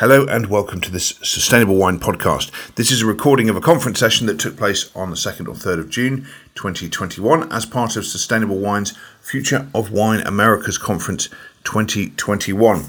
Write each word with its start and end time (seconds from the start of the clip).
Hello 0.00 0.24
and 0.24 0.46
welcome 0.46 0.80
to 0.80 0.90
this 0.90 1.18
Sustainable 1.22 1.76
Wine 1.76 2.00
podcast. 2.00 2.50
This 2.76 2.90
is 2.90 3.02
a 3.02 3.06
recording 3.06 3.50
of 3.50 3.56
a 3.56 3.60
conference 3.60 3.98
session 3.98 4.26
that 4.28 4.40
took 4.40 4.56
place 4.56 4.90
on 4.96 5.10
the 5.10 5.14
2nd 5.14 5.46
or 5.46 5.52
3rd 5.52 5.78
of 5.78 5.90
June 5.90 6.26
2021 6.54 7.52
as 7.52 7.66
part 7.66 7.96
of 7.96 8.06
Sustainable 8.06 8.58
Wine's 8.58 8.96
Future 9.20 9.68
of 9.74 9.92
Wine 9.92 10.20
Americas 10.20 10.78
Conference 10.78 11.28
2021. 11.64 12.86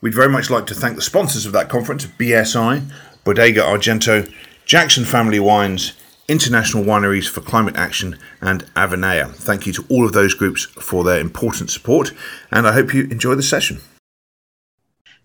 We'd 0.00 0.14
very 0.14 0.28
much 0.28 0.48
like 0.48 0.66
to 0.66 0.76
thank 0.76 0.94
the 0.94 1.02
sponsors 1.02 1.44
of 1.44 1.50
that 1.54 1.68
conference 1.68 2.06
BSI, 2.06 2.88
Bodega 3.24 3.62
Argento, 3.62 4.32
Jackson 4.64 5.04
Family 5.04 5.40
Wines, 5.40 5.94
International 6.28 6.84
Wineries 6.84 7.28
for 7.28 7.40
Climate 7.40 7.74
Action, 7.74 8.16
and 8.40 8.62
Avenea. 8.76 9.34
Thank 9.34 9.66
you 9.66 9.72
to 9.72 9.84
all 9.90 10.06
of 10.06 10.12
those 10.12 10.34
groups 10.34 10.66
for 10.66 11.02
their 11.02 11.18
important 11.18 11.70
support, 11.70 12.12
and 12.52 12.64
I 12.64 12.74
hope 12.74 12.94
you 12.94 13.08
enjoy 13.08 13.34
the 13.34 13.42
session. 13.42 13.80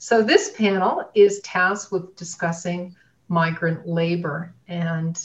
So 0.01 0.23
this 0.23 0.51
panel 0.51 1.11
is 1.13 1.41
tasked 1.41 1.91
with 1.91 2.15
discussing 2.15 2.95
migrant 3.27 3.85
labor 3.85 4.55
and 4.69 5.19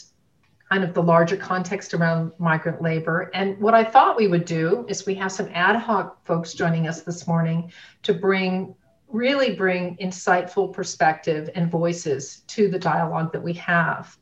kind 0.68 0.82
of 0.82 0.92
the 0.94 1.02
larger 1.02 1.36
context 1.36 1.94
around 1.94 2.32
migrant 2.38 2.82
labor. 2.82 3.30
And 3.34 3.56
what 3.60 3.74
I 3.74 3.84
thought 3.84 4.16
we 4.16 4.26
would 4.26 4.44
do 4.44 4.84
is 4.88 5.06
we 5.06 5.14
have 5.14 5.30
some 5.30 5.48
ad 5.54 5.76
hoc 5.76 6.24
folks 6.26 6.54
joining 6.54 6.88
us 6.88 7.02
this 7.02 7.28
morning 7.28 7.70
to 8.02 8.12
bring 8.12 8.74
really 9.06 9.54
bring 9.54 9.96
insightful 9.98 10.72
perspective 10.72 11.48
and 11.54 11.70
voices 11.70 12.40
to 12.48 12.68
the 12.68 12.78
dialogue 12.78 13.32
that 13.32 13.42
we 13.44 13.52
have. 13.52 14.18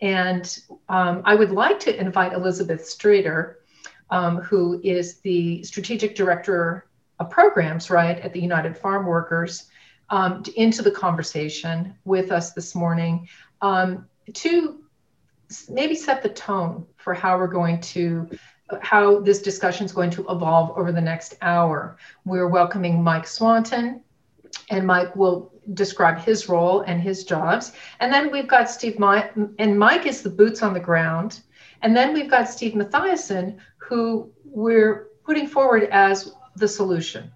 And 0.00 0.58
um, 0.88 1.22
I 1.24 1.34
would 1.34 1.50
like 1.50 1.80
to 1.80 2.00
invite 2.00 2.34
Elizabeth 2.34 2.86
Streeter, 2.86 3.58
um, 4.10 4.36
who 4.36 4.80
is 4.84 5.18
the 5.22 5.64
strategic 5.64 6.14
director 6.14 6.86
of 7.18 7.30
programs, 7.30 7.90
right, 7.90 8.18
at 8.20 8.32
the 8.32 8.40
United 8.40 8.76
Farm 8.76 9.06
Workers, 9.06 9.64
um, 10.12 10.42
into 10.56 10.82
the 10.82 10.90
conversation 10.90 11.94
with 12.04 12.30
us 12.30 12.52
this 12.52 12.74
morning 12.74 13.26
um, 13.62 14.06
to 14.34 14.84
maybe 15.68 15.94
set 15.94 16.22
the 16.22 16.28
tone 16.28 16.86
for 16.96 17.14
how 17.14 17.36
we're 17.36 17.48
going 17.48 17.80
to 17.80 18.28
how 18.80 19.20
this 19.20 19.42
discussion 19.42 19.84
is 19.84 19.92
going 19.92 20.10
to 20.10 20.24
evolve 20.30 20.76
over 20.78 20.92
the 20.92 21.00
next 21.00 21.34
hour. 21.42 21.98
We're 22.24 22.48
welcoming 22.48 23.02
Mike 23.02 23.26
Swanton, 23.26 24.02
and 24.70 24.86
Mike 24.86 25.14
will 25.14 25.52
describe 25.74 26.18
his 26.18 26.48
role 26.48 26.80
and 26.82 27.00
his 27.00 27.24
jobs. 27.24 27.72
And 28.00 28.10
then 28.10 28.30
we've 28.30 28.48
got 28.48 28.70
Steve, 28.70 28.98
Mike, 28.98 29.32
and 29.58 29.78
Mike 29.78 30.06
is 30.06 30.22
the 30.22 30.30
boots 30.30 30.62
on 30.62 30.72
the 30.72 30.80
ground. 30.80 31.40
And 31.82 31.94
then 31.94 32.14
we've 32.14 32.30
got 32.30 32.48
Steve 32.48 32.72
Matthiasson, 32.72 33.58
who 33.76 34.30
we're 34.44 35.08
putting 35.24 35.46
forward 35.46 35.88
as 35.90 36.34
the 36.56 36.68
solution 36.68 37.30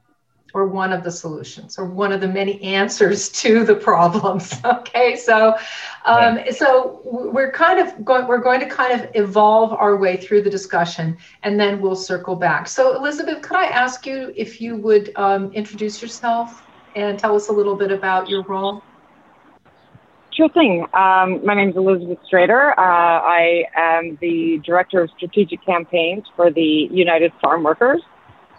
or 0.56 0.66
one 0.66 0.90
of 0.90 1.04
the 1.04 1.12
solutions 1.12 1.78
or 1.78 1.84
one 1.84 2.12
of 2.12 2.22
the 2.22 2.26
many 2.26 2.60
answers 2.62 3.28
to 3.42 3.62
the 3.62 3.74
problems 3.74 4.54
okay 4.64 5.14
so 5.14 5.50
um, 6.06 6.38
yeah. 6.38 6.50
so 6.50 7.02
we're 7.04 7.52
kind 7.52 7.78
of 7.78 8.04
going 8.04 8.26
we're 8.26 8.38
going 8.38 8.58
to 8.58 8.66
kind 8.66 8.98
of 8.98 9.08
evolve 9.14 9.72
our 9.74 9.96
way 9.96 10.16
through 10.16 10.40
the 10.40 10.48
discussion 10.48 11.16
and 11.42 11.60
then 11.60 11.78
we'll 11.80 11.94
circle 11.94 12.34
back 12.34 12.66
so 12.66 12.96
elizabeth 12.96 13.42
could 13.42 13.56
i 13.56 13.66
ask 13.66 14.06
you 14.06 14.32
if 14.34 14.60
you 14.60 14.76
would 14.76 15.12
um, 15.16 15.52
introduce 15.52 16.00
yourself 16.00 16.62
and 16.94 17.18
tell 17.18 17.36
us 17.36 17.48
a 17.48 17.52
little 17.52 17.76
bit 17.76 17.92
about 17.92 18.28
your 18.28 18.42
role 18.44 18.82
Sure 20.32 20.50
thing. 20.50 20.82
Um, 20.92 21.42
my 21.46 21.54
name 21.54 21.70
is 21.70 21.76
Elizabeth 21.76 22.18
Strater. 22.30 22.72
Uh, 22.72 22.74
I 22.76 23.64
am 23.74 24.18
the 24.20 24.60
Director 24.66 25.00
of 25.00 25.08
Strategic 25.16 25.64
Campaigns 25.64 26.24
for 26.36 26.50
the 26.50 26.90
United 26.90 27.32
Farm 27.40 27.62
Workers. 27.62 28.02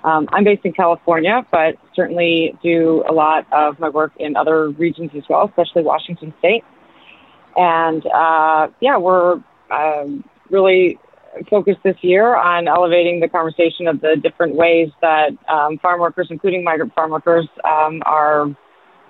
Um, 0.07 0.29
I'm 0.31 0.45
based 0.45 0.63
in 0.63 0.71
California, 0.71 1.45
but 1.51 1.75
certainly 1.93 2.57
do 2.63 3.03
a 3.09 3.11
lot 3.11 3.45
of 3.51 3.77
my 3.77 3.89
work 3.89 4.13
in 4.17 4.37
other 4.37 4.69
regions 4.69 5.11
as 5.17 5.23
well, 5.29 5.45
especially 5.45 5.83
Washington 5.83 6.33
State. 6.39 6.63
And 7.57 8.05
uh, 8.05 8.69
yeah, 8.79 8.97
we're 8.97 9.41
um, 9.69 10.23
really 10.49 10.97
focused 11.49 11.79
this 11.83 11.97
year 12.01 12.37
on 12.37 12.69
elevating 12.69 13.19
the 13.19 13.27
conversation 13.27 13.85
of 13.87 13.99
the 13.99 14.15
different 14.15 14.55
ways 14.55 14.89
that 15.01 15.31
um, 15.49 15.77
farm 15.79 15.99
workers, 15.99 16.27
including 16.29 16.63
migrant 16.63 16.95
farm 16.95 17.11
workers, 17.11 17.47
um, 17.69 18.01
are 18.05 18.47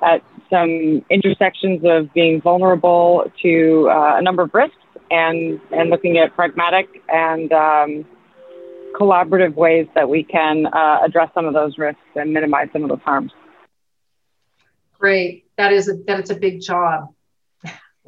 at 0.01 0.23
some 0.49 1.05
intersections 1.11 1.81
of 1.85 2.11
being 2.15 2.41
vulnerable 2.41 3.31
to 3.43 3.87
uh, 3.91 4.17
a 4.17 4.21
number 4.23 4.41
of 4.41 4.51
risks 4.51 4.75
and, 5.11 5.61
and 5.71 5.91
looking 5.91 6.17
at 6.17 6.33
pragmatic 6.35 7.03
and 7.07 7.51
um, 7.53 8.05
collaborative 8.97 9.53
ways 9.53 9.87
that 9.93 10.09
we 10.09 10.23
can 10.23 10.65
uh, 10.65 10.99
address 11.03 11.29
some 11.33 11.45
of 11.45 11.53
those 11.53 11.77
risks 11.77 12.01
and 12.15 12.33
minimize 12.33 12.69
some 12.73 12.83
of 12.83 12.89
those 12.89 13.01
harms. 13.05 13.31
Great. 14.99 15.45
That 15.57 15.71
is 15.71 15.87
a, 15.87 15.95
that 16.07 16.19
is 16.19 16.31
a 16.31 16.35
big 16.35 16.61
job. 16.61 17.13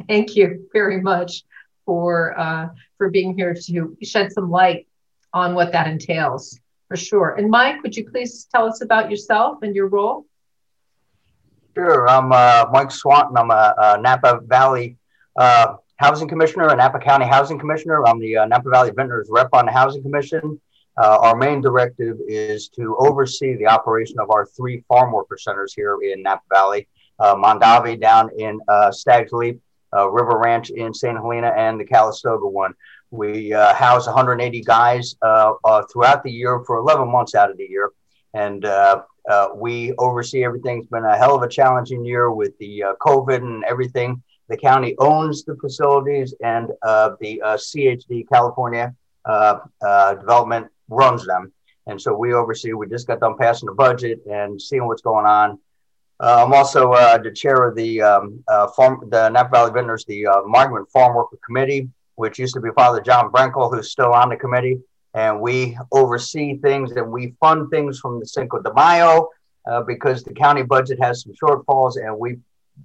Thank 0.07 0.35
you 0.35 0.67
very 0.73 1.01
much 1.01 1.43
for 1.85 2.39
uh, 2.39 2.69
for 2.97 3.09
being 3.09 3.35
here 3.35 3.53
to 3.53 3.97
shed 4.01 4.31
some 4.31 4.49
light 4.49 4.87
on 5.33 5.53
what 5.53 5.71
that 5.73 5.87
entails 5.87 6.59
for 6.87 6.97
sure. 6.97 7.35
And 7.35 7.49
Mike, 7.49 7.83
would 7.83 7.95
you 7.95 8.09
please 8.09 8.47
tell 8.53 8.65
us 8.65 8.81
about 8.81 9.11
yourself 9.11 9.59
and 9.61 9.75
your 9.75 9.87
role? 9.87 10.25
Sure. 11.75 12.09
I'm 12.09 12.31
uh, 12.31 12.65
Mike 12.71 12.91
Swanton. 12.91 13.37
I'm 13.37 13.51
a, 13.51 13.75
a 13.77 14.01
Napa 14.01 14.39
Valley 14.45 14.97
uh, 15.35 15.75
Housing 15.97 16.27
Commissioner, 16.27 16.67
a 16.67 16.75
Napa 16.75 16.99
County 16.99 17.25
Housing 17.25 17.59
Commissioner. 17.59 18.05
I'm 18.07 18.19
the 18.19 18.37
uh, 18.37 18.45
Napa 18.45 18.69
Valley 18.69 18.91
Vintners 18.91 19.27
Rep 19.29 19.49
on 19.53 19.65
the 19.65 19.71
Housing 19.71 20.01
Commission. 20.01 20.59
Uh, 20.99 21.17
our 21.21 21.35
main 21.35 21.61
directive 21.61 22.17
is 22.27 22.67
to 22.67 22.97
oversee 22.99 23.55
the 23.55 23.65
operation 23.65 24.19
of 24.19 24.29
our 24.31 24.45
three 24.45 24.83
farm 24.89 25.13
worker 25.13 25.37
centers 25.37 25.73
here 25.73 25.97
in 26.03 26.21
Napa 26.21 26.41
Valley, 26.51 26.89
uh, 27.19 27.35
Mondavi 27.35 27.99
down 27.99 28.29
in 28.37 28.59
uh, 28.67 28.91
Stag's 28.91 29.31
Leap, 29.31 29.61
uh, 29.95 30.09
River 30.09 30.37
Ranch 30.37 30.71
in 30.71 30.93
St. 30.93 31.15
Helena, 31.17 31.53
and 31.55 31.79
the 31.79 31.85
Calistoga 31.85 32.45
one. 32.45 32.73
We 33.11 33.53
uh, 33.53 33.73
house 33.73 34.07
180 34.07 34.61
guys 34.61 35.15
uh, 35.21 35.53
throughout 35.91 36.21
the 36.23 36.31
year 36.31 36.61
for 36.67 36.77
11 36.77 37.09
months 37.09 37.33
out 37.33 37.49
of 37.49 37.57
the 37.57 37.65
year. 37.67 37.91
And 38.33 38.65
we 39.55 39.93
oversee 39.97 40.43
everything. 40.43 40.79
It's 40.79 40.87
been 40.87 41.05
a 41.05 41.17
hell 41.17 41.33
of 41.33 41.43
a 41.43 41.47
challenging 41.47 42.03
year 42.03 42.29
with 42.29 42.57
the 42.57 42.83
COVID 42.99 43.37
and 43.37 43.63
everything. 43.63 44.21
The 44.49 44.57
county 44.57 44.95
owns 44.99 45.45
the 45.45 45.55
facilities, 45.55 46.35
and 46.43 46.67
the 46.83 47.39
CHD, 47.43 48.27
California 48.27 48.93
Development 49.25 50.67
runs 50.89 51.25
them. 51.25 51.51
And 51.87 51.99
so 51.99 52.15
we 52.15 52.33
oversee, 52.33 52.73
we 52.73 52.87
just 52.87 53.07
got 53.07 53.19
done 53.19 53.37
passing 53.37 53.67
the 53.67 53.73
budget 53.73 54.19
and 54.29 54.61
seeing 54.61 54.85
what's 54.85 55.01
going 55.01 55.25
on. 55.25 55.59
Uh, 56.19 56.43
I'm 56.45 56.53
also 56.53 56.91
uh, 56.91 57.17
the 57.17 57.31
chair 57.31 57.67
of 57.67 57.75
the 57.75 58.01
um, 58.01 58.43
uh, 58.47 58.67
farm, 58.67 59.07
the 59.09 59.29
Napa 59.29 59.49
Valley 59.51 59.71
Vintners, 59.71 60.05
the 60.05 60.27
uh, 60.27 60.41
Migrant 60.43 60.89
Farm 60.91 61.15
Worker 61.15 61.39
Committee, 61.45 61.89
which 62.15 62.37
used 62.37 62.53
to 62.55 62.59
be 62.59 62.69
Father 62.75 63.01
John 63.01 63.31
Brenkle, 63.31 63.73
who's 63.73 63.91
still 63.91 64.13
on 64.13 64.29
the 64.29 64.35
committee. 64.35 64.79
And 65.13 65.39
we 65.39 65.77
oversee 65.91 66.57
things 66.57 66.91
and 66.91 67.11
we 67.11 67.33
fund 67.39 67.71
things 67.71 67.99
from 67.99 68.19
the 68.19 68.25
Cinco 68.25 68.61
de 68.61 68.73
Mayo 68.73 69.29
uh, 69.65 69.81
because 69.81 70.23
the 70.23 70.33
county 70.33 70.61
budget 70.61 70.99
has 71.01 71.23
some 71.23 71.33
shortfalls 71.41 71.95
and 71.95 72.17
we 72.17 72.37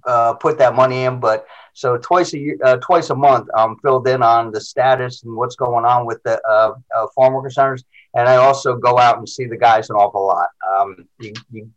uh, 0.05 0.33
put 0.33 0.57
that 0.57 0.75
money 0.75 1.03
in. 1.03 1.19
But 1.19 1.45
so 1.73 1.97
twice 1.97 2.33
a 2.33 2.39
year, 2.39 2.57
uh, 2.63 2.77
twice 2.77 3.09
a 3.09 3.15
month, 3.15 3.47
I'm 3.55 3.77
filled 3.79 4.07
in 4.07 4.23
on 4.23 4.51
the 4.51 4.61
status 4.61 5.23
and 5.23 5.35
what's 5.35 5.55
going 5.55 5.85
on 5.85 6.05
with 6.05 6.21
the 6.23 6.41
uh, 6.47 6.73
uh, 6.95 7.07
farm 7.15 7.33
worker 7.33 7.49
centers, 7.49 7.83
and 8.13 8.27
I 8.27 8.37
also 8.37 8.75
go 8.75 8.97
out 8.97 9.17
and 9.17 9.27
see 9.27 9.45
the 9.45 9.57
guys 9.57 9.89
an 9.89 9.95
awful 9.95 10.25
lot. 10.25 10.49
Um, 10.69 11.07
you, 11.19 11.33
you, 11.51 11.71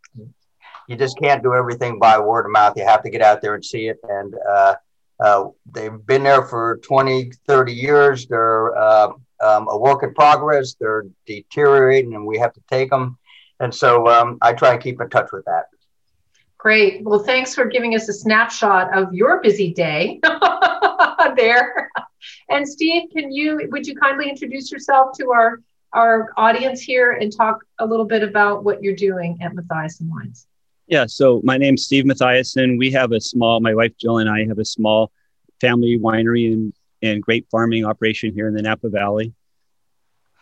you 0.87 0.95
just 0.95 1.17
can't 1.19 1.43
do 1.43 1.53
everything 1.53 1.99
by 1.99 2.19
word 2.19 2.45
of 2.45 2.51
mouth. 2.51 2.73
You 2.75 2.85
have 2.85 3.03
to 3.03 3.09
get 3.09 3.21
out 3.21 3.41
there 3.41 3.55
and 3.55 3.63
see 3.63 3.87
it. 3.87 3.99
And 4.09 4.33
uh, 4.49 4.75
uh, 5.19 5.45
they've 5.71 6.05
been 6.05 6.23
there 6.23 6.43
for 6.43 6.79
20, 6.83 7.31
30 7.47 7.73
years. 7.73 8.25
They're 8.25 8.75
um, 9.41 9.67
a 9.69 9.77
work 9.77 10.03
in 10.03 10.13
progress. 10.13 10.75
They're 10.79 11.05
deteriorating, 11.25 12.13
and 12.15 12.25
we 12.25 12.37
have 12.39 12.53
to 12.53 12.61
take 12.69 12.89
them. 12.89 13.17
And 13.59 13.73
so 13.73 14.07
um, 14.07 14.37
I 14.41 14.53
try 14.53 14.73
and 14.73 14.81
keep 14.81 15.01
in 15.01 15.09
touch 15.09 15.31
with 15.31 15.45
that. 15.45 15.65
Great. 16.59 17.03
Well, 17.05 17.19
thanks 17.19 17.55
for 17.55 17.65
giving 17.65 17.95
us 17.95 18.09
a 18.09 18.13
snapshot 18.13 18.93
of 18.93 19.13
your 19.13 19.41
busy 19.41 19.73
day 19.73 20.19
there. 21.37 21.89
And 22.49 22.67
Steve, 22.67 23.09
can 23.15 23.31
you 23.31 23.69
would 23.71 23.87
you 23.87 23.95
kindly 23.95 24.29
introduce 24.29 24.69
yourself 24.69 25.17
to 25.17 25.31
our 25.31 25.61
our 25.93 26.33
audience 26.35 26.81
here 26.81 27.13
and 27.13 27.35
talk 27.35 27.63
a 27.79 27.85
little 27.85 28.05
bit 28.05 28.23
about 28.23 28.65
what 28.65 28.83
you're 28.83 28.95
doing 28.95 29.37
at 29.41 29.53
Matthiasson 29.53 30.09
Wines? 30.09 30.47
Yeah, 30.87 31.05
so 31.05 31.39
my 31.45 31.57
name's 31.57 31.85
Steve 31.85 32.03
Matthiasson. 32.03 32.77
We 32.77 32.91
have 32.91 33.13
a 33.13 33.21
small, 33.21 33.61
my 33.61 33.73
wife 33.73 33.97
Jill 33.97 34.17
and 34.17 34.29
I 34.29 34.45
have 34.45 34.59
a 34.59 34.65
small 34.65 35.11
family 35.61 35.97
winery 35.97 36.51
and, 36.51 36.73
and 37.01 37.23
grape 37.23 37.47
farming 37.49 37.85
operation 37.85 38.33
here 38.33 38.47
in 38.47 38.53
the 38.53 38.61
Napa 38.61 38.89
Valley. 38.89 39.33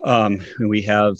Um, 0.03 0.41
we 0.59 0.81
have 0.83 1.17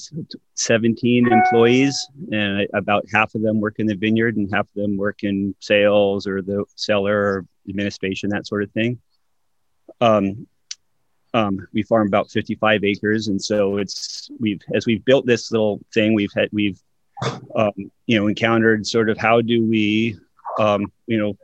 17 0.53 1.31
employees, 1.31 2.07
and 2.31 2.67
about 2.73 3.05
half 3.11 3.33
of 3.35 3.41
them 3.41 3.59
work 3.59 3.75
in 3.79 3.87
the 3.87 3.95
vineyard, 3.95 4.37
and 4.37 4.53
half 4.53 4.65
of 4.65 4.73
them 4.75 4.97
work 4.97 5.23
in 5.23 5.55
sales 5.59 6.27
or 6.27 6.41
the 6.41 6.65
cellar 6.75 7.17
or 7.17 7.45
administration, 7.67 8.29
that 8.29 8.47
sort 8.47 8.63
of 8.63 8.71
thing. 8.71 8.99
Um, 9.99 10.47
um, 11.33 11.67
we 11.73 11.83
farm 11.83 12.07
about 12.07 12.29
55 12.29 12.83
acres, 12.83 13.27
and 13.27 13.41
so 13.41 13.77
it's 13.77 14.29
we've 14.39 14.61
as 14.73 14.85
we've 14.85 15.03
built 15.05 15.25
this 15.25 15.51
little 15.51 15.79
thing, 15.93 16.13
we've 16.13 16.33
had 16.35 16.49
we've 16.51 16.79
um, 17.55 17.71
you 18.05 18.19
know 18.19 18.27
encountered 18.27 18.85
sort 18.85 19.09
of 19.09 19.17
how 19.17 19.41
do 19.41 19.65
we 19.65 20.17
um, 20.59 20.91
you 21.07 21.17
know 21.17 21.37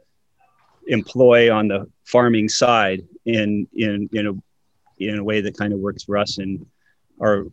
employ 0.88 1.54
on 1.54 1.68
the 1.68 1.90
farming 2.06 2.50
side 2.50 3.02
in 3.26 3.68
in 3.74 4.10
in 4.14 4.28
a 4.28 4.34
in 5.04 5.18
a 5.18 5.24
way 5.24 5.42
that 5.42 5.58
kind 5.58 5.74
of 5.74 5.80
works 5.80 6.04
for 6.04 6.18
us 6.18 6.38
and 6.38 6.66
our 7.24 7.46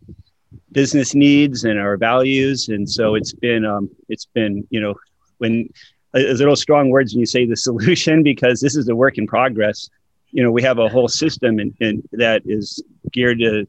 business 0.73 1.15
needs 1.15 1.65
and 1.65 1.79
our 1.79 1.97
values. 1.97 2.69
And 2.69 2.89
so 2.89 3.15
it's 3.15 3.33
been 3.33 3.65
um, 3.65 3.91
it's 4.09 4.27
been 4.27 4.67
you 4.71 4.81
know 4.81 4.95
when 5.39 5.69
a, 6.15 6.33
a 6.33 6.35
little 6.35 6.57
strong 6.57 6.91
words 6.91 7.13
when 7.13 7.21
you 7.21 7.27
say 7.27 7.47
the 7.47 7.57
solution 7.69 8.23
because 8.23 8.61
this 8.61 8.77
is 8.77 8.89
a 8.89 8.95
work 8.95 9.19
in 9.19 9.27
progress. 9.27 9.89
You 10.33 10.45
know, 10.45 10.53
we 10.53 10.63
have 10.63 10.79
a 10.79 10.89
whole 10.89 11.09
system 11.09 11.59
and, 11.59 12.03
that 12.13 12.43
is 12.45 12.83
geared 13.13 13.41
to 13.41 13.67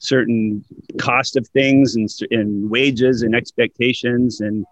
certain 0.00 0.64
cost 0.98 1.36
of 1.36 1.46
things 1.48 1.96
and, 1.96 2.08
and 2.30 2.70
wages 2.70 3.22
and 3.22 3.34
expectations 3.34 4.40
and 4.40 4.66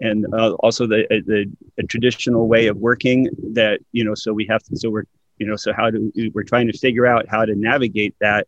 and 0.00 0.26
uh, 0.34 0.52
also 0.54 0.86
the 0.86 1.06
the 1.26 1.82
traditional 1.84 2.46
way 2.46 2.66
of 2.66 2.76
working 2.76 3.28
that 3.54 3.80
you 3.92 4.04
know 4.04 4.14
so 4.14 4.34
we 4.34 4.46
have 4.46 4.62
to 4.64 4.76
so 4.76 4.90
we're 4.90 5.04
you 5.38 5.46
know 5.46 5.56
so 5.56 5.72
how 5.72 5.88
do 5.88 6.12
we're 6.34 6.42
trying 6.42 6.66
to 6.70 6.76
figure 6.76 7.06
out 7.06 7.26
how 7.28 7.46
to 7.46 7.54
navigate 7.54 8.14
that 8.20 8.46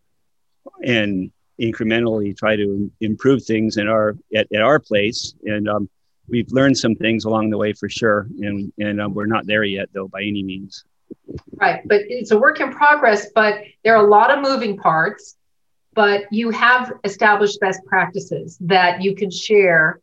and 0.84 1.31
incrementally 1.60 2.37
try 2.37 2.56
to 2.56 2.90
improve 3.00 3.44
things 3.44 3.76
in 3.76 3.88
our 3.88 4.16
at, 4.34 4.46
at 4.55 4.62
our 4.62 4.78
place. 4.78 5.34
And 5.44 5.69
um, 5.69 5.88
we've 6.28 6.50
learned 6.52 6.78
some 6.78 6.94
things 6.94 7.25
along 7.25 7.50
the 7.50 7.58
way 7.58 7.72
for 7.72 7.88
sure. 7.88 8.28
And 8.40 8.72
and 8.78 9.00
um, 9.00 9.14
we're 9.14 9.26
not 9.26 9.46
there 9.46 9.64
yet 9.64 9.88
though 9.93 10.08
by 10.08 10.22
any 10.22 10.43
means. 10.43 10.84
Right. 11.56 11.81
But 11.87 12.02
it's 12.08 12.31
a 12.31 12.38
work 12.38 12.60
in 12.60 12.70
progress 12.70 13.28
but 13.34 13.62
there 13.84 13.96
are 13.96 14.05
a 14.05 14.08
lot 14.08 14.31
of 14.31 14.40
moving 14.43 14.76
parts. 14.76 15.37
But 15.94 16.26
you 16.31 16.50
have 16.50 16.93
established 17.02 17.58
best 17.61 17.84
practices 17.84 18.56
that 18.61 19.02
you 19.02 19.16
can 19.16 19.31
share 19.31 20.00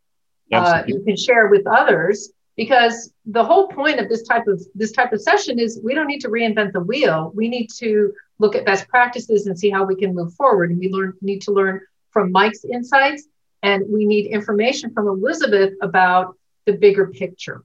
uh, 0.52 0.82
you 0.86 1.00
can 1.00 1.16
share 1.16 1.48
with 1.48 1.66
others. 1.66 2.30
Because 2.56 3.12
the 3.26 3.44
whole 3.44 3.68
point 3.68 4.00
of 4.00 4.08
this 4.08 4.22
type 4.22 4.46
of 4.46 4.62
this 4.74 4.92
type 4.92 5.12
of 5.12 5.20
session 5.20 5.58
is 5.58 5.78
we 5.84 5.94
don't 5.94 6.06
need 6.06 6.20
to 6.20 6.28
reinvent 6.28 6.72
the 6.72 6.80
wheel. 6.80 7.30
We 7.34 7.48
need 7.48 7.68
to 7.78 8.14
look 8.38 8.54
at 8.54 8.64
best 8.64 8.88
practices 8.88 9.46
and 9.46 9.58
see 9.58 9.70
how 9.70 9.84
we 9.84 9.96
can 9.96 10.14
move 10.14 10.32
forward 10.34 10.70
and 10.70 10.78
we 10.78 10.90
learn 10.90 11.14
need 11.20 11.40
to 11.42 11.52
learn 11.52 11.80
from 12.10 12.32
mike's 12.32 12.64
insights 12.64 13.26
and 13.62 13.84
we 13.88 14.04
need 14.04 14.26
information 14.26 14.92
from 14.92 15.06
elizabeth 15.08 15.72
about 15.82 16.36
the 16.66 16.72
bigger 16.72 17.06
picture 17.08 17.62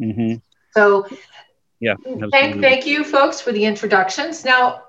mm-hmm. 0.00 0.36
so 0.72 1.06
yeah 1.80 1.94
thank, 2.30 2.60
thank 2.60 2.86
you 2.86 3.04
folks 3.04 3.40
for 3.40 3.52
the 3.52 3.64
introductions 3.64 4.44
now 4.44 4.82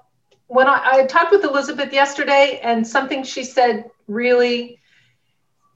when 0.47 0.67
I, 0.67 0.81
I 0.83 1.05
talked 1.05 1.31
with 1.31 1.43
elizabeth 1.43 1.91
yesterday 1.91 2.59
and 2.63 2.85
something 2.85 3.23
she 3.23 3.43
said 3.43 3.89
really 4.07 4.79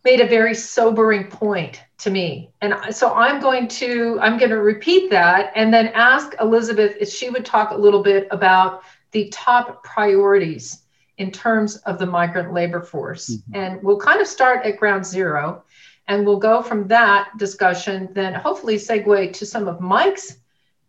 made 0.03 0.19
a 0.19 0.27
very 0.27 0.55
sobering 0.55 1.27
point 1.27 1.81
to 1.99 2.09
me. 2.09 2.51
And 2.61 2.75
so 2.93 3.13
I'm 3.13 3.39
going 3.39 3.67
to 3.67 4.17
I'm 4.21 4.37
going 4.37 4.49
to 4.49 4.61
repeat 4.61 5.09
that 5.11 5.51
and 5.55 5.73
then 5.73 5.87
ask 5.89 6.33
Elizabeth 6.39 6.95
if 6.99 7.09
she 7.09 7.29
would 7.29 7.45
talk 7.45 7.71
a 7.71 7.75
little 7.75 8.01
bit 8.01 8.27
about 8.31 8.83
the 9.11 9.29
top 9.29 9.83
priorities 9.83 10.83
in 11.17 11.31
terms 11.31 11.77
of 11.77 11.99
the 11.99 12.05
migrant 12.05 12.53
labor 12.53 12.81
force. 12.81 13.29
Mm-hmm. 13.29 13.55
And 13.55 13.83
we'll 13.83 13.99
kind 13.99 14.21
of 14.21 14.27
start 14.27 14.65
at 14.65 14.77
ground 14.77 15.05
zero 15.05 15.63
and 16.07 16.25
we'll 16.25 16.39
go 16.39 16.61
from 16.61 16.87
that 16.87 17.29
discussion 17.37 18.09
then 18.13 18.33
hopefully 18.33 18.75
segue 18.75 19.33
to 19.33 19.45
some 19.45 19.67
of 19.67 19.79
Mike's 19.79 20.37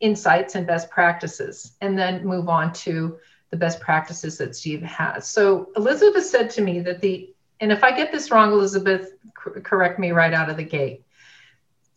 insights 0.01 0.55
and 0.55 0.67
best 0.67 0.91
practices 0.91 1.77
and 1.81 1.99
then 1.99 2.25
move 2.25 2.49
on 2.49 2.73
to 2.73 3.19
the 3.51 3.57
best 3.57 3.79
practices 3.81 4.39
that 4.39 4.57
Steve 4.57 4.83
has. 4.83 5.29
So 5.29 5.69
Elizabeth 5.77 6.27
said 6.27 6.51
to 6.51 6.63
me 6.63 6.81
that 6.81 7.01
the 7.01 7.33
and 7.61 7.71
if 7.71 7.85
I 7.85 7.93
get 7.93 8.11
this 8.11 8.33
wrong, 8.33 8.51
Elizabeth, 8.51 9.13
correct 9.35 10.01
me 10.01 10.11
right 10.11 10.35
out 10.35 10.51
of 10.51 10.57
the 10.57 10.65
gate, 10.65 11.05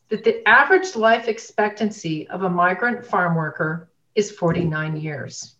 that 0.09 0.23
the 0.23 0.47
average 0.47 0.95
life 0.95 1.27
expectancy 1.27 2.27
of 2.27 2.43
a 2.43 2.49
migrant 2.49 3.03
farm 3.03 3.33
worker 3.33 3.89
is 4.13 4.29
49 4.29 4.95
years. 4.97 5.54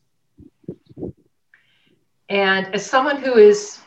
And 2.30 2.74
as 2.74 2.86
someone 2.86 3.18
who 3.18 3.36
is 3.36 3.80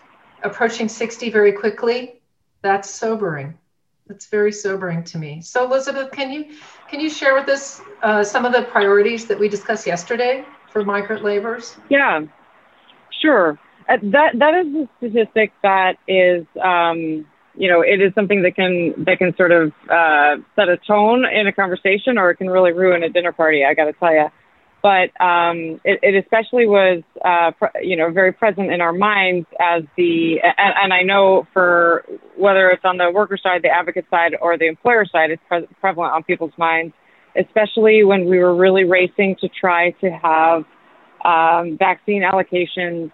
approaching 0.43 0.89
60 0.89 1.31
very 1.31 1.53
quickly, 1.53 2.21
that's 2.63 2.91
sobering. 2.91 3.57
That's 4.07 4.27
very 4.27 4.53
sobering 4.53 5.05
to 5.05 5.19
me. 5.19 5.41
So, 5.43 5.65
Elizabeth, 5.65 6.13
can 6.13 6.33
you 6.33 6.57
can 6.89 7.01
you 7.01 7.11
share 7.11 7.35
with 7.35 7.49
us 7.49 7.81
uh, 8.03 8.25
some 8.25 8.47
of 8.47 8.53
the 8.53 8.63
priorities 8.63 9.27
that 9.27 9.39
we 9.39 9.49
discussed 9.49 9.87
yesterday 9.87 10.45
for 10.73 10.83
migrant 10.85 11.25
laborers? 11.25 11.77
Yeah, 11.91 12.23
sure. 13.21 13.59
Uh, 13.89 13.99
that 14.03 14.39
that 14.39 14.55
is 14.55 14.75
a 14.75 14.89
statistic 14.99 15.53
that 15.63 15.97
is 16.07 16.47
um, 16.63 17.27
you 17.55 17.69
know 17.69 17.83
it 17.83 18.01
is 18.01 18.15
something 18.15 18.43
that 18.43 18.55
can 18.55 18.95
that 19.05 19.19
can 19.19 19.35
sort 19.37 19.53
of 19.53 19.73
uh, 19.91 20.37
set 20.57 20.69
a 20.69 20.79
tone 20.87 21.25
in 21.27 21.47
a 21.47 21.53
conversation 21.53 22.17
or 22.17 22.31
it 22.31 22.37
can 22.37 22.49
really 22.49 22.73
ruin 22.73 23.03
a 23.03 23.09
dinner 23.09 23.33
party 23.33 23.65
i 23.65 23.75
got 23.75 23.85
to 23.85 23.93
tell 23.95 24.13
you 24.13 24.29
but 24.83 25.11
um, 25.21 25.81
it, 25.85 25.99
it, 26.03 26.15
especially 26.25 26.67
was 26.67 27.03
uh, 27.25 27.51
you 27.83 27.97
know 27.97 28.11
very 28.11 28.33
present 28.33 28.71
in 28.71 28.81
our 28.81 28.93
minds 28.93 29.47
as 29.61 29.83
the 29.97 30.41
and, 30.43 30.75
and, 30.83 30.93
i 30.93 31.03
know 31.03 31.47
for 31.53 32.05
whether 32.37 32.69
it's 32.69 32.85
on 32.85 32.97
the 32.97 33.11
worker 33.13 33.39
side 33.43 33.63
the 33.63 33.69
advocate 33.69 34.07
side 34.11 34.37
or 34.41 34.57
the 34.57 34.67
employer 34.67 35.05
side 35.05 35.31
it's 35.31 35.43
pre- 35.49 35.69
prevalent 35.81 36.13
on 36.13 36.23
people's 36.23 36.57
minds 36.57 36.95
especially 37.37 38.05
when 38.05 38.27
we 38.27 38.39
were 38.39 38.55
really 38.55 38.85
racing 38.85 39.37
to 39.41 39.49
try 39.49 39.91
to 40.01 40.11
have 40.11 40.65
um, 41.25 41.77
vaccine 41.79 42.23
allocations 42.23 43.11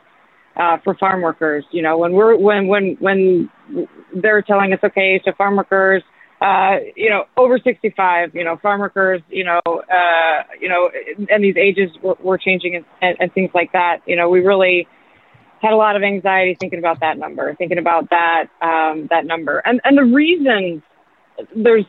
uh, 0.57 0.79
for 0.85 0.95
farm 0.95 1.23
workers. 1.23 1.65
You 1.71 1.83
know, 1.83 1.99
when 1.99 2.13
we're 2.13 2.37
when 2.37 2.67
when 2.69 2.97
when 3.01 3.51
they're 4.15 4.43
telling 4.43 4.73
us, 4.73 4.79
okay, 4.83 5.21
so 5.25 5.33
farm 5.37 5.57
workers, 5.57 6.03
uh, 6.45 6.77
you 6.95 7.09
know, 7.09 7.25
over 7.39 7.59
65, 7.59 8.35
you 8.35 8.45
know, 8.45 8.59
farm 8.59 8.81
workers, 8.81 9.23
you 9.31 9.45
know, 9.45 9.61
uh, 9.65 10.43
you 10.61 10.69
know, 10.69 10.91
and 11.31 11.43
these 11.43 11.57
ages 11.57 11.91
were, 12.03 12.17
were 12.21 12.37
changing 12.37 12.77
and, 12.77 12.85
and, 13.01 13.17
and 13.19 13.33
things 13.33 13.51
like 13.55 13.73
that. 13.73 14.03
You 14.07 14.15
know, 14.15 14.29
we 14.29 14.41
really 14.41 14.87
had 15.63 15.73
a 15.73 15.77
lot 15.77 15.97
of 15.97 16.03
anxiety 16.03 16.55
thinking 16.61 16.79
about 16.79 17.01
that 17.01 17.17
number, 17.17 17.55
thinking 17.55 17.79
about 17.79 18.11
that 18.11 18.49
um, 18.61 19.07
that 19.09 19.25
number, 19.25 19.59
and 19.65 19.81
and 19.85 19.97
the 19.97 20.05
reason 20.05 20.83
there's 21.57 21.87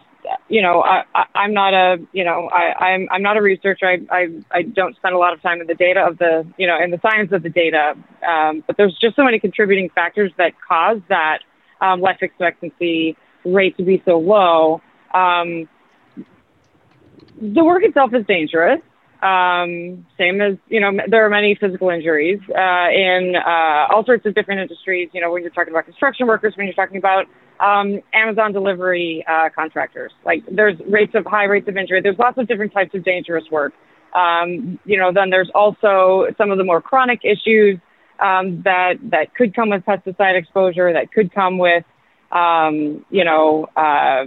you 0.48 0.62
know, 0.62 0.82
I, 0.82 1.04
I, 1.14 1.46
am 1.46 1.54
not 1.54 1.76
a, 1.76 1.98
you 2.12 2.24
know, 2.24 2.50
I, 2.52 2.84
I'm, 2.84 3.08
I'm 3.12 3.22
not 3.22 3.38
a 3.38 3.44
researcher. 3.44 3.86
I, 3.86 4.00
I, 4.10 4.28
I 4.52 4.62
don't 4.64 4.96
spend 4.96 5.14
a 5.14 5.20
lot 5.20 5.34
of 5.34 5.42
time 5.44 5.62
in 5.62 5.68
the 5.68 5.76
data 5.76 6.00
of 6.00 6.18
the, 6.18 6.48
you 6.58 6.66
know, 6.66 6.82
in 6.84 6.90
the 6.90 7.00
science 7.00 7.32
of 7.32 7.44
the 7.44 7.50
data. 7.50 7.94
Um, 8.28 8.64
but 8.66 8.76
there's 8.76 8.98
just 9.00 9.16
so 9.16 9.24
many 9.24 9.38
contributing 9.38 9.88
factors 9.94 10.32
that 10.40 10.54
cause 10.68 10.98
that 11.10 11.42
um, 11.80 12.02
life 12.02 12.18
expectancy 12.22 13.16
rate 13.46 13.78
to 13.78 13.84
be 13.84 14.02
so 14.06 14.18
low. 14.18 14.82
Um, 15.14 15.70
the 17.42 17.64
work 17.64 17.84
itself 17.84 18.14
is 18.14 18.26
dangerous. 18.26 18.82
Um, 19.22 20.06
same 20.18 20.42
as, 20.42 20.58
you 20.68 20.80
know, 20.80 20.92
there 21.08 21.26
are 21.26 21.30
many 21.30 21.56
physical 21.56 21.90
injuries 21.90 22.40
uh, 22.50 22.90
in 22.92 23.36
uh, 23.36 23.94
all 23.94 24.04
sorts 24.06 24.26
of 24.26 24.36
different 24.36 24.62
industries. 24.62 25.10
You 25.14 25.22
know, 25.22 25.32
when 25.32 25.42
you're 25.42 25.52
talking 25.52 25.74
about 25.74 25.86
construction 25.86 26.28
workers, 26.28 26.54
when 26.56 26.68
you're 26.68 26.76
talking 26.76 26.98
about 26.98 27.26
um, 27.60 28.02
Amazon 28.14 28.52
delivery 28.54 29.26
uh, 29.28 29.50
contractors. 29.56 30.12
Like 30.26 30.44
there's 30.50 30.76
rates 30.88 31.14
of 31.16 31.26
high 31.26 31.46
rates 31.46 31.68
of 31.68 31.78
injury. 31.78 32.02
There's 32.02 32.20
lots 32.20 32.38
of 32.38 32.48
different 32.48 32.74
types 32.74 32.94
of 32.94 33.04
dangerous 33.04 33.46
work. 33.52 33.74
Um, 34.14 34.80
you 34.86 34.98
know, 34.98 35.12
then 35.14 35.30
there's 35.30 35.50
also 35.54 36.28
some 36.38 36.52
of 36.52 36.58
the 36.58 36.64
more 36.64 36.82
chronic 36.82 37.22
issues 37.24 37.80
um, 38.20 38.62
that 38.64 38.96
that 39.12 39.36
could 39.36 39.56
come 39.56 39.70
with 39.70 39.84
pesticide 39.84 40.38
exposure, 40.38 40.94
that 40.94 41.12
could 41.12 41.34
come 41.34 41.58
with, 41.58 41.84
um, 42.36 43.06
you 43.10 43.24
know, 43.24 43.68
uh, 43.76 44.26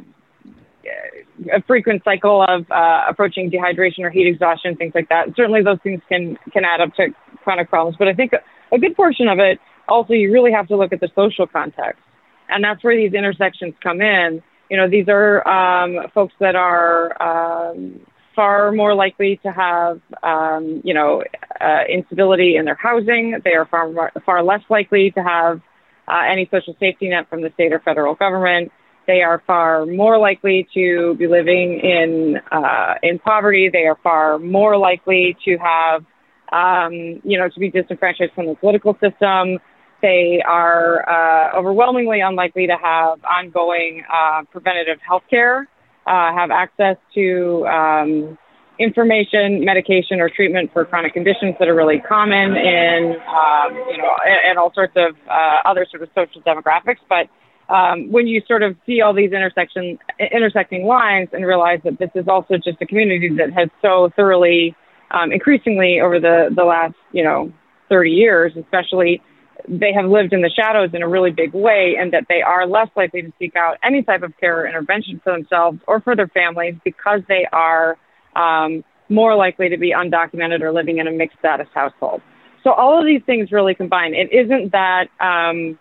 a 1.52 1.62
frequent 1.66 2.02
cycle 2.04 2.42
of 2.42 2.70
uh, 2.70 3.04
approaching 3.08 3.50
dehydration 3.50 4.00
or 4.00 4.10
heat 4.10 4.26
exhaustion, 4.26 4.74
things 4.76 4.92
like 4.94 5.08
that. 5.10 5.28
Certainly, 5.36 5.62
those 5.62 5.78
things 5.82 6.00
can 6.08 6.38
can 6.52 6.64
add 6.64 6.80
up 6.80 6.94
to 6.94 7.08
chronic 7.44 7.68
problems. 7.68 7.96
But 7.98 8.08
I 8.08 8.14
think 8.14 8.32
a, 8.72 8.78
good 8.78 8.96
portion 8.96 9.28
of 9.28 9.38
it 9.38 9.58
also 9.88 10.12
you 10.14 10.32
really 10.32 10.52
have 10.52 10.68
to 10.68 10.76
look 10.76 10.92
at 10.92 11.00
the 11.00 11.08
social 11.14 11.46
context 11.46 12.02
and 12.48 12.64
that's 12.64 12.82
where 12.82 12.96
these 12.96 13.14
intersections 13.14 13.74
come 13.82 14.00
in. 14.00 14.42
You 14.70 14.76
know, 14.76 14.88
these 14.88 15.06
are 15.08 15.46
um, 15.48 16.08
folks 16.14 16.34
that 16.40 16.56
are 16.56 17.20
um, 17.22 18.00
far 18.34 18.72
more 18.72 18.94
likely 18.94 19.40
to 19.42 19.52
have, 19.52 20.00
um, 20.22 20.82
you 20.84 20.94
know, 20.94 21.22
uh, 21.60 21.84
instability 21.88 22.56
in 22.56 22.64
their 22.64 22.74
housing. 22.74 23.40
They 23.44 23.54
are 23.54 23.66
far 23.66 24.12
far 24.24 24.42
less 24.42 24.62
likely 24.68 25.10
to 25.12 25.22
have 25.22 25.60
uh, 26.08 26.22
any 26.30 26.48
social 26.50 26.74
safety 26.80 27.08
net 27.08 27.28
from 27.28 27.42
the 27.42 27.50
state 27.54 27.72
or 27.72 27.80
federal 27.80 28.14
government. 28.14 28.72
They 29.06 29.22
are 29.22 29.42
far 29.46 29.86
more 29.86 30.18
likely 30.18 30.68
to 30.74 31.14
be 31.14 31.26
living 31.26 31.80
in 31.80 32.40
uh, 32.52 32.94
in 33.02 33.18
poverty. 33.18 33.70
They 33.72 33.86
are 33.86 33.96
far 34.02 34.38
more 34.38 34.76
likely 34.76 35.36
to 35.46 35.56
have, 35.56 36.04
um, 36.52 36.92
you 37.24 37.38
know, 37.38 37.48
to 37.48 37.58
be 37.58 37.70
disenfranchised 37.70 38.32
from 38.34 38.46
the 38.46 38.54
political 38.54 38.94
system. 39.00 39.58
They 40.02 40.42
are 40.46 41.08
uh, 41.08 41.58
overwhelmingly 41.58 42.20
unlikely 42.20 42.66
to 42.66 42.76
have 42.76 43.18
ongoing 43.24 44.04
uh, 44.12 44.42
preventative 44.52 44.98
health 45.00 45.24
care, 45.30 45.66
uh, 46.06 46.32
have 46.34 46.50
access 46.50 46.96
to 47.14 47.66
um, 47.66 48.38
information, 48.78 49.64
medication, 49.64 50.20
or 50.20 50.28
treatment 50.28 50.73
for 50.73 50.85
chronic 50.85 51.12
conditions 51.12 51.54
that 51.58 51.68
are 51.68 51.75
really 51.75 51.99
common 52.00 52.56
in, 52.56 53.16
um, 53.26 53.75
you 53.90 53.99
know, 53.99 54.11
and 54.49 54.58
all 54.58 54.73
sorts 54.73 54.92
of 54.97 55.16
uh, 55.28 55.56
other 55.68 55.87
sort 55.90 56.02
of 56.02 56.08
social 56.14 56.40
demographics. 56.42 56.99
But 57.08 57.28
um, 57.73 58.11
when 58.11 58.26
you 58.26 58.40
sort 58.47 58.62
of 58.62 58.76
see 58.87 59.00
all 59.00 59.12
these 59.12 59.32
intersection 59.32 59.99
intersecting 60.32 60.87
lines 60.87 61.28
and 61.32 61.44
realize 61.44 61.80
that 61.85 61.99
this 61.99 62.11
is 62.14 62.26
also 62.28 62.54
just 62.56 62.80
a 62.80 62.87
community 62.87 63.30
that 63.37 63.52
has 63.52 63.68
so 63.82 64.11
thoroughly, 64.16 64.75
um, 65.11 65.32
increasingly 65.32 66.00
over 66.00 66.20
the 66.20 66.49
the 66.54 66.64
last 66.64 66.94
you 67.12 67.25
know 67.25 67.52
30 67.88 68.11
years, 68.11 68.52
especially, 68.56 69.20
they 69.66 69.92
have 69.92 70.06
lived 70.06 70.32
in 70.32 70.42
the 70.42 70.50
shadows 70.50 70.90
in 70.92 71.02
a 71.02 71.08
really 71.08 71.30
big 71.30 71.52
way, 71.52 71.97
and 71.99 72.12
that 72.12 72.25
they 72.28 72.42
are 72.42 72.66
less 72.66 72.88
likely 72.97 73.23
to 73.23 73.32
seek 73.38 73.56
out 73.56 73.76
any 73.82 74.02
type 74.02 74.23
of 74.23 74.32
care 74.38 74.61
or 74.61 74.68
intervention 74.68 75.20
for 75.25 75.32
themselves 75.32 75.78
or 75.87 76.00
for 76.00 76.14
their 76.14 76.28
families 76.28 76.75
because 76.85 77.20
they 77.28 77.47
are 77.52 77.99
um, 78.37 78.85
more 79.08 79.35
likely 79.35 79.68
to 79.68 79.76
be 79.76 79.92
undocumented 79.92 80.61
or 80.61 80.73
living 80.73 80.99
in 80.99 81.06
a 81.06 81.12
mixed 81.12 81.38
status 81.38 81.68
household. 81.75 82.20
So 82.62 82.73
all 82.73 82.99
of 82.99 83.06
these 83.06 83.23
things 83.25 83.52
really 83.52 83.75
combine. 83.75 84.14
It 84.14 84.32
isn't 84.32 84.73
that 84.73 85.08
um, 85.20 85.78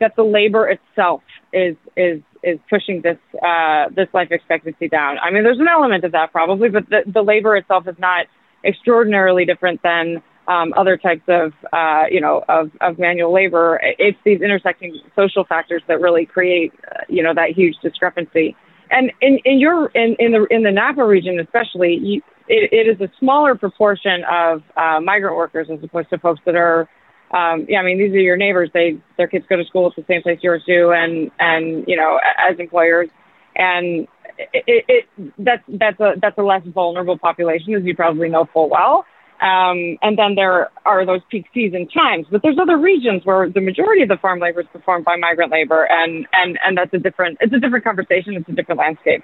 that 0.00 0.16
the 0.16 0.24
labor 0.24 0.68
itself 0.68 1.22
is 1.52 1.76
is 1.96 2.20
is 2.42 2.58
pushing 2.68 3.02
this 3.02 3.18
uh, 3.42 3.88
this 3.94 4.08
life 4.12 4.28
expectancy 4.30 4.88
down. 4.88 5.18
I 5.18 5.30
mean, 5.30 5.44
there's 5.44 5.60
an 5.60 5.68
element 5.68 6.04
of 6.04 6.12
that 6.12 6.32
probably, 6.32 6.68
but 6.68 6.88
the, 6.88 7.02
the 7.06 7.22
labor 7.22 7.56
itself 7.56 7.86
is 7.88 7.96
not 7.98 8.26
extraordinarily 8.64 9.44
different 9.44 9.82
than 9.82 10.22
um, 10.46 10.74
other 10.76 10.96
types 10.96 11.22
of 11.28 11.52
uh, 11.72 12.04
you 12.10 12.20
know 12.20 12.44
of, 12.48 12.70
of 12.80 12.98
manual 12.98 13.32
labor. 13.32 13.80
It's 13.82 14.18
these 14.24 14.40
intersecting 14.40 15.00
social 15.16 15.44
factors 15.44 15.82
that 15.88 16.00
really 16.00 16.26
create 16.26 16.72
uh, 16.90 17.00
you 17.08 17.22
know 17.22 17.34
that 17.34 17.50
huge 17.50 17.76
discrepancy. 17.82 18.56
And 18.94 19.12
in, 19.20 19.40
in 19.44 19.58
your 19.58 19.88
in, 19.88 20.14
in 20.20 20.30
the 20.30 20.46
in 20.50 20.62
the 20.62 20.70
Napa 20.70 21.04
region 21.04 21.40
especially, 21.40 21.98
you, 22.00 22.22
it, 22.46 22.72
it 22.72 22.88
is 22.88 23.00
a 23.00 23.10
smaller 23.18 23.56
proportion 23.56 24.22
of 24.30 24.62
uh, 24.76 25.00
migrant 25.00 25.36
workers 25.36 25.66
as 25.70 25.82
opposed 25.82 26.10
to 26.10 26.18
folks 26.18 26.40
that 26.46 26.54
are 26.54 26.88
um, 27.32 27.66
yeah, 27.68 27.80
I 27.80 27.82
mean, 27.82 27.98
these 27.98 28.12
are 28.12 28.20
your 28.20 28.36
neighbors. 28.36 28.70
They 28.72 28.96
their 29.16 29.26
kids 29.26 29.44
go 29.48 29.56
to 29.56 29.64
school 29.64 29.86
at 29.88 29.96
the 29.96 30.04
same 30.06 30.22
place 30.22 30.38
yours 30.42 30.62
do, 30.66 30.92
and 30.92 31.32
and 31.40 31.84
you 31.88 31.96
know, 31.96 32.20
as 32.48 32.58
employers, 32.60 33.08
and 33.56 34.06
it, 34.38 34.64
it, 34.68 34.84
it 34.88 35.32
that's 35.38 35.62
that's 35.68 35.98
a 35.98 36.12
that's 36.22 36.38
a 36.38 36.42
less 36.42 36.62
vulnerable 36.66 37.18
population, 37.18 37.74
as 37.74 37.82
you 37.82 37.96
probably 37.96 38.28
know 38.28 38.48
full 38.52 38.68
well. 38.68 39.04
Um, 39.40 39.98
and 40.02 40.16
then 40.16 40.34
there 40.36 40.70
are 40.86 41.04
those 41.04 41.20
peak 41.30 41.46
season 41.52 41.88
times, 41.88 42.26
but 42.30 42.42
there's 42.42 42.58
other 42.58 42.78
regions 42.78 43.24
where 43.24 43.48
the 43.48 43.60
majority 43.60 44.02
of 44.02 44.08
the 44.08 44.16
farm 44.16 44.40
labor 44.40 44.60
is 44.60 44.66
performed 44.72 45.04
by 45.04 45.16
migrant 45.16 45.50
labor, 45.50 45.84
and 45.84 46.26
and 46.32 46.58
and 46.64 46.76
that's 46.76 46.94
a 46.94 46.98
different 46.98 47.38
it's 47.40 47.52
a 47.52 47.58
different 47.58 47.84
conversation. 47.84 48.34
It's 48.34 48.48
a 48.48 48.52
different 48.52 48.78
landscape. 48.78 49.22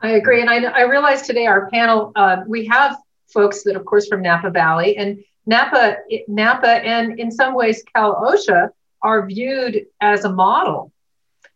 I 0.00 0.10
agree, 0.10 0.40
and 0.40 0.50
I 0.50 0.62
I 0.64 0.82
realized 0.82 1.24
today 1.24 1.46
our 1.46 1.68
panel 1.70 2.12
uh, 2.14 2.42
we 2.46 2.66
have 2.66 2.96
folks 3.32 3.64
that, 3.64 3.74
of 3.76 3.84
course, 3.84 4.06
from 4.06 4.22
Napa 4.22 4.50
Valley, 4.50 4.96
and 4.96 5.24
Napa, 5.46 5.96
Napa, 6.28 6.68
and 6.68 7.18
in 7.18 7.30
some 7.30 7.54
ways 7.54 7.82
Cal 7.94 8.14
OSHA 8.14 8.68
are 9.02 9.26
viewed 9.26 9.86
as 10.00 10.24
a 10.24 10.32
model 10.32 10.92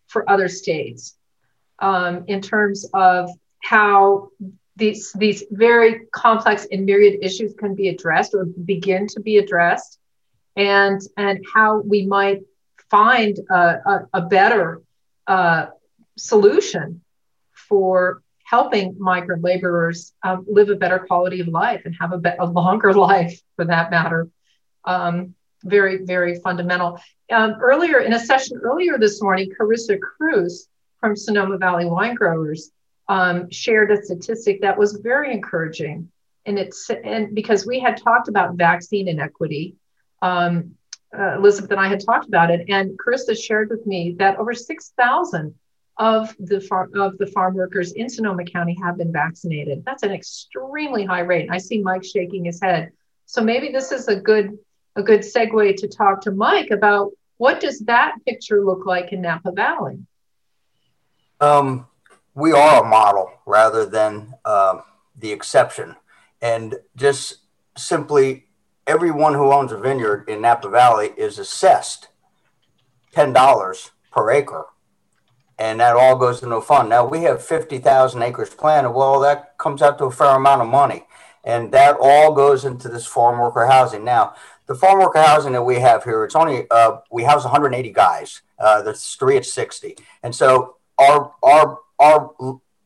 for 0.07 0.29
other 0.29 0.49
states 0.49 1.17
um, 1.79 2.25
in 2.27 2.41
terms 2.41 2.89
of 2.95 3.31
how 3.63 4.31
these 4.77 5.13
these 5.13 5.45
very 5.51 6.07
complex 6.13 6.67
and 6.71 6.87
myriad 6.87 7.19
issues 7.23 7.55
can 7.55 7.75
be 7.75 7.89
addressed 7.89 8.35
or 8.35 8.45
begin 8.45 9.07
to 9.09 9.21
be 9.21 9.39
addressed, 9.39 9.99
and 10.57 11.01
and 11.17 11.45
how 11.53 11.81
we 11.81 12.07
might 12.07 12.43
find 12.91 13.39
a, 13.51 13.55
a, 13.55 14.09
a 14.15 14.23
better 14.23 14.83
uh, 15.27 15.67
solution 16.17 17.03
for 17.53 18.23
helping 18.45 18.97
migrant 18.99 19.45
laborers 19.45 20.13
um, 20.25 20.45
live 20.49 20.71
a 20.71 20.75
better 20.75 20.99
quality 20.99 21.41
of 21.41 21.47
life 21.47 21.83
and 21.85 21.95
have 22.01 22.13
a, 22.13 22.19
be- 22.19 22.31
a 22.41 22.45
longer 22.45 22.93
life 23.11 23.41
for 23.57 23.65
that 23.65 23.91
matter. 23.91 24.29
Um, 24.85 25.35
very, 25.63 26.05
very 26.05 26.41
fundamental. 26.41 27.01
Um, 27.31 27.57
earlier 27.61 28.01
in 28.01 28.13
a 28.13 28.19
session 28.19 28.59
earlier 28.63 28.99
this 28.99 29.23
morning, 29.23 29.53
Karissa 29.59 29.99
Kruse 30.01 30.67
from 31.01 31.15
Sonoma 31.17 31.59
Valley 31.59 31.85
Wine 31.85 32.15
Growers 32.15 32.73
um, 33.11 33.51
shared 33.51 33.91
a 33.91 34.01
statistic 34.01 34.61
that 34.61 34.79
was 34.79 34.93
very 35.03 35.33
encouraging. 35.33 36.11
And 36.47 36.59
it's 36.59 36.89
and 36.89 37.35
because 37.35 37.67
we 37.67 37.81
had 37.81 37.97
talked 37.97 38.29
about 38.29 38.55
vaccine 38.55 39.09
inequity, 39.09 39.75
um, 40.23 40.77
uh, 41.17 41.35
Elizabeth 41.37 41.73
and 41.73 41.81
I 41.81 41.89
had 41.89 42.05
talked 42.07 42.29
about 42.29 42.53
it, 42.53 42.67
and 42.69 42.97
Karissa 42.97 43.37
shared 43.37 43.69
with 43.69 43.85
me 43.85 44.15
that 44.21 44.39
over 44.39 44.55
6,000 44.55 45.55
of 45.99 46.35
the 46.39 46.61
farm 46.61 46.93
of 46.95 47.19
the 47.19 47.27
farm 47.27 47.55
workers 47.55 47.93
in 47.93 48.09
Sonoma 48.09 48.45
County 48.45 48.79
have 48.81 48.97
been 48.97 49.13
vaccinated. 49.13 49.85
That's 49.85 50.05
an 50.05 50.13
extremely 50.13 51.05
high 51.05 51.21
rate. 51.21 51.49
I 51.51 51.59
see 51.59 51.83
Mike 51.83 52.05
shaking 52.05 52.45
his 52.45 52.63
head. 52.63 52.93
So 53.27 53.43
maybe 53.43 53.73
this 53.73 53.91
is 53.91 54.07
a 54.07 54.17
good 54.17 54.57
a 54.95 55.03
good 55.03 55.21
segue 55.21 55.77
to 55.79 55.89
talk 55.89 56.21
to 56.23 56.31
Mike 56.31 56.71
about 56.71 57.11
what 57.39 57.59
does 57.59 57.81
that 57.81 58.15
picture 58.25 58.65
look 58.65 58.87
like 58.87 59.13
in 59.13 59.21
Napa 59.21 59.51
Valley. 59.51 59.99
Um, 61.41 61.87
we 62.35 62.53
are 62.53 62.85
a 62.85 62.89
model 62.89 63.31
rather 63.47 63.87
than 63.87 64.35
uh, 64.45 64.81
the 65.17 65.33
exception, 65.33 65.97
and 66.41 66.77
just 66.97 67.39
simply 67.77 68.47
everyone 68.87 69.35
who 69.35 69.53
owns 69.53 69.73
a 69.73 69.79
vineyard 69.79 70.29
in 70.29 70.41
Napa 70.41 70.69
Valley 70.69 71.13
is 71.17 71.39
assessed 71.39 72.09
ten 73.13 73.33
dollars 73.33 73.91
per 74.11 74.31
acre 74.31 74.67
and 75.61 75.79
that 75.79 75.95
all 75.95 76.17
goes 76.17 76.43
into 76.43 76.57
a 76.57 76.63
fund. 76.63 76.89
Now 76.89 77.07
we 77.07 77.21
have 77.21 77.45
50,000 77.45 78.23
acres 78.23 78.49
planted. 78.49 78.91
Well, 78.93 79.21
that 79.21 79.59
comes 79.59 79.83
out 79.83 79.99
to 79.99 80.07
a 80.07 80.11
fair 80.11 80.29
amount 80.29 80.63
of 80.63 80.69
money. 80.69 81.05
And 81.45 81.71
that 81.73 81.97
all 82.01 82.33
goes 82.33 82.65
into 82.65 82.89
this 82.89 83.07
farm 83.07 83.39
worker 83.39 83.67
housing. 83.67 84.03
Now, 84.03 84.35
the 84.67 84.75
farm 84.75 84.99
worker 85.01 85.21
housing 85.21 85.53
that 85.53 85.63
we 85.63 85.77
have 85.77 86.03
here, 86.03 86.25
it's 86.25 86.35
only, 86.35 86.67
uh, 86.71 86.99
we 87.11 87.25
house 87.25 87.45
180 87.45 87.93
guys. 87.93 88.41
Uh, 88.59 88.81
there's 88.83 89.05
three 89.15 89.37
at 89.37 89.45
60. 89.45 89.97
And 90.23 90.35
so 90.35 90.77
our, 90.99 91.35
our, 91.43 91.79
our, 92.01 92.35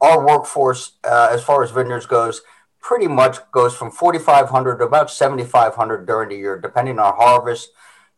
our 0.00 0.26
workforce, 0.26 0.92
uh, 1.04 1.28
as 1.30 1.42
far 1.42 1.62
as 1.62 1.70
vineyards 1.70 2.06
goes, 2.06 2.42
pretty 2.80 3.08
much 3.08 3.38
goes 3.50 3.74
from 3.74 3.90
4,500 3.90 4.76
to 4.76 4.84
about 4.84 5.10
7,500 5.10 6.06
during 6.06 6.28
the 6.28 6.36
year, 6.36 6.60
depending 6.60 6.98
on 6.98 7.14
harvest, 7.14 7.70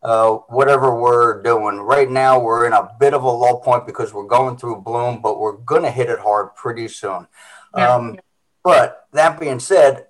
uh, 0.02 0.32
whatever 0.48 1.00
we're 1.00 1.40
doing. 1.42 1.78
Right 1.78 2.10
now, 2.10 2.40
we're 2.40 2.66
in 2.66 2.72
a 2.72 2.90
bit 2.98 3.14
of 3.14 3.22
a 3.22 3.30
low 3.30 3.58
point 3.58 3.86
because 3.86 4.12
we're 4.12 4.26
going 4.26 4.56
through 4.56 4.82
bloom, 4.82 5.20
but 5.22 5.38
we're 5.38 5.58
going 5.58 5.82
to 5.82 5.90
hit 5.90 6.10
it 6.10 6.18
hard 6.18 6.54
pretty 6.56 6.88
soon. 6.88 7.28
Yeah. 7.76 7.94
Um, 7.94 8.18
but 8.64 9.06
that 9.12 9.38
being 9.38 9.60
said, 9.60 10.06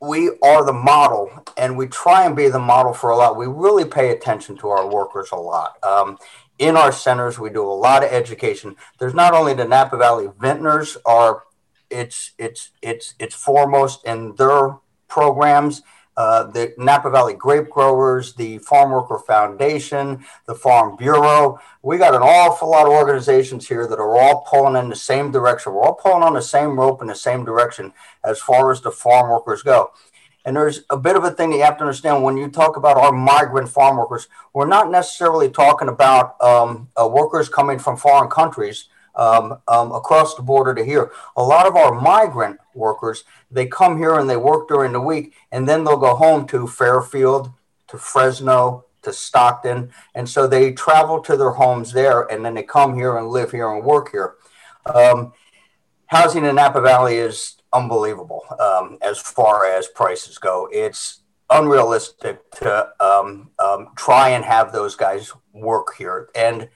we 0.00 0.30
are 0.42 0.64
the 0.64 0.72
model 0.72 1.30
and 1.56 1.76
we 1.76 1.86
try 1.86 2.26
and 2.26 2.36
be 2.36 2.48
the 2.48 2.58
model 2.58 2.92
for 2.92 3.10
a 3.10 3.16
lot. 3.16 3.36
We 3.36 3.46
really 3.46 3.86
pay 3.86 4.10
attention 4.10 4.56
to 4.58 4.68
our 4.68 4.86
workers 4.86 5.30
a 5.32 5.36
lot. 5.36 5.82
Um, 5.82 6.18
in 6.58 6.76
our 6.76 6.92
centers, 6.92 7.38
we 7.38 7.50
do 7.50 7.64
a 7.64 7.72
lot 7.72 8.04
of 8.04 8.10
education. 8.10 8.76
There's 8.98 9.14
not 9.14 9.34
only 9.34 9.54
the 9.54 9.64
Napa 9.64 9.96
Valley 9.96 10.28
Vintners 10.38 10.96
are 11.04 11.44
it's 11.88 12.32
it's 12.38 12.70
it's 12.82 13.14
it's 13.18 13.34
foremost 13.34 14.04
in 14.04 14.34
their 14.36 14.78
programs 15.08 15.82
uh, 16.16 16.44
the 16.44 16.72
Napa 16.78 17.10
Valley 17.10 17.34
Grape 17.34 17.68
Growers, 17.68 18.32
the 18.34 18.56
Farm 18.58 18.90
Worker 18.90 19.18
Foundation, 19.18 20.24
the 20.46 20.54
Farm 20.54 20.96
Bureau. 20.96 21.58
We 21.82 21.98
got 21.98 22.14
an 22.14 22.22
awful 22.22 22.70
lot 22.70 22.86
of 22.86 22.92
organizations 22.92 23.68
here 23.68 23.86
that 23.86 23.98
are 23.98 24.16
all 24.16 24.40
pulling 24.48 24.82
in 24.82 24.88
the 24.88 24.96
same 24.96 25.30
direction. 25.30 25.74
We're 25.74 25.82
all 25.82 25.94
pulling 25.94 26.22
on 26.22 26.32
the 26.32 26.40
same 26.40 26.78
rope 26.78 27.02
in 27.02 27.08
the 27.08 27.14
same 27.14 27.44
direction 27.44 27.92
as 28.24 28.40
far 28.40 28.72
as 28.72 28.80
the 28.80 28.90
farm 28.90 29.30
workers 29.30 29.62
go. 29.62 29.90
And 30.46 30.56
there's 30.56 30.84
a 30.90 30.96
bit 30.96 31.16
of 31.16 31.24
a 31.24 31.32
thing 31.32 31.50
that 31.50 31.56
you 31.56 31.64
have 31.64 31.76
to 31.78 31.82
understand 31.82 32.22
when 32.22 32.36
you 32.36 32.48
talk 32.48 32.76
about 32.76 32.96
our 32.96 33.10
migrant 33.10 33.68
farm 33.68 33.96
workers, 33.96 34.28
we're 34.52 34.68
not 34.68 34.92
necessarily 34.92 35.50
talking 35.50 35.88
about 35.88 36.40
um, 36.40 36.88
uh, 36.98 37.08
workers 37.08 37.48
coming 37.48 37.80
from 37.80 37.96
foreign 37.96 38.30
countries 38.30 38.88
um, 39.16 39.58
um, 39.66 39.90
across 39.90 40.36
the 40.36 40.42
border 40.42 40.72
to 40.72 40.84
here. 40.84 41.10
A 41.36 41.42
lot 41.42 41.66
of 41.66 41.74
our 41.74 42.00
migrant 42.00 42.60
workers, 42.74 43.24
they 43.50 43.66
come 43.66 43.98
here 43.98 44.14
and 44.20 44.30
they 44.30 44.36
work 44.36 44.68
during 44.68 44.92
the 44.92 45.00
week, 45.00 45.34
and 45.50 45.68
then 45.68 45.82
they'll 45.82 45.96
go 45.96 46.14
home 46.14 46.46
to 46.46 46.68
Fairfield, 46.68 47.50
to 47.88 47.98
Fresno, 47.98 48.84
to 49.02 49.12
Stockton. 49.12 49.90
And 50.14 50.28
so 50.28 50.46
they 50.46 50.72
travel 50.72 51.20
to 51.22 51.36
their 51.36 51.50
homes 51.50 51.92
there, 51.92 52.22
and 52.22 52.44
then 52.44 52.54
they 52.54 52.62
come 52.62 52.94
here 52.94 53.16
and 53.16 53.28
live 53.30 53.50
here 53.50 53.68
and 53.72 53.84
work 53.84 54.12
here. 54.12 54.34
Um, 54.86 55.32
housing 56.06 56.44
in 56.44 56.54
Napa 56.54 56.80
Valley 56.80 57.16
is 57.16 57.55
unbelievable 57.76 58.44
um, 58.58 58.98
as 59.02 59.18
far 59.18 59.66
as 59.66 59.86
prices 59.88 60.38
go. 60.38 60.68
It's 60.72 61.20
unrealistic 61.50 62.50
to 62.52 62.88
um, 63.00 63.50
um, 63.58 63.88
try 63.96 64.30
and 64.30 64.44
have 64.44 64.72
those 64.72 64.96
guys 64.96 65.32
work 65.52 65.94
here. 65.96 66.28
And 66.34 66.68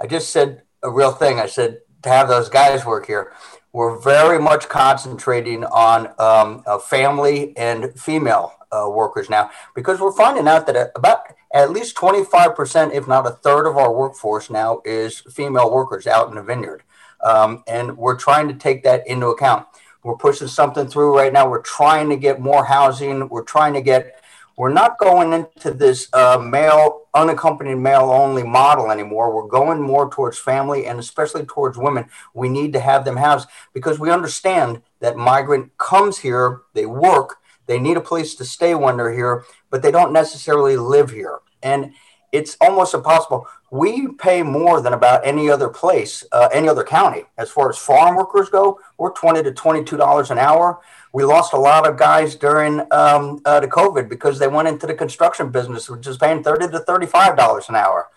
I 0.00 0.06
just 0.06 0.30
said 0.30 0.62
a 0.82 0.90
real 0.90 1.12
thing. 1.12 1.38
I 1.38 1.46
said 1.46 1.80
to 2.02 2.08
have 2.08 2.28
those 2.28 2.48
guys 2.48 2.84
work 2.84 3.06
here. 3.06 3.32
We're 3.72 3.98
very 3.98 4.38
much 4.38 4.68
concentrating 4.68 5.64
on 5.64 6.08
um, 6.18 6.64
family 6.80 7.56
and 7.56 7.98
female 7.98 8.52
uh, 8.72 8.88
workers 8.88 9.30
now 9.30 9.50
because 9.74 10.00
we're 10.00 10.12
finding 10.12 10.48
out 10.48 10.66
that 10.66 10.92
about 10.96 11.20
at 11.52 11.70
least 11.70 11.96
25%, 11.96 12.92
if 12.92 13.06
not 13.06 13.26
a 13.26 13.30
third 13.30 13.66
of 13.66 13.76
our 13.76 13.92
workforce 13.92 14.50
now 14.50 14.80
is 14.84 15.20
female 15.20 15.70
workers 15.72 16.06
out 16.06 16.28
in 16.28 16.34
the 16.34 16.42
vineyard. 16.42 16.82
Um, 17.22 17.64
and 17.66 17.96
we're 17.96 18.16
trying 18.16 18.48
to 18.48 18.54
take 18.54 18.82
that 18.84 19.06
into 19.06 19.28
account. 19.28 19.66
We're 20.06 20.16
pushing 20.16 20.46
something 20.46 20.86
through 20.86 21.16
right 21.16 21.32
now. 21.32 21.50
We're 21.50 21.62
trying 21.62 22.10
to 22.10 22.16
get 22.16 22.38
more 22.38 22.64
housing. 22.64 23.28
We're 23.28 23.42
trying 23.42 23.74
to 23.74 23.80
get, 23.80 24.22
we're 24.56 24.72
not 24.72 24.98
going 24.98 25.32
into 25.32 25.72
this 25.72 26.08
uh, 26.12 26.38
male 26.38 27.06
unaccompanied 27.12 27.78
male 27.78 28.12
only 28.12 28.44
model 28.44 28.92
anymore. 28.92 29.34
We're 29.34 29.48
going 29.48 29.82
more 29.82 30.08
towards 30.08 30.38
family 30.38 30.86
and 30.86 31.00
especially 31.00 31.44
towards 31.44 31.76
women. 31.76 32.08
We 32.34 32.48
need 32.48 32.72
to 32.74 32.78
have 32.78 33.04
them 33.04 33.16
housed 33.16 33.48
because 33.74 33.98
we 33.98 34.12
understand 34.12 34.80
that 35.00 35.16
migrant 35.16 35.76
comes 35.76 36.18
here, 36.18 36.60
they 36.72 36.86
work, 36.86 37.38
they 37.66 37.80
need 37.80 37.96
a 37.96 38.00
place 38.00 38.36
to 38.36 38.44
stay 38.44 38.76
when 38.76 38.98
they're 38.98 39.12
here, 39.12 39.44
but 39.70 39.82
they 39.82 39.90
don't 39.90 40.12
necessarily 40.12 40.76
live 40.76 41.10
here. 41.10 41.40
And 41.64 41.94
it's 42.36 42.56
almost 42.60 42.94
impossible. 42.94 43.46
We 43.70 44.08
pay 44.08 44.42
more 44.42 44.80
than 44.80 44.92
about 44.92 45.26
any 45.26 45.50
other 45.50 45.68
place, 45.68 46.22
uh, 46.32 46.48
any 46.52 46.68
other 46.68 46.84
county. 46.84 47.24
As 47.38 47.50
far 47.50 47.70
as 47.70 47.78
farm 47.78 48.16
workers 48.16 48.48
go, 48.48 48.78
we're 48.98 49.12
20 49.12 49.42
to 49.42 49.52
$22 49.52 50.30
an 50.30 50.38
hour. 50.38 50.80
We 51.12 51.24
lost 51.24 51.54
a 51.54 51.58
lot 51.58 51.88
of 51.88 51.96
guys 51.96 52.36
during 52.36 52.80
um, 52.92 53.40
uh, 53.44 53.60
the 53.60 53.68
COVID 53.68 54.08
because 54.08 54.38
they 54.38 54.48
went 54.48 54.68
into 54.68 54.86
the 54.86 54.94
construction 54.94 55.50
business, 55.50 55.88
which 55.88 56.06
is 56.06 56.18
paying 56.18 56.42
30 56.42 56.68
to 56.68 56.80
$35 56.80 57.68
an 57.68 57.74
hour. 57.74 58.08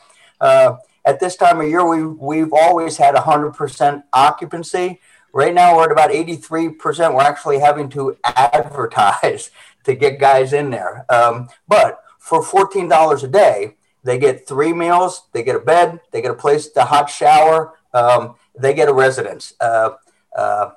Uh, 0.41 0.75
at 1.05 1.19
this 1.19 1.35
time 1.35 1.61
of 1.61 1.67
year, 1.67 1.88
we, 1.88 2.05
we've 2.05 2.53
always 2.53 2.97
had 2.97 3.15
100% 3.15 4.03
occupancy. 4.13 4.99
Right 5.31 5.53
now, 5.53 5.77
we're 5.77 5.85
at 5.85 5.91
about 5.91 6.11
83%. 6.11 7.15
We're 7.15 7.21
actually 7.21 7.59
having 7.59 7.89
to 7.89 8.17
advertise 8.25 9.51
to 9.85 9.95
get 9.95 10.19
guys 10.19 10.53
in 10.53 10.69
there. 10.69 11.05
Um, 11.09 11.47
but 11.67 12.03
for 12.17 12.43
$14 12.43 13.23
a 13.23 13.27
day, 13.27 13.75
they 14.03 14.18
get 14.18 14.48
three 14.48 14.74
meals, 14.74 15.24
they 15.34 15.44
get 15.44 15.56
a 15.56 15.60
bed, 15.60 16.00
they 16.12 16.22
get 16.22 16.32
a 16.32 16.36
place 16.36 16.70
to 16.70 16.84
hot 16.84 17.10
shower, 17.10 17.77
um, 17.94 18.36
they 18.58 18.74
get 18.74 18.88
a 18.88 18.94
residence. 18.94 19.53
Uh, 19.60 19.91
uh, 20.36 20.72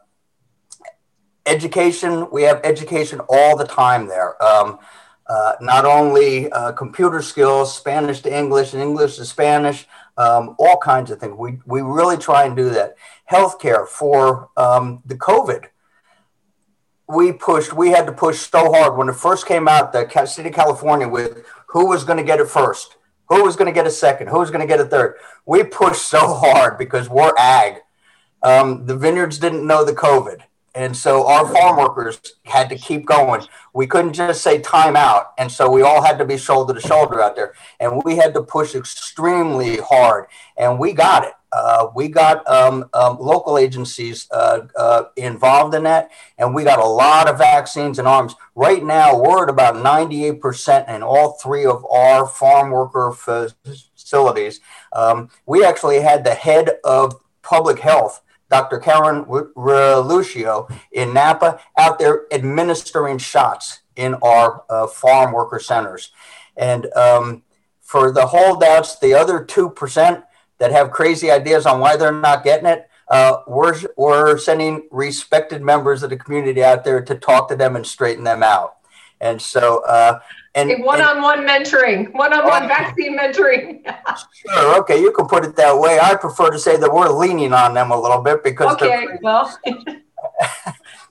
education, 1.47 2.29
we 2.31 2.43
have 2.43 2.61
education 2.65 3.21
all 3.29 3.57
the 3.57 3.67
time 3.67 4.07
there. 4.07 4.43
Um, 4.43 4.79
uh, 5.29 5.55
not 5.61 5.85
only 5.85 6.51
uh, 6.51 6.73
computer 6.73 7.23
skills, 7.23 7.75
Spanish 7.75 8.21
to 8.21 8.37
English, 8.37 8.75
and 8.75 8.83
English 8.83 9.17
to 9.17 9.25
Spanish, 9.25 9.87
um, 10.17 10.57
all 10.59 10.79
kinds 10.79 11.11
of 11.11 11.19
things. 11.19 11.35
We, 11.37 11.59
we 11.65 11.81
really 11.81 12.17
try 12.17 12.45
and 12.45 12.57
do 12.57 12.71
that. 12.71 12.97
Healthcare 13.31 13.87
for 13.87 14.51
um, 14.57 15.03
the 15.07 15.15
COVID. 15.15 15.67
We 17.09 17.33
pushed, 17.33 17.73
we 17.73 17.91
had 17.91 18.07
to 18.07 18.13
push 18.13 18.39
so 18.41 18.73
hard 18.73 18.97
when 18.97 19.09
it 19.09 19.15
first 19.15 19.47
came 19.47 19.69
out, 19.69 19.93
the 19.93 20.27
city 20.27 20.49
of 20.49 20.55
California, 20.55 21.09
with 21.09 21.45
who 21.69 21.89
was 21.89 22.05
going 22.05 22.19
to 22.19 22.25
get 22.25 22.41
it 22.41 22.49
first, 22.49 22.97
who 23.33 23.45
was 23.45 23.57
going 23.57 23.67
to 23.67 23.73
get 23.73 23.87
a 23.87 23.91
second, 23.91 24.29
who 24.29 24.39
was 24.39 24.51
going 24.51 24.61
to 24.61 24.67
get 24.67 24.81
a 24.81 24.85
third. 24.85 25.17
We 25.47 25.65
pushed 25.65 26.07
so 26.07 26.35
hard 26.35 26.79
because 26.79 27.09
we're 27.09 27.33
ag. 27.39 27.77
Um, 28.43 28.87
the 28.87 28.97
vineyards 28.97 29.39
didn't 29.39 29.67
know 29.67 29.85
the 29.85 29.93
COVID. 29.93 30.41
And 30.75 30.97
so 30.97 31.27
our 31.27 31.47
farm 31.47 31.77
workers 31.77 32.19
had 32.45 32.69
to 32.71 32.77
keep 32.77 33.05
going. 33.05 33.43
We 33.75 33.87
couldn't 33.87 34.15
just 34.15 34.43
say 34.43 34.61
time 34.61 34.97
out. 34.97 35.33
And 35.39 35.53
so 35.53 35.71
we 35.71 35.83
all 35.83 36.03
had 36.03 36.19
to 36.19 36.25
be 36.25 36.39
shoulder 36.39 36.73
to 36.73 36.81
shoulder 36.81 37.21
out 37.21 37.37
there. 37.37 37.55
And 37.79 38.03
we 38.05 38.17
had 38.17 38.33
to 38.35 38.43
push 38.43 38.75
extremely 38.75 39.77
hard. 39.79 40.27
And 40.57 40.79
we 40.79 40.93
got 40.93 41.25
it. 41.25 41.35
Uh, 41.53 41.89
we 41.95 42.09
got 42.09 42.49
um, 42.49 42.89
um, 42.95 43.19
local 43.21 43.59
agencies 43.59 44.27
uh, 44.31 44.61
uh, 44.75 45.05
involved 45.17 45.75
in 45.75 45.83
that, 45.83 46.11
and 46.39 46.55
we 46.55 46.65
got 46.65 46.79
a 46.79 46.85
lot 46.85 47.29
of 47.29 47.37
vaccines 47.37 47.99
and 47.99 48.09
arms. 48.09 48.35
Right 48.55 48.83
now, 48.83 49.21
we're 49.21 49.43
at 49.43 49.51
about 49.51 49.75
98% 49.75 50.89
in 50.89 51.03
all 51.03 51.33
three 51.33 51.67
of 51.67 51.85
our 51.85 52.27
farm 52.27 52.71
worker 52.71 53.13
facilities. 53.13 54.61
Um, 54.95 55.29
we 55.45 55.63
actually 55.63 56.01
had 56.01 56.25
the 56.25 56.35
head 56.35 56.71
of 56.85 57.21
public 57.43 57.79
health 57.79 58.23
Dr. 58.53 58.79
Karen 58.81 59.25
Relucio 59.25 60.71
in 60.93 61.15
Napa 61.15 61.59
out 61.79 61.99
there 61.99 62.27
administering 62.31 63.17
shots 63.17 63.81
in 63.97 64.15
our 64.17 64.65
uh, 64.69 64.87
farm 64.87 65.33
worker 65.33 65.59
centers. 65.59 66.13
And 66.55 66.93
um, 66.93 67.45
for 67.81 68.13
the 68.13 68.27
holdouts, 68.27 68.99
the 68.99 69.15
other 69.15 69.43
2% 69.43 70.23
that 70.59 70.71
have 70.71 70.91
crazy 70.91 71.31
ideas 71.31 71.65
on 71.65 71.81
why 71.81 71.97
they're 71.97 72.13
not 72.13 72.45
getting 72.45 72.67
it, 72.67 72.91
uh, 73.09 73.39
we're, 73.47 73.75
we're 73.97 74.37
sending 74.37 74.87
respected 74.91 75.63
members 75.63 76.03
of 76.03 76.11
the 76.11 76.17
community 76.19 76.63
out 76.63 76.85
there 76.85 77.01
to 77.01 77.15
talk 77.15 77.49
to 77.49 77.57
them 77.57 77.75
and 77.75 77.87
straighten 77.87 78.25
them 78.25 78.43
out. 78.43 78.77
And 79.19 79.41
so 79.41 79.83
uh, 79.87 80.21
and 80.55 80.85
one-on-one 80.85 81.47
mentoring, 81.47 82.13
one-on-one 82.13 82.69
vaccine 82.69 83.19
mentoring. 83.19 83.83
sure, 84.35 84.81
okay, 84.81 85.01
you 85.01 85.11
can 85.13 85.27
put 85.27 85.45
it 85.45 85.57
that 85.57 85.79
way. 85.79 85.99
I 85.99 86.15
prefer 86.15 86.51
to 86.51 86.59
say 86.59 86.77
that 86.77 86.93
we're 86.93 87.09
leaning 87.09 87.53
on 87.53 87.75
them 87.75 87.91
a 87.91 88.01
little 88.01 88.23
bit 88.23 88.45
because. 88.45 88.75
Okay, 88.75 89.07
well. 89.23 89.59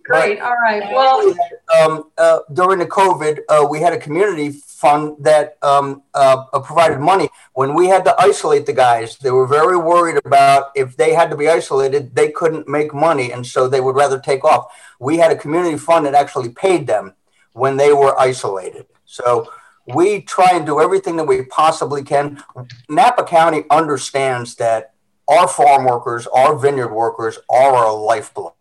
Great. 0.04 0.39
All 0.41 0.56
right. 0.56 0.84
Well, 0.91 1.36
um, 1.80 2.12
uh, 2.17 2.39
during 2.54 2.80
the 2.80 2.86
COVID, 2.86 3.39
uh, 3.47 3.67
we 3.69 3.80
had 3.80 3.93
a 3.93 3.99
community 3.99 4.51
fund 4.51 5.15
that 5.19 5.58
um, 5.62 6.01
uh, 6.13 6.45
uh, 6.51 6.60
provided 6.60 6.99
money. 6.99 7.30
When 7.54 7.75
we 7.75 7.88
had 7.88 8.04
to 8.06 8.15
isolate 8.19 8.65
the 8.65 8.73
guys, 8.73 9.17
they 9.17 9.32
were 9.32 9.47
very 9.47 9.77
worried 9.77 10.19
about 10.25 10.71
if 10.75 10.97
they 10.97 11.13
had 11.13 11.30
to 11.30 11.38
be 11.38 11.47
isolated, 11.47 12.15
they 12.15 12.32
couldn't 12.32 12.67
make 12.67 12.93
money, 12.93 13.32
and 13.32 13.45
so 13.45 13.67
they 13.67 13.80
would 13.80 13.95
rather 13.95 14.19
take 14.19 14.43
off. 14.43 14.73
We 14.99 15.17
had 15.17 15.32
a 15.32 15.36
community 15.36 15.77
fund 15.77 16.06
that 16.06 16.15
actually 16.15 16.49
paid 16.49 16.88
them 16.88 17.13
when 17.54 17.77
they 17.77 17.93
were 17.93 18.19
isolated. 18.19 18.88
So 19.12 19.52
we 19.93 20.21
try 20.21 20.52
and 20.54 20.65
do 20.65 20.80
everything 20.80 21.17
that 21.17 21.26
we 21.26 21.43
possibly 21.43 22.02
can. 22.02 22.41
Napa 22.89 23.26
County 23.26 23.65
understands 23.69 24.56
that 24.56 24.93
our 25.28 25.50
farm 25.50 25.86
workers, 25.86 26.28
our 26.28 26.58
vineyard 26.58 26.93
workers 26.93 27.38
are 27.50 27.76
our 27.76 27.93
lifeblood. 27.93 28.54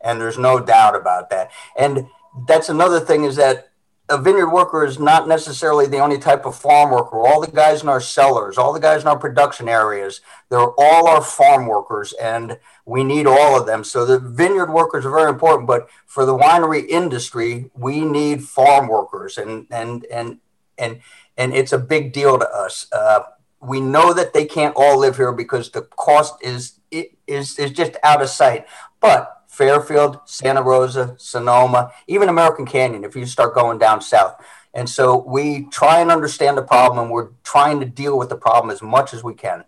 And 0.00 0.20
there's 0.20 0.38
no 0.38 0.58
doubt 0.58 0.96
about 0.96 1.30
that. 1.30 1.52
And 1.78 2.08
that's 2.48 2.68
another 2.68 2.98
thing 2.98 3.24
is 3.24 3.36
that 3.36 3.70
a 4.08 4.18
vineyard 4.18 4.50
worker 4.50 4.84
is 4.84 4.98
not 4.98 5.26
necessarily 5.26 5.86
the 5.86 5.98
only 5.98 6.18
type 6.18 6.44
of 6.44 6.54
farm 6.54 6.90
worker. 6.90 7.16
All 7.16 7.40
the 7.40 7.50
guys 7.50 7.82
in 7.82 7.88
our 7.88 8.00
cellars, 8.00 8.58
all 8.58 8.72
the 8.74 8.80
guys 8.80 9.00
in 9.00 9.08
our 9.08 9.18
production 9.18 9.66
areas, 9.66 10.20
they're 10.50 10.60
all 10.78 11.08
our 11.08 11.22
farm 11.22 11.66
workers, 11.66 12.12
and 12.20 12.58
we 12.84 13.02
need 13.02 13.26
all 13.26 13.58
of 13.58 13.66
them. 13.66 13.82
So 13.82 14.04
the 14.04 14.18
vineyard 14.18 14.70
workers 14.70 15.06
are 15.06 15.10
very 15.10 15.30
important, 15.30 15.66
but 15.66 15.88
for 16.04 16.26
the 16.26 16.36
winery 16.36 16.86
industry, 16.86 17.70
we 17.74 18.00
need 18.00 18.44
farm 18.44 18.88
workers, 18.88 19.38
and 19.38 19.66
and 19.70 20.04
and 20.12 20.38
and 20.76 21.00
and 21.38 21.54
it's 21.54 21.72
a 21.72 21.78
big 21.78 22.12
deal 22.12 22.38
to 22.38 22.48
us. 22.48 22.86
Uh, 22.92 23.20
we 23.60 23.80
know 23.80 24.12
that 24.12 24.34
they 24.34 24.44
can't 24.44 24.76
all 24.76 24.98
live 24.98 25.16
here 25.16 25.32
because 25.32 25.70
the 25.70 25.82
cost 25.82 26.34
is 26.42 26.78
is 26.90 27.58
is 27.58 27.70
just 27.70 27.96
out 28.02 28.20
of 28.20 28.28
sight, 28.28 28.66
but 29.00 29.33
Fairfield, 29.54 30.18
Santa 30.24 30.62
Rosa, 30.62 31.14
Sonoma, 31.16 31.92
even 32.06 32.28
American 32.28 32.66
Canyon, 32.66 33.04
if 33.04 33.14
you 33.14 33.24
start 33.24 33.54
going 33.54 33.78
down 33.78 34.00
south. 34.00 34.42
And 34.74 34.88
so 34.88 35.18
we 35.18 35.66
try 35.70 36.00
and 36.00 36.10
understand 36.10 36.58
the 36.58 36.62
problem 36.62 36.98
and 36.98 37.10
we're 37.10 37.28
trying 37.44 37.78
to 37.80 37.86
deal 37.86 38.18
with 38.18 38.28
the 38.28 38.36
problem 38.36 38.70
as 38.70 38.82
much 38.82 39.14
as 39.14 39.22
we 39.22 39.34
can. 39.34 39.64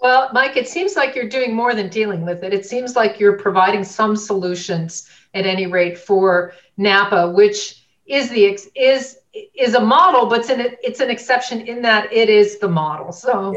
Well, 0.00 0.28
Mike, 0.34 0.58
it 0.58 0.68
seems 0.68 0.96
like 0.96 1.16
you're 1.16 1.30
doing 1.30 1.54
more 1.54 1.74
than 1.74 1.88
dealing 1.88 2.26
with 2.26 2.44
it. 2.44 2.52
It 2.52 2.66
seems 2.66 2.94
like 2.94 3.18
you're 3.18 3.38
providing 3.38 3.84
some 3.84 4.16
solutions 4.16 5.08
at 5.32 5.46
any 5.46 5.66
rate 5.66 5.96
for 5.96 6.52
Napa, 6.76 7.30
which 7.30 7.86
is 8.04 8.28
the 8.28 8.44
is 8.74 9.18
is 9.54 9.74
a 9.74 9.80
model, 9.80 10.26
but 10.26 10.40
it's 10.40 10.50
an 10.50 10.60
it's 10.82 11.00
an 11.00 11.08
exception 11.08 11.62
in 11.62 11.80
that 11.82 12.12
it 12.12 12.28
is 12.28 12.58
the 12.58 12.68
model. 12.68 13.12
So 13.12 13.54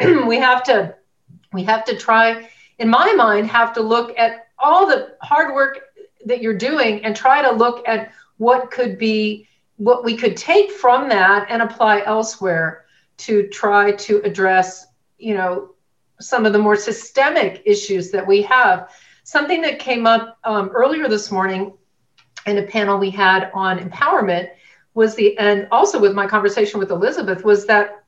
yeah. 0.00 0.24
we 0.26 0.36
have 0.36 0.62
to 0.64 0.94
we 1.52 1.64
have 1.64 1.84
to 1.86 1.96
try, 1.96 2.48
in 2.78 2.88
my 2.88 3.12
mind, 3.14 3.48
have 3.48 3.72
to 3.74 3.82
look 3.82 4.16
at 4.16 4.46
all 4.60 4.86
the 4.86 5.16
hard 5.22 5.54
work 5.54 5.80
that 6.26 6.42
you're 6.42 6.56
doing 6.56 7.04
and 7.04 7.16
try 7.16 7.42
to 7.42 7.50
look 7.50 7.86
at 7.88 8.12
what 8.36 8.70
could 8.70 8.98
be 8.98 9.46
what 9.76 10.04
we 10.04 10.14
could 10.16 10.36
take 10.36 10.70
from 10.70 11.08
that 11.08 11.46
and 11.48 11.62
apply 11.62 12.02
elsewhere 12.04 12.84
to 13.16 13.48
try 13.48 13.92
to 13.92 14.20
address 14.22 14.86
you 15.18 15.34
know 15.34 15.74
some 16.20 16.44
of 16.44 16.52
the 16.52 16.58
more 16.58 16.76
systemic 16.76 17.62
issues 17.64 18.10
that 18.10 18.26
we 18.26 18.42
have. 18.42 18.90
Something 19.24 19.62
that 19.62 19.78
came 19.78 20.06
up 20.06 20.38
um, 20.44 20.68
earlier 20.70 21.08
this 21.08 21.30
morning 21.30 21.72
in 22.46 22.58
a 22.58 22.62
panel 22.62 22.98
we 22.98 23.10
had 23.10 23.50
on 23.54 23.78
empowerment 23.78 24.50
was 24.94 25.14
the 25.14 25.36
and 25.38 25.68
also 25.70 26.00
with 26.00 26.14
my 26.14 26.26
conversation 26.26 26.80
with 26.80 26.90
elizabeth 26.90 27.44
was 27.44 27.66
that 27.66 28.02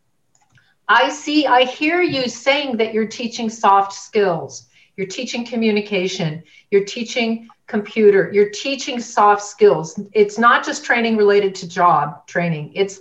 i 0.89 1.09
see 1.09 1.47
i 1.47 1.65
hear 1.65 2.01
you 2.01 2.29
saying 2.29 2.77
that 2.77 2.93
you're 2.93 3.07
teaching 3.07 3.49
soft 3.49 3.93
skills 3.93 4.69
you're 4.97 5.07
teaching 5.07 5.45
communication, 5.45 6.43
you're 6.71 6.85
teaching 6.85 7.49
computer, 7.67 8.31
you're 8.33 8.51
teaching 8.51 9.01
soft 9.01 9.43
skills. 9.43 9.99
It's 10.13 10.39
not 10.39 10.65
just 10.65 10.85
training 10.85 11.17
related 11.17 11.55
to 11.57 11.69
job 11.69 12.27
training. 12.27 12.73
It's 12.75 13.01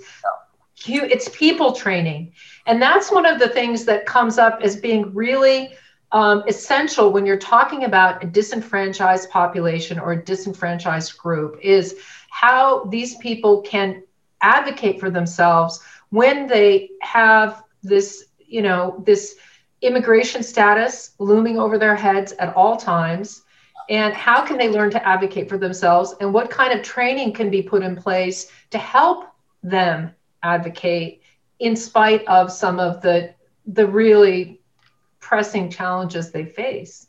it's 0.88 1.30
people 1.30 1.74
training. 1.74 2.34
And 2.66 2.82
that's 2.82 3.12
one 3.12 3.26
of 3.26 3.40
the 3.40 3.50
things 3.50 3.86
that 3.86 4.06
comes 4.06 4.38
up 4.38 4.62
as 4.64 4.76
being 4.76 5.14
really 5.14 5.74
um, 6.12 6.44
essential 6.48 7.12
when 7.12 7.26
you're 7.26 7.38
talking 7.38 7.86
about 7.86 8.24
a 8.24 8.28
disenfranchised 8.28 9.30
population 9.30 10.00
or 10.00 10.14
a 10.14 10.24
disenfranchised 10.24 11.18
group 11.18 11.60
is 11.62 11.96
how 12.30 12.86
these 12.86 13.16
people 13.18 13.62
can 13.62 14.04
advocate 14.42 15.00
for 15.00 15.10
themselves 15.10 15.82
when 16.10 16.48
they 16.48 16.90
have 17.02 17.64
this, 17.84 18.26
you 18.40 18.62
know, 18.62 19.02
this 19.06 19.36
immigration 19.82 20.44
status 20.44 21.12
looming 21.20 21.60
over 21.60 21.78
their 21.78 21.96
heads 21.96 22.34
at 22.34 22.56
all 22.56 22.78
times 22.78 23.44
and 23.90 24.14
how 24.14 24.46
can 24.46 24.58
they 24.58 24.70
learn 24.70 24.92
to 24.92 25.08
advocate 25.08 25.50
for 25.50 25.58
themselves 25.58 26.16
and 26.22 26.34
what 26.34 26.50
kind 26.50 26.72
of 26.72 26.84
training 26.84 27.34
can 27.34 27.50
be 27.50 27.62
put 27.62 27.82
in 27.82 27.96
place 27.96 28.52
to 28.70 28.78
help 28.78 29.26
them 29.64 30.12
advocate 30.44 31.22
in 31.60 31.76
spite 31.76 32.26
of 32.28 32.52
some 32.52 32.80
of 32.80 33.02
the 33.02 33.34
the 33.68 33.86
really 33.86 34.60
pressing 35.20 35.70
challenges 35.70 36.32
they 36.32 36.46
face. 36.46 37.08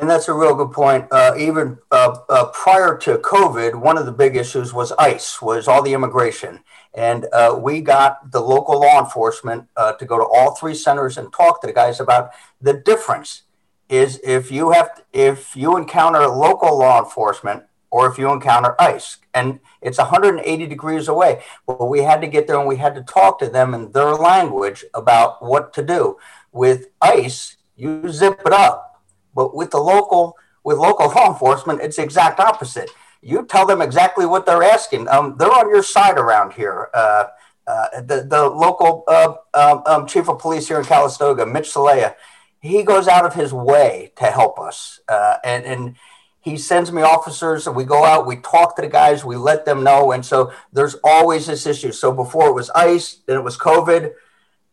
And 0.00 0.08
that's 0.08 0.28
a 0.28 0.32
real 0.32 0.54
good 0.54 0.72
point. 0.72 1.06
Uh, 1.10 1.34
even 1.36 1.76
uh, 1.90 2.16
uh, 2.30 2.46
prior 2.46 2.96
to 2.96 3.18
COVID, 3.18 3.74
one 3.74 3.98
of 3.98 4.06
the 4.06 4.12
big 4.12 4.34
issues 4.34 4.72
was 4.72 4.92
ICE, 4.92 5.42
was 5.42 5.68
all 5.68 5.82
the 5.82 5.92
immigration. 5.92 6.60
And 6.94 7.26
uh, 7.34 7.58
we 7.60 7.82
got 7.82 8.32
the 8.32 8.40
local 8.40 8.80
law 8.80 8.98
enforcement 8.98 9.68
uh, 9.76 9.92
to 9.92 10.06
go 10.06 10.16
to 10.16 10.24
all 10.24 10.54
three 10.54 10.74
centers 10.74 11.18
and 11.18 11.30
talk 11.30 11.60
to 11.60 11.66
the 11.66 11.74
guys 11.74 12.00
about 12.00 12.30
the 12.62 12.72
difference 12.72 13.42
is 13.90 14.18
if 14.24 14.50
you 14.50 14.70
have 14.70 14.94
to, 14.94 15.02
if 15.12 15.54
you 15.54 15.76
encounter 15.76 16.26
local 16.28 16.78
law 16.78 17.04
enforcement 17.04 17.64
or 17.90 18.10
if 18.10 18.16
you 18.16 18.32
encounter 18.32 18.80
ICE, 18.80 19.18
and 19.34 19.60
it's 19.82 19.98
180 19.98 20.66
degrees 20.66 21.08
away. 21.08 21.42
But 21.66 21.88
we 21.88 22.04
had 22.04 22.22
to 22.22 22.26
get 22.26 22.46
there 22.46 22.58
and 22.58 22.68
we 22.68 22.76
had 22.76 22.94
to 22.94 23.02
talk 23.02 23.38
to 23.40 23.50
them 23.50 23.74
in 23.74 23.92
their 23.92 24.14
language 24.14 24.82
about 24.94 25.44
what 25.44 25.74
to 25.74 25.82
do. 25.82 26.16
With 26.52 26.86
ICE, 27.02 27.56
you 27.76 28.08
zip 28.10 28.40
it 28.46 28.52
up 28.52 28.89
but 29.34 29.54
with 29.54 29.70
the 29.70 29.78
local, 29.78 30.36
with 30.64 30.78
local 30.78 31.08
law 31.08 31.32
enforcement, 31.32 31.80
it's 31.80 31.96
the 31.96 32.02
exact 32.02 32.40
opposite. 32.40 32.90
You 33.22 33.44
tell 33.46 33.66
them 33.66 33.82
exactly 33.82 34.26
what 34.26 34.46
they're 34.46 34.62
asking. 34.62 35.08
Um, 35.08 35.36
they're 35.38 35.52
on 35.52 35.68
your 35.68 35.82
side 35.82 36.18
around 36.18 36.52
here. 36.52 36.88
Uh, 36.94 37.24
uh, 37.66 38.00
the, 38.00 38.22
the 38.28 38.48
local 38.48 39.04
uh, 39.06 39.34
um, 39.54 39.82
um, 39.86 40.06
chief 40.06 40.28
of 40.28 40.38
police 40.38 40.66
here 40.66 40.78
in 40.78 40.84
Calistoga, 40.84 41.46
Mitch 41.46 41.72
Celaya, 41.72 42.14
he 42.60 42.82
goes 42.82 43.08
out 43.08 43.24
of 43.24 43.34
his 43.34 43.52
way 43.52 44.12
to 44.16 44.24
help 44.24 44.58
us. 44.58 45.00
Uh, 45.08 45.36
and, 45.44 45.64
and 45.64 45.96
he 46.40 46.56
sends 46.56 46.90
me 46.90 47.02
officers 47.02 47.66
and 47.66 47.76
we 47.76 47.84
go 47.84 48.04
out, 48.04 48.26
we 48.26 48.36
talk 48.36 48.76
to 48.76 48.82
the 48.82 48.88
guys, 48.88 49.24
we 49.24 49.36
let 49.36 49.64
them 49.64 49.84
know. 49.84 50.12
And 50.12 50.24
so 50.24 50.52
there's 50.72 50.96
always 51.04 51.46
this 51.46 51.66
issue. 51.66 51.92
So 51.92 52.12
before 52.12 52.48
it 52.48 52.54
was 52.54 52.70
ICE, 52.70 53.20
then 53.26 53.36
it 53.36 53.44
was 53.44 53.56
COVID. 53.56 54.12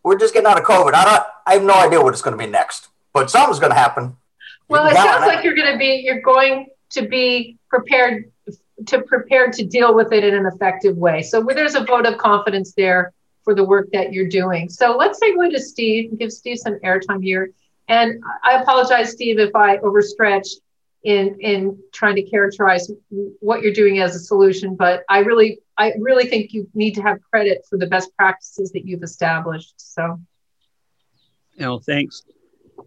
We're 0.03 0.17
just 0.17 0.33
getting 0.33 0.47
out 0.47 0.59
of 0.59 0.65
COVID. 0.65 0.93
I, 0.93 1.03
don't, 1.03 1.23
I 1.45 1.53
have 1.53 1.63
no 1.63 1.75
idea 1.75 2.01
what 2.01 2.13
it's 2.13 2.21
going 2.21 2.37
to 2.37 2.43
be 2.43 2.49
next, 2.49 2.87
but 3.13 3.29
something's 3.29 3.59
going 3.59 3.73
to 3.73 3.77
happen. 3.77 4.15
Well, 4.69 4.87
it 4.87 4.95
sounds 4.95 5.25
like 5.25 5.43
you're 5.43 5.55
going 5.55 5.71
to 5.71 5.77
be 5.77 6.01
you're 6.03 6.21
going 6.21 6.67
to 6.91 7.07
be 7.07 7.57
prepared 7.69 8.31
to 8.87 9.01
prepare 9.01 9.49
to 9.51 9.65
deal 9.65 9.95
with 9.95 10.11
it 10.11 10.23
in 10.23 10.35
an 10.35 10.45
effective 10.45 10.97
way. 10.97 11.23
So 11.23 11.41
there's 11.43 11.75
a 11.75 11.83
vote 11.83 12.05
of 12.05 12.17
confidence 12.17 12.73
there 12.73 13.13
for 13.43 13.55
the 13.55 13.63
work 13.63 13.87
that 13.93 14.13
you're 14.13 14.27
doing. 14.27 14.69
So 14.69 14.95
let's 14.97 15.19
segue 15.19 15.51
to 15.51 15.59
Steve 15.59 16.09
and 16.11 16.19
give 16.19 16.31
Steve 16.31 16.59
some 16.59 16.75
airtime 16.83 17.23
here. 17.23 17.51
And 17.87 18.21
I 18.43 18.61
apologize, 18.61 19.11
Steve, 19.11 19.39
if 19.39 19.55
I 19.55 19.77
overstretch 19.77 20.47
in 21.03 21.37
in 21.39 21.79
trying 21.93 22.15
to 22.15 22.23
characterize 22.23 22.91
what 23.39 23.61
you're 23.61 23.73
doing 23.73 23.99
as 23.99 24.15
a 24.15 24.19
solution, 24.19 24.75
but 24.75 25.03
I 25.07 25.19
really 25.19 25.59
I 25.77 25.93
really 25.99 26.27
think 26.27 26.53
you 26.53 26.69
need 26.73 26.95
to 26.95 27.01
have 27.01 27.19
credit 27.31 27.65
for 27.69 27.77
the 27.77 27.87
best 27.87 28.15
practices 28.17 28.71
that 28.73 28.85
you've 28.85 29.03
established. 29.03 29.75
So. 29.77 30.19
No, 31.57 31.79
thanks 31.79 32.21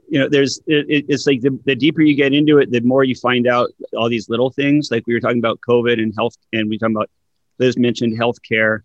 you 0.09 0.19
know 0.19 0.29
there's 0.29 0.59
it, 0.67 1.07
it's 1.09 1.27
like 1.27 1.41
the, 1.41 1.59
the 1.65 1.75
deeper 1.75 2.03
you 2.03 2.15
get 2.15 2.33
into 2.33 2.59
it 2.59 2.71
the 2.71 2.81
more 2.81 3.05
you 3.05 3.15
find 3.15 3.47
out 3.47 3.71
all 3.97 4.09
these 4.09 4.29
little 4.29 4.51
things. 4.51 4.91
Like 4.91 5.07
we 5.07 5.15
were 5.15 5.21
talking 5.21 5.39
about 5.39 5.61
covid 5.61 6.03
and 6.03 6.15
health 6.17 6.37
and 6.53 6.69
we 6.69 6.79
talking 6.79 6.97
about 6.97 7.11
liz 7.59 7.77
mentioned 7.77 8.19
healthcare. 8.19 8.81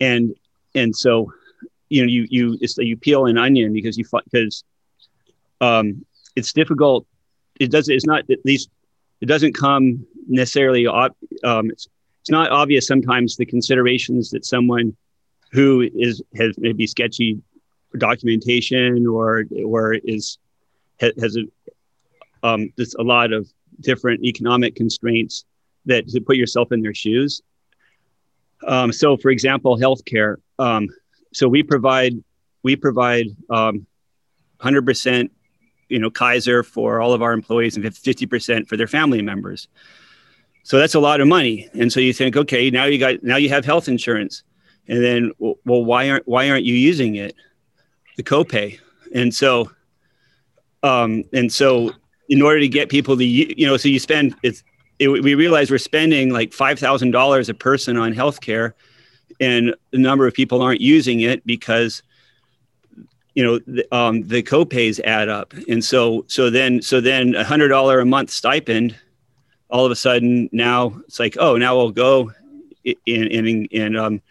And 0.00 0.34
and 0.74 0.94
so 0.94 1.32
you 1.88 2.02
know 2.02 2.08
you 2.08 2.26
you 2.30 2.58
it's 2.60 2.76
you 2.78 2.96
peel 2.96 3.26
an 3.26 3.38
onion 3.38 3.72
because 3.72 3.96
you 3.96 4.04
because 4.24 4.64
um 5.60 6.04
it's 6.36 6.52
difficult. 6.52 7.06
It 7.60 7.70
does 7.70 7.88
it's 7.88 8.06
not 8.06 8.28
at 8.30 8.44
least 8.44 8.70
it 9.20 9.26
doesn't 9.26 9.54
come 9.54 10.06
necessarily 10.26 10.86
um 10.86 11.70
it's, 11.70 11.88
it's 12.20 12.30
not 12.30 12.50
obvious 12.50 12.86
sometimes 12.86 13.36
the 13.36 13.46
considerations 13.46 14.30
that 14.30 14.44
someone 14.44 14.96
who 15.52 15.88
is 15.94 16.22
has 16.36 16.54
maybe 16.58 16.86
sketchy 16.86 17.40
documentation 17.98 19.06
or 19.06 19.44
or 19.64 19.94
is 19.94 20.38
has 21.00 21.36
a 21.36 21.44
um, 22.46 22.72
a 22.98 23.02
lot 23.02 23.32
of 23.32 23.48
different 23.80 24.22
economic 24.24 24.76
constraints 24.76 25.44
that 25.86 26.08
to 26.08 26.20
put 26.20 26.36
yourself 26.36 26.72
in 26.72 26.82
their 26.82 26.94
shoes. 26.94 27.42
Um, 28.66 28.92
so, 28.92 29.16
for 29.16 29.30
example, 29.30 29.78
healthcare. 29.78 30.36
Um, 30.58 30.88
so 31.32 31.48
we 31.48 31.62
provide 31.62 32.22
we 32.62 32.76
provide 32.76 33.26
um, 33.50 33.86
100%, 34.60 35.28
you 35.88 35.98
know, 35.98 36.10
Kaiser 36.10 36.62
for 36.62 37.00
all 37.00 37.12
of 37.12 37.22
our 37.22 37.32
employees 37.32 37.76
and 37.76 37.84
50% 37.84 38.66
for 38.66 38.76
their 38.78 38.86
family 38.86 39.20
members. 39.20 39.68
So 40.62 40.78
that's 40.78 40.94
a 40.94 41.00
lot 41.00 41.20
of 41.20 41.28
money. 41.28 41.68
And 41.74 41.92
so 41.92 42.00
you 42.00 42.14
think, 42.14 42.36
okay, 42.36 42.70
now 42.70 42.86
you 42.86 42.98
got 42.98 43.22
now 43.22 43.36
you 43.36 43.50
have 43.50 43.66
health 43.66 43.86
insurance, 43.86 44.44
and 44.88 45.04
then 45.04 45.32
well, 45.38 45.84
why 45.84 46.08
aren't 46.08 46.26
why 46.26 46.48
aren't 46.48 46.64
you 46.64 46.74
using 46.74 47.16
it? 47.16 47.34
The 48.16 48.22
copay. 48.22 48.78
And 49.14 49.34
so, 49.34 49.70
um, 50.82 51.24
and 51.32 51.52
so 51.52 51.92
in 52.28 52.42
order 52.42 52.60
to 52.60 52.68
get 52.68 52.88
people 52.88 53.16
to, 53.16 53.24
you 53.24 53.66
know, 53.66 53.76
so 53.76 53.88
you 53.88 53.98
spend, 53.98 54.34
it's, 54.42 54.62
it, 54.98 55.08
we 55.08 55.34
realize 55.34 55.70
we're 55.70 55.78
spending 55.78 56.30
like 56.30 56.50
$5,000 56.50 57.48
a 57.48 57.54
person 57.54 57.96
on 57.96 58.14
healthcare 58.14 58.72
and 59.40 59.74
the 59.90 59.98
number 59.98 60.26
of 60.26 60.34
people 60.34 60.62
aren't 60.62 60.80
using 60.80 61.20
it 61.20 61.44
because, 61.46 62.02
you 63.34 63.42
know, 63.42 63.58
the, 63.66 63.94
um, 63.94 64.22
the 64.28 64.42
copays 64.42 65.00
add 65.04 65.28
up. 65.28 65.52
And 65.68 65.84
so, 65.84 66.24
so 66.28 66.50
then, 66.50 66.80
so 66.80 67.00
then 67.00 67.34
a 67.34 67.44
hundred 67.44 67.68
dollar 67.68 68.00
a 68.00 68.06
month 68.06 68.30
stipend, 68.30 68.94
all 69.68 69.84
of 69.84 69.90
a 69.90 69.96
sudden 69.96 70.48
now 70.52 71.00
it's 71.06 71.18
like, 71.18 71.36
oh, 71.40 71.56
now 71.56 71.76
we'll 71.76 71.90
go 71.90 72.32
in, 72.84 73.32
and, 73.32 73.66
in, 73.66 73.96
um, 73.96 74.22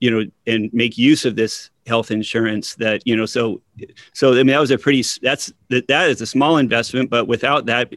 you 0.00 0.10
know, 0.10 0.30
and 0.46 0.72
make 0.74 0.98
use 0.98 1.24
of 1.24 1.36
this 1.36 1.70
health 1.86 2.10
insurance 2.10 2.74
that 2.76 3.04
you 3.04 3.16
know 3.16 3.26
so 3.26 3.60
so 4.12 4.32
i 4.32 4.36
mean 4.36 4.48
that 4.48 4.60
was 4.60 4.70
a 4.70 4.78
pretty 4.78 5.02
that's 5.20 5.52
that 5.68 5.88
that 5.88 6.08
is 6.08 6.20
a 6.20 6.26
small 6.26 6.56
investment 6.56 7.10
but 7.10 7.26
without 7.26 7.66
that 7.66 7.92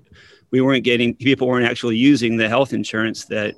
we 0.52 0.62
weren't 0.62 0.84
getting 0.84 1.14
people 1.14 1.48
weren't 1.48 1.66
actually 1.66 1.98
using 1.98 2.38
the 2.38 2.48
health 2.48 2.74
insurance 2.74 3.26
that 3.26 3.56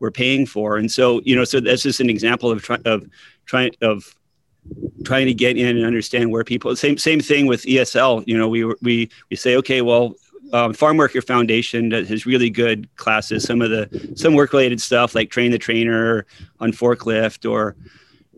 we're 0.00 0.10
paying 0.10 0.46
for. 0.46 0.76
And 0.76 0.90
so 0.90 1.20
you 1.24 1.34
know 1.34 1.44
so 1.44 1.60
that's 1.60 1.82
just 1.82 2.00
an 2.00 2.10
example 2.10 2.50
of 2.50 2.62
trying 2.62 2.82
of 2.84 3.08
trying 3.46 3.72
of 3.82 4.14
trying 5.04 5.26
to 5.26 5.34
get 5.34 5.56
in 5.56 5.76
and 5.76 5.86
understand 5.86 6.30
where 6.30 6.44
people 6.44 6.74
same 6.76 6.98
same 6.98 7.20
thing 7.20 7.46
with 7.46 7.62
esl 7.62 8.22
you 8.26 8.36
know 8.36 8.46
we 8.46 8.66
we 8.82 9.08
we 9.30 9.36
say 9.36 9.56
okay 9.56 9.80
well 9.80 10.14
um, 10.52 10.74
farm 10.74 10.98
worker 10.98 11.22
foundation 11.22 11.88
that 11.88 12.06
has 12.06 12.26
really 12.26 12.50
good 12.50 12.86
classes 12.96 13.44
some 13.44 13.62
of 13.62 13.70
the 13.70 14.12
some 14.14 14.34
work 14.34 14.52
related 14.52 14.78
stuff 14.78 15.14
like 15.14 15.30
train 15.30 15.52
the 15.52 15.58
trainer 15.58 16.26
on 16.60 16.70
forklift 16.70 17.50
or 17.50 17.76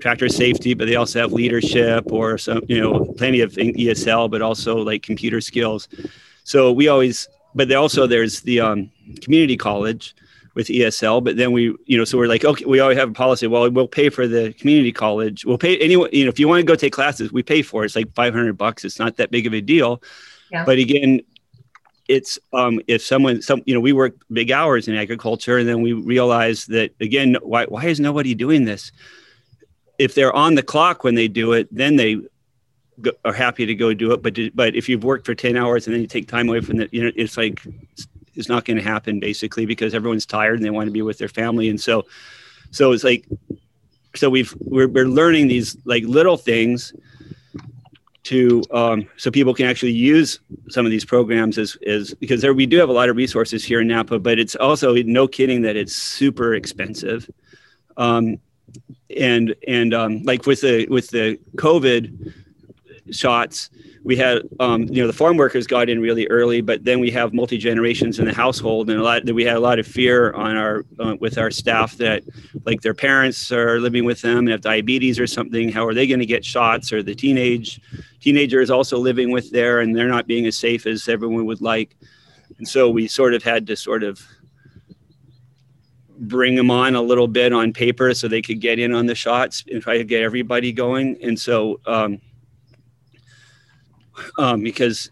tractor 0.00 0.28
safety, 0.28 0.74
but 0.74 0.86
they 0.86 0.96
also 0.96 1.20
have 1.20 1.32
leadership 1.32 2.10
or 2.10 2.38
some, 2.38 2.62
you 2.68 2.80
know, 2.80 3.04
plenty 3.16 3.40
of 3.40 3.52
ESL, 3.52 4.30
but 4.30 4.42
also 4.42 4.76
like 4.76 5.02
computer 5.02 5.40
skills. 5.40 5.88
So 6.44 6.72
we 6.72 6.88
always, 6.88 7.28
but 7.54 7.72
also 7.72 8.06
there's 8.06 8.40
the 8.40 8.60
um, 8.60 8.90
community 9.20 9.56
college 9.56 10.14
with 10.54 10.68
ESL, 10.68 11.22
but 11.22 11.36
then 11.36 11.52
we, 11.52 11.74
you 11.86 11.96
know, 11.96 12.04
so 12.04 12.18
we're 12.18 12.26
like, 12.26 12.44
okay, 12.44 12.64
we 12.64 12.80
always 12.80 12.98
have 12.98 13.10
a 13.10 13.12
policy. 13.12 13.46
Well, 13.46 13.70
we'll 13.70 13.86
pay 13.86 14.08
for 14.08 14.26
the 14.26 14.52
community 14.54 14.92
college. 14.92 15.44
We'll 15.44 15.58
pay 15.58 15.78
anyone, 15.78 16.10
you 16.12 16.24
know, 16.24 16.28
if 16.28 16.40
you 16.40 16.48
want 16.48 16.60
to 16.60 16.66
go 16.66 16.74
take 16.74 16.92
classes, 16.92 17.32
we 17.32 17.42
pay 17.42 17.62
for 17.62 17.82
it. 17.82 17.86
It's 17.86 17.96
like 17.96 18.12
500 18.14 18.58
bucks. 18.58 18.84
It's 18.84 18.98
not 18.98 19.16
that 19.18 19.30
big 19.30 19.46
of 19.46 19.54
a 19.54 19.60
deal. 19.60 20.02
Yeah. 20.50 20.64
But 20.64 20.78
again, 20.78 21.20
it's 22.10 22.40
um, 22.52 22.80
if 22.88 23.02
someone 23.02 23.40
some 23.40 23.62
you 23.66 23.72
know 23.72 23.78
we 23.80 23.92
work 23.92 24.16
big 24.32 24.50
hours 24.50 24.88
in 24.88 24.96
agriculture 24.96 25.58
and 25.58 25.68
then 25.68 25.80
we 25.80 25.92
realize 25.92 26.66
that 26.66 26.92
again 27.00 27.36
why 27.40 27.66
why 27.66 27.84
is 27.86 28.00
nobody 28.00 28.34
doing 28.34 28.64
this 28.64 28.90
if 30.00 30.14
they're 30.14 30.34
on 30.34 30.54
the 30.54 30.62
clock 30.62 31.04
when 31.04 31.14
they 31.14 31.28
do 31.28 31.52
it, 31.52 31.68
then 31.70 31.96
they 31.96 32.18
go, 33.02 33.10
are 33.26 33.34
happy 33.34 33.66
to 33.66 33.74
go 33.74 33.92
do 33.92 34.12
it. 34.12 34.22
But 34.22 34.38
but 34.54 34.74
if 34.74 34.88
you've 34.88 35.04
worked 35.04 35.26
for 35.26 35.34
ten 35.34 35.58
hours 35.58 35.86
and 35.86 35.94
then 35.94 36.00
you 36.00 36.06
take 36.06 36.26
time 36.26 36.48
away 36.48 36.62
from 36.62 36.80
it, 36.80 36.92
you 36.92 37.04
know, 37.04 37.12
it's 37.14 37.36
like 37.36 37.60
it's 38.34 38.48
not 38.48 38.64
going 38.64 38.78
to 38.78 38.82
happen 38.82 39.20
basically 39.20 39.66
because 39.66 39.94
everyone's 39.94 40.24
tired 40.24 40.56
and 40.56 40.64
they 40.64 40.70
want 40.70 40.86
to 40.86 40.90
be 40.90 41.02
with 41.02 41.18
their 41.18 41.28
family, 41.28 41.68
and 41.68 41.78
so 41.78 42.06
so 42.70 42.92
it's 42.92 43.04
like 43.04 43.26
so 44.14 44.30
we've 44.30 44.54
we're, 44.60 44.88
we're 44.88 45.06
learning 45.06 45.48
these 45.48 45.76
like 45.84 46.02
little 46.04 46.38
things 46.38 46.94
to 48.22 48.62
um, 48.70 49.06
so 49.18 49.30
people 49.30 49.52
can 49.52 49.66
actually 49.66 49.92
use 49.92 50.40
some 50.70 50.86
of 50.86 50.90
these 50.90 51.04
programs 51.04 51.58
as, 51.58 51.76
as 51.86 52.14
because 52.14 52.40
there 52.40 52.54
we 52.54 52.64
do 52.64 52.78
have 52.78 52.88
a 52.88 52.92
lot 52.92 53.10
of 53.10 53.16
resources 53.16 53.62
here 53.62 53.82
in 53.82 53.88
Napa, 53.88 54.18
but 54.18 54.38
it's 54.38 54.56
also 54.56 54.94
no 54.94 55.28
kidding 55.28 55.60
that 55.62 55.76
it's 55.76 55.94
super 55.94 56.54
expensive. 56.54 57.30
Um, 57.98 58.38
and 59.16 59.54
and 59.66 59.94
um, 59.94 60.22
like 60.22 60.46
with 60.46 60.60
the 60.60 60.86
with 60.88 61.08
the 61.10 61.38
COVID 61.56 62.32
shots, 63.10 63.70
we 64.04 64.16
had 64.16 64.42
um, 64.60 64.84
you 64.84 65.02
know 65.02 65.06
the 65.06 65.12
farm 65.12 65.36
workers 65.36 65.66
got 65.66 65.88
in 65.88 66.00
really 66.00 66.26
early, 66.28 66.60
but 66.60 66.84
then 66.84 67.00
we 67.00 67.10
have 67.10 67.34
multi 67.34 67.58
generations 67.58 68.18
in 68.18 68.24
the 68.24 68.32
household, 68.32 68.88
and 68.88 68.98
a 68.98 69.02
lot 69.02 69.24
that 69.24 69.34
we 69.34 69.44
had 69.44 69.56
a 69.56 69.60
lot 69.60 69.78
of 69.78 69.86
fear 69.86 70.32
on 70.32 70.56
our 70.56 70.84
uh, 70.98 71.16
with 71.20 71.38
our 71.38 71.50
staff 71.50 71.96
that 71.96 72.22
like 72.64 72.80
their 72.82 72.94
parents 72.94 73.50
are 73.52 73.80
living 73.80 74.04
with 74.04 74.22
them 74.22 74.38
and 74.38 74.48
have 74.50 74.60
diabetes 74.60 75.18
or 75.18 75.26
something. 75.26 75.70
How 75.70 75.86
are 75.86 75.94
they 75.94 76.06
going 76.06 76.20
to 76.20 76.26
get 76.26 76.44
shots? 76.44 76.92
Or 76.92 77.02
the 77.02 77.14
teenage 77.14 77.80
teenagers 78.20 78.70
also 78.70 78.98
living 78.98 79.30
with 79.30 79.50
there, 79.50 79.80
and 79.80 79.94
they're 79.94 80.08
not 80.08 80.26
being 80.26 80.46
as 80.46 80.56
safe 80.56 80.86
as 80.86 81.08
everyone 81.08 81.46
would 81.46 81.60
like. 81.60 81.96
And 82.58 82.68
so 82.68 82.90
we 82.90 83.08
sort 83.08 83.34
of 83.34 83.42
had 83.42 83.66
to 83.68 83.76
sort 83.76 84.02
of 84.02 84.20
bring 86.20 86.54
them 86.54 86.70
on 86.70 86.94
a 86.94 87.02
little 87.02 87.28
bit 87.28 87.52
on 87.52 87.72
paper 87.72 88.14
so 88.14 88.28
they 88.28 88.42
could 88.42 88.60
get 88.60 88.78
in 88.78 88.92
on 88.92 89.06
the 89.06 89.14
shots 89.14 89.64
and 89.70 89.82
try 89.82 89.98
to 89.98 90.04
get 90.04 90.22
everybody 90.22 90.72
going. 90.72 91.16
And 91.22 91.38
so, 91.38 91.80
um, 91.86 92.20
um, 94.38 94.62
because 94.62 95.10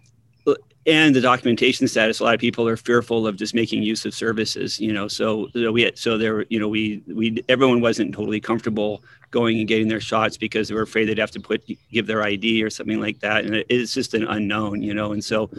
and 0.88 1.14
the 1.14 1.20
documentation 1.20 1.86
status, 1.86 2.18
a 2.18 2.24
lot 2.24 2.32
of 2.32 2.40
people 2.40 2.66
are 2.66 2.76
fearful 2.76 3.26
of 3.26 3.36
just 3.36 3.54
making 3.54 3.82
use 3.82 4.06
of 4.06 4.14
services, 4.14 4.80
you 4.80 4.90
know. 4.90 5.06
So, 5.06 5.48
so 5.52 5.70
we 5.70 5.82
had, 5.82 5.98
so 5.98 6.16
there, 6.16 6.46
you 6.48 6.58
know, 6.58 6.66
we 6.66 7.02
we 7.06 7.44
everyone 7.48 7.82
wasn't 7.82 8.14
totally 8.14 8.40
comfortable 8.40 9.04
going 9.30 9.58
and 9.58 9.68
getting 9.68 9.88
their 9.88 10.00
shots 10.00 10.38
because 10.38 10.68
they 10.68 10.74
were 10.74 10.82
afraid 10.82 11.04
they'd 11.04 11.18
have 11.18 11.30
to 11.32 11.40
put 11.40 11.62
give 11.92 12.06
their 12.06 12.22
ID 12.22 12.62
or 12.62 12.70
something 12.70 13.00
like 13.00 13.20
that, 13.20 13.44
and 13.44 13.64
it's 13.68 13.92
just 13.92 14.14
an 14.14 14.26
unknown, 14.28 14.80
you 14.80 14.94
know. 14.94 15.12
And 15.12 15.22
so, 15.22 15.50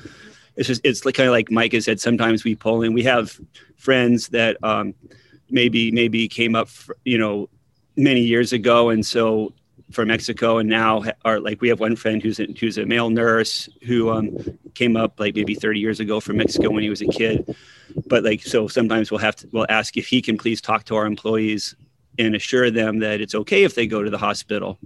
it's 0.56 0.68
just 0.68 0.82
it's 0.84 1.06
like, 1.06 1.14
kind 1.14 1.30
of 1.30 1.34
like 1.34 1.52
Mike 1.52 1.74
has 1.74 1.86
said. 1.86 2.02
Sometimes 2.02 2.44
we 2.44 2.56
pull 2.56 2.82
in. 2.82 2.94
We 2.94 3.04
have 3.04 3.40
friends 3.78 4.30
that 4.30 4.58
um, 4.64 4.96
maybe 5.50 5.92
maybe 5.92 6.28
came 6.28 6.56
up, 6.56 6.70
for, 6.70 6.98
you 7.06 7.18
know, 7.18 7.50
many 7.96 8.22
years 8.22 8.54
ago, 8.54 8.90
and 8.90 9.06
so 9.06 9.54
from 9.92 10.10
Mexico, 10.10 10.58
and 10.58 10.70
now 10.70 11.04
are 11.26 11.40
like 11.40 11.62
we 11.62 11.70
have 11.70 11.80
one 11.80 11.96
friend 11.96 12.22
who's 12.22 12.40
a, 12.40 12.48
who's 12.60 12.78
a 12.78 12.86
male 12.86 13.10
nurse 13.10 13.68
who 13.84 14.12
um, 14.12 14.38
came 14.76 14.96
up 14.96 15.20
like 15.20 15.36
maybe 15.36 15.56
30 15.56 15.80
years 15.80 16.00
ago 16.00 16.20
from 16.20 16.38
Mexico 16.38 16.70
when 16.70 16.84
he 16.84 16.90
was 16.90 17.02
a 17.02 17.08
kid. 17.08 17.56
But 18.06 18.24
like 18.24 18.44
so, 18.44 18.68
sometimes 18.68 19.12
we'll 19.12 19.20
have 19.20 19.36
to 19.38 19.50
we'll 19.52 19.66
ask 19.70 19.98
if 19.98 20.08
he 20.08 20.22
can 20.22 20.38
please 20.38 20.62
talk 20.62 20.86
to 20.86 20.96
our 20.96 21.06
employees 21.06 21.76
and 22.20 22.36
assure 22.36 22.70
them 22.70 23.00
that 23.00 23.22
it's 23.22 23.34
okay 23.34 23.64
if 23.64 23.76
they 23.76 23.88
go 23.88 24.04
to 24.04 24.10
the 24.10 24.18
hospital, 24.18 24.78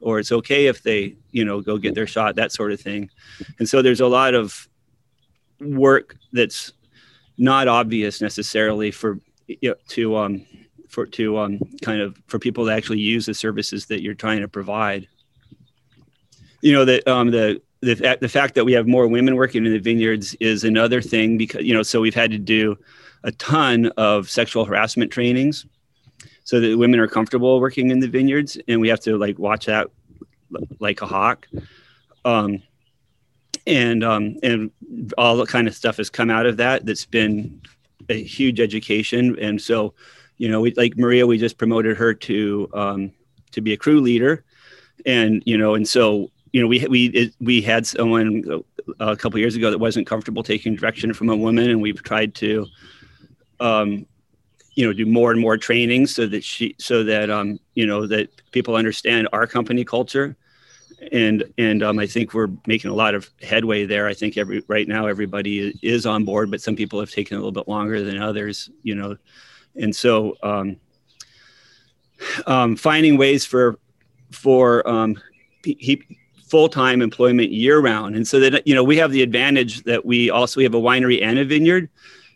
or 0.00 0.18
it's 0.18 0.30
okay 0.30 0.66
if 0.66 0.82
they 0.82 1.16
you 1.32 1.44
know 1.44 1.60
go 1.60 1.76
get 1.76 1.94
their 1.94 2.06
shot, 2.06 2.36
that 2.36 2.52
sort 2.52 2.72
of 2.72 2.80
thing. 2.80 3.10
And 3.58 3.68
so 3.68 3.82
there's 3.82 4.00
a 4.00 4.06
lot 4.06 4.34
of 4.34 4.68
work 5.60 6.16
that's 6.32 6.72
not 7.38 7.66
obvious 7.66 8.20
necessarily 8.20 8.90
for 8.90 9.18
you 9.46 9.70
know, 9.70 9.74
to 9.88 10.16
um, 10.16 10.46
for 10.88 11.06
to 11.06 11.38
um, 11.38 11.58
kind 11.82 12.00
of 12.00 12.20
for 12.26 12.38
people 12.38 12.66
to 12.66 12.72
actually 12.72 13.00
use 13.00 13.26
the 13.26 13.34
services 13.34 13.86
that 13.86 14.02
you're 14.02 14.14
trying 14.14 14.40
to 14.40 14.48
provide. 14.48 15.08
You 16.60 16.72
know 16.72 16.84
that 16.84 17.06
um, 17.08 17.30
the 17.30 17.60
the 17.80 18.18
the 18.20 18.28
fact 18.28 18.54
that 18.54 18.64
we 18.64 18.72
have 18.72 18.86
more 18.86 19.08
women 19.08 19.36
working 19.36 19.66
in 19.66 19.72
the 19.72 19.78
vineyards 19.78 20.34
is 20.36 20.64
another 20.64 21.02
thing 21.02 21.36
because 21.36 21.64
you 21.64 21.74
know 21.74 21.82
so 21.82 22.00
we've 22.00 22.14
had 22.14 22.30
to 22.30 22.38
do 22.38 22.76
a 23.24 23.32
ton 23.32 23.86
of 23.96 24.30
sexual 24.30 24.64
harassment 24.64 25.10
trainings 25.10 25.66
so 26.44 26.60
that 26.60 26.76
women 26.76 27.00
are 27.00 27.08
comfortable 27.08 27.60
working 27.60 27.90
in 27.90 28.00
the 28.00 28.08
vineyards 28.08 28.58
and 28.68 28.80
we 28.80 28.88
have 28.88 29.00
to 29.00 29.16
like 29.16 29.38
watch 29.38 29.66
that 29.66 29.88
like 30.80 31.02
a 31.02 31.06
hawk 31.06 31.48
um, 32.24 32.62
and 33.66 34.04
um, 34.04 34.36
and 34.42 34.70
all 35.18 35.36
the 35.36 35.46
kind 35.46 35.66
of 35.66 35.74
stuff 35.74 35.96
has 35.96 36.10
come 36.10 36.30
out 36.30 36.46
of 36.46 36.56
that 36.56 36.84
that's 36.86 37.06
been 37.06 37.60
a 38.08 38.22
huge 38.22 38.60
education. 38.60 39.38
And 39.38 39.60
so 39.60 39.94
you 40.42 40.48
know, 40.48 40.60
we 40.60 40.74
like 40.74 40.96
Maria, 40.96 41.24
we 41.24 41.38
just 41.38 41.56
promoted 41.56 41.96
her 41.96 42.14
to 42.14 42.68
um, 42.74 43.12
to 43.52 43.60
be 43.60 43.72
a 43.72 43.76
crew 43.76 44.00
leader, 44.00 44.44
and 45.06 45.40
you 45.46 45.56
know, 45.56 45.74
and 45.74 45.86
so 45.86 46.32
you 46.52 46.60
know, 46.60 46.66
we 46.66 46.84
we 46.88 47.06
it, 47.06 47.34
we 47.40 47.60
had 47.60 47.86
someone 47.86 48.64
a 48.98 49.16
couple 49.16 49.38
years 49.38 49.54
ago 49.54 49.70
that 49.70 49.78
wasn't 49.78 50.06
comfortable 50.06 50.42
taking 50.42 50.74
direction 50.74 51.12
from 51.12 51.28
a 51.28 51.36
woman, 51.36 51.70
and 51.70 51.80
we've 51.80 52.02
tried 52.02 52.34
to, 52.34 52.66
um, 53.60 54.04
you 54.74 54.84
know, 54.84 54.92
do 54.92 55.06
more 55.06 55.30
and 55.30 55.40
more 55.40 55.56
training 55.56 56.08
so 56.08 56.26
that 56.26 56.42
she 56.42 56.74
so 56.78 57.04
that 57.04 57.30
um, 57.30 57.60
you 57.74 57.86
know 57.86 58.06
that 58.06 58.28
people 58.50 58.74
understand 58.74 59.28
our 59.32 59.46
company 59.46 59.84
culture 59.84 60.36
and 61.10 61.44
and 61.58 61.82
um, 61.82 61.98
I 61.98 62.06
think 62.06 62.34
we're 62.34 62.50
making 62.66 62.90
a 62.90 62.94
lot 62.94 63.14
of 63.14 63.28
headway 63.42 63.86
there. 63.86 64.06
I 64.06 64.14
think 64.14 64.36
every 64.36 64.62
right 64.68 64.86
now 64.86 65.06
everybody 65.06 65.76
is 65.82 66.06
on 66.06 66.24
board, 66.24 66.50
but 66.50 66.60
some 66.60 66.76
people 66.76 67.00
have 67.00 67.10
taken 67.10 67.36
a 67.36 67.40
little 67.40 67.52
bit 67.52 67.68
longer 67.68 68.02
than 68.02 68.18
others. 68.18 68.70
You 68.82 68.94
know, 68.94 69.16
and 69.74 69.94
so 69.94 70.36
um, 70.42 70.76
um, 72.46 72.76
finding 72.76 73.16
ways 73.16 73.44
for 73.44 73.78
for 74.30 74.88
um, 74.88 75.20
full-time 76.44 77.00
employment 77.00 77.50
year-round 77.50 78.14
and 78.14 78.26
so 78.28 78.38
that 78.38 78.66
you 78.66 78.74
know 78.74 78.84
we 78.84 78.96
have 78.96 79.10
the 79.10 79.22
advantage 79.22 79.82
that 79.84 80.04
we 80.04 80.28
also 80.28 80.58
we 80.58 80.64
have 80.64 80.74
a 80.74 80.80
winery 80.80 81.22
and 81.22 81.38
a 81.38 81.44
vineyard 81.44 81.88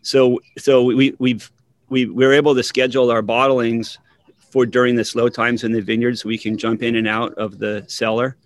so 0.03 0.41
so 0.57 0.83
we 0.85 1.15
we've 1.19 1.51
we 1.91 2.07
we're 2.07 2.33
able 2.33 2.55
to 2.55 2.63
schedule 2.63 3.11
our 3.11 3.23
bottlings 3.23 3.99
for 4.39 4.65
during 4.65 4.97
the 4.97 5.05
slow 5.05 5.29
times 5.29 5.65
in 5.65 5.73
the 5.73 5.83
vineyard 5.83 6.19
so 6.19 6.29
we 6.29 6.39
can 6.39 6.57
jump 6.57 6.83
in 6.83 6.97
and 6.97 7.07
out 7.07 7.35
of 7.35 7.59
the 7.59 7.85
cellar 7.89 8.37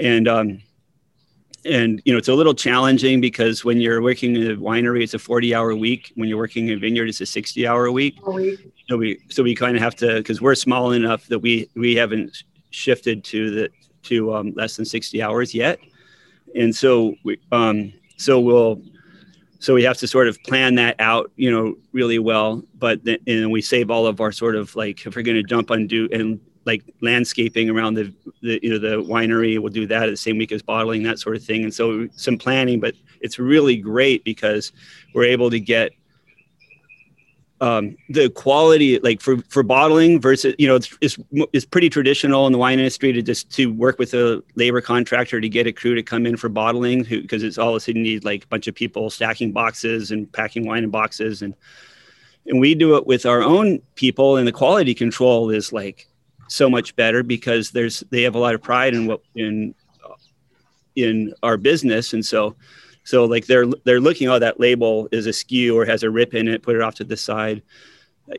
and 0.00 0.28
um, 0.28 0.60
and 1.64 2.02
you 2.04 2.12
know 2.12 2.18
it's 2.18 2.28
a 2.28 2.34
little 2.34 2.54
challenging 2.54 3.20
because 3.20 3.64
when 3.64 3.80
you're 3.80 4.02
working 4.02 4.36
in 4.36 4.50
a 4.50 4.56
winery 4.56 5.02
it's 5.02 5.14
a 5.14 5.18
40 5.18 5.54
hour 5.54 5.74
week. 5.74 6.12
When 6.14 6.28
you're 6.28 6.38
working 6.38 6.68
in 6.68 6.76
a 6.76 6.80
vineyard 6.80 7.08
it's 7.08 7.20
a 7.20 7.26
60 7.26 7.66
hour 7.66 7.90
week. 7.90 8.18
So 8.88 8.96
we 8.96 9.20
so 9.30 9.42
we 9.42 9.54
kind 9.54 9.76
of 9.76 9.82
have 9.82 9.96
to 9.96 10.16
because 10.16 10.40
we're 10.40 10.54
small 10.54 10.92
enough 10.92 11.26
that 11.28 11.38
we 11.38 11.68
we 11.74 11.94
haven't 11.94 12.44
shifted 12.70 13.24
to 13.24 13.50
the 13.50 13.70
to 14.04 14.34
um, 14.34 14.52
less 14.54 14.76
than 14.76 14.84
60 14.84 15.22
hours 15.22 15.54
yet. 15.54 15.78
And 16.54 16.74
so 16.74 17.14
we 17.24 17.38
um 17.52 17.92
so 18.16 18.40
we'll 18.40 18.82
so 19.58 19.72
we 19.72 19.82
have 19.84 19.96
to 19.98 20.06
sort 20.06 20.28
of 20.28 20.38
plan 20.42 20.74
that 20.74 20.96
out 20.98 21.30
you 21.36 21.50
know 21.50 21.76
really 21.92 22.18
well. 22.18 22.62
But 22.78 23.04
then 23.04 23.18
and 23.26 23.50
we 23.50 23.62
save 23.62 23.90
all 23.90 24.06
of 24.06 24.20
our 24.20 24.32
sort 24.32 24.56
of 24.56 24.74
like 24.76 25.06
if 25.06 25.16
we're 25.16 25.22
going 25.22 25.36
to 25.36 25.42
jump 25.42 25.70
on 25.70 25.86
do 25.86 26.08
and 26.12 26.40
like 26.66 26.82
landscaping 27.00 27.70
around 27.70 27.94
the, 27.94 28.12
the 28.42 28.58
you 28.62 28.70
know 28.70 28.78
the 28.78 29.02
winery 29.02 29.58
we'll 29.58 29.72
do 29.72 29.86
that 29.86 30.06
the 30.06 30.16
same 30.16 30.38
week 30.38 30.52
as 30.52 30.62
bottling 30.62 31.02
that 31.02 31.18
sort 31.18 31.36
of 31.36 31.44
thing. 31.44 31.64
And 31.64 31.74
so 31.74 32.08
some 32.16 32.38
planning 32.38 32.80
but 32.80 32.94
it's 33.20 33.38
really 33.38 33.76
great 33.76 34.24
because 34.24 34.72
we're 35.14 35.24
able 35.24 35.50
to 35.50 35.60
get 35.60 35.92
um, 37.60 37.96
the 38.08 38.28
quality 38.30 38.98
like 38.98 39.20
for 39.20 39.38
for 39.48 39.62
bottling 39.62 40.20
versus 40.20 40.54
you 40.58 40.66
know 40.66 40.74
it's, 40.74 40.96
it's, 41.00 41.18
it's 41.52 41.64
pretty 41.64 41.88
traditional 41.88 42.46
in 42.46 42.52
the 42.52 42.58
wine 42.58 42.78
industry 42.78 43.12
to 43.12 43.22
just 43.22 43.50
to 43.52 43.72
work 43.72 43.98
with 43.98 44.12
a 44.12 44.42
labor 44.56 44.80
contractor 44.80 45.40
to 45.40 45.48
get 45.48 45.66
a 45.66 45.72
crew 45.72 45.94
to 45.94 46.02
come 46.02 46.26
in 46.26 46.36
for 46.36 46.48
bottling 46.48 47.04
because 47.04 47.42
it's 47.42 47.56
all 47.56 47.70
of 47.70 47.76
a 47.76 47.80
sudden 47.80 48.04
you 48.04 48.14
need 48.14 48.24
like 48.24 48.44
a 48.44 48.48
bunch 48.48 48.66
of 48.66 48.74
people 48.74 49.08
stacking 49.08 49.52
boxes 49.52 50.10
and 50.10 50.30
packing 50.32 50.66
wine 50.66 50.84
in 50.84 50.90
boxes. 50.90 51.42
And 51.42 51.54
and 52.46 52.60
we 52.60 52.74
do 52.74 52.96
it 52.96 53.06
with 53.06 53.24
our 53.24 53.40
own 53.40 53.80
people 53.94 54.36
and 54.36 54.46
the 54.46 54.52
quality 54.52 54.94
control 54.94 55.48
is 55.48 55.72
like 55.72 56.08
so 56.48 56.68
much 56.68 56.94
better 56.96 57.22
because 57.22 57.70
there's 57.70 58.00
they 58.10 58.22
have 58.22 58.34
a 58.34 58.38
lot 58.38 58.54
of 58.54 58.62
pride 58.62 58.94
in 58.94 59.06
what 59.06 59.20
in 59.34 59.74
in 60.96 61.34
our 61.42 61.56
business. 61.56 62.12
And 62.12 62.24
so 62.24 62.54
so 63.04 63.24
like 63.24 63.46
they're 63.46 63.66
they're 63.84 64.00
looking 64.00 64.28
oh 64.28 64.38
that 64.38 64.60
label 64.60 65.08
is 65.12 65.26
askew 65.26 65.76
or 65.78 65.84
has 65.84 66.02
a 66.02 66.10
rip 66.10 66.34
in 66.34 66.48
it 66.48 66.62
put 66.62 66.76
it 66.76 66.82
off 66.82 66.94
to 66.96 67.04
the 67.04 67.16
side 67.16 67.62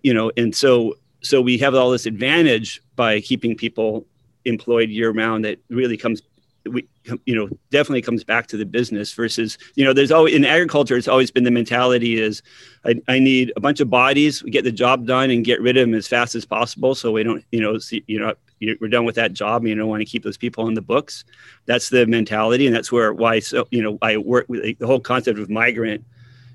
you 0.03 0.13
know. 0.13 0.31
And 0.37 0.55
so 0.55 0.97
so 1.21 1.41
we 1.41 1.57
have 1.59 1.75
all 1.75 1.91
this 1.91 2.05
advantage 2.05 2.81
by 2.95 3.19
keeping 3.19 3.55
people 3.55 4.05
employed 4.45 4.89
year 4.89 5.11
round 5.11 5.45
that 5.45 5.59
really 5.69 5.97
comes 5.97 6.21
we 6.69 6.87
you 7.25 7.35
know 7.35 7.47
definitely 7.69 8.01
comes 8.01 8.23
back 8.23 8.47
to 8.47 8.57
the 8.57 8.65
business 8.65 9.13
versus 9.13 9.57
you 9.75 9.85
know 9.85 9.93
there's 9.93 10.11
always 10.11 10.33
in 10.33 10.45
agriculture 10.45 10.97
it's 10.97 11.07
always 11.07 11.29
been 11.31 11.43
the 11.43 11.51
mentality 11.51 12.19
is 12.19 12.41
I, 12.85 12.95
I 13.07 13.19
need 13.19 13.53
a 13.55 13.59
bunch 13.59 13.79
of 13.79 13.89
bodies 13.89 14.43
we 14.43 14.51
get 14.51 14.63
the 14.63 14.71
job 14.71 15.05
done 15.05 15.29
and 15.29 15.45
get 15.45 15.61
rid 15.61 15.77
of 15.77 15.87
them 15.87 15.93
as 15.93 16.07
fast 16.07 16.35
as 16.35 16.45
possible 16.45 16.95
so 16.95 17.11
we 17.11 17.23
don't 17.23 17.43
you 17.51 17.61
know 17.61 17.77
see, 17.77 18.03
you 18.07 18.19
know 18.19 18.33
we're 18.79 18.89
done 18.89 19.05
with 19.05 19.15
that 19.15 19.33
job 19.33 19.61
and 19.61 19.69
you 19.69 19.75
don't 19.75 19.89
want 19.89 20.01
to 20.01 20.05
keep 20.05 20.23
those 20.23 20.37
people 20.37 20.67
in 20.67 20.73
the 20.73 20.81
books. 20.81 21.25
That's 21.65 21.89
the 21.89 22.07
mentality 22.07 22.65
and 22.65 22.75
that's 22.75 22.91
where 22.91 23.13
why 23.13 23.39
so 23.39 23.67
you 23.69 23.83
know 23.83 23.97
i 24.01 24.17
work 24.17 24.47
with 24.47 24.63
like, 24.63 24.79
the 24.79 24.87
whole 24.87 24.99
concept 24.99 25.37
of 25.37 25.49
migrant 25.49 26.03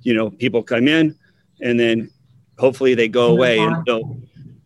you 0.03 0.15
know 0.15 0.31
people 0.31 0.63
come 0.63 0.89
in 0.89 1.15
and 1.61 1.79
then 1.79 2.11
hopefully 2.59 2.95
they 2.95 3.09
go 3.09 3.29
away. 3.29 3.59
And 3.59 3.77
so 3.87 4.17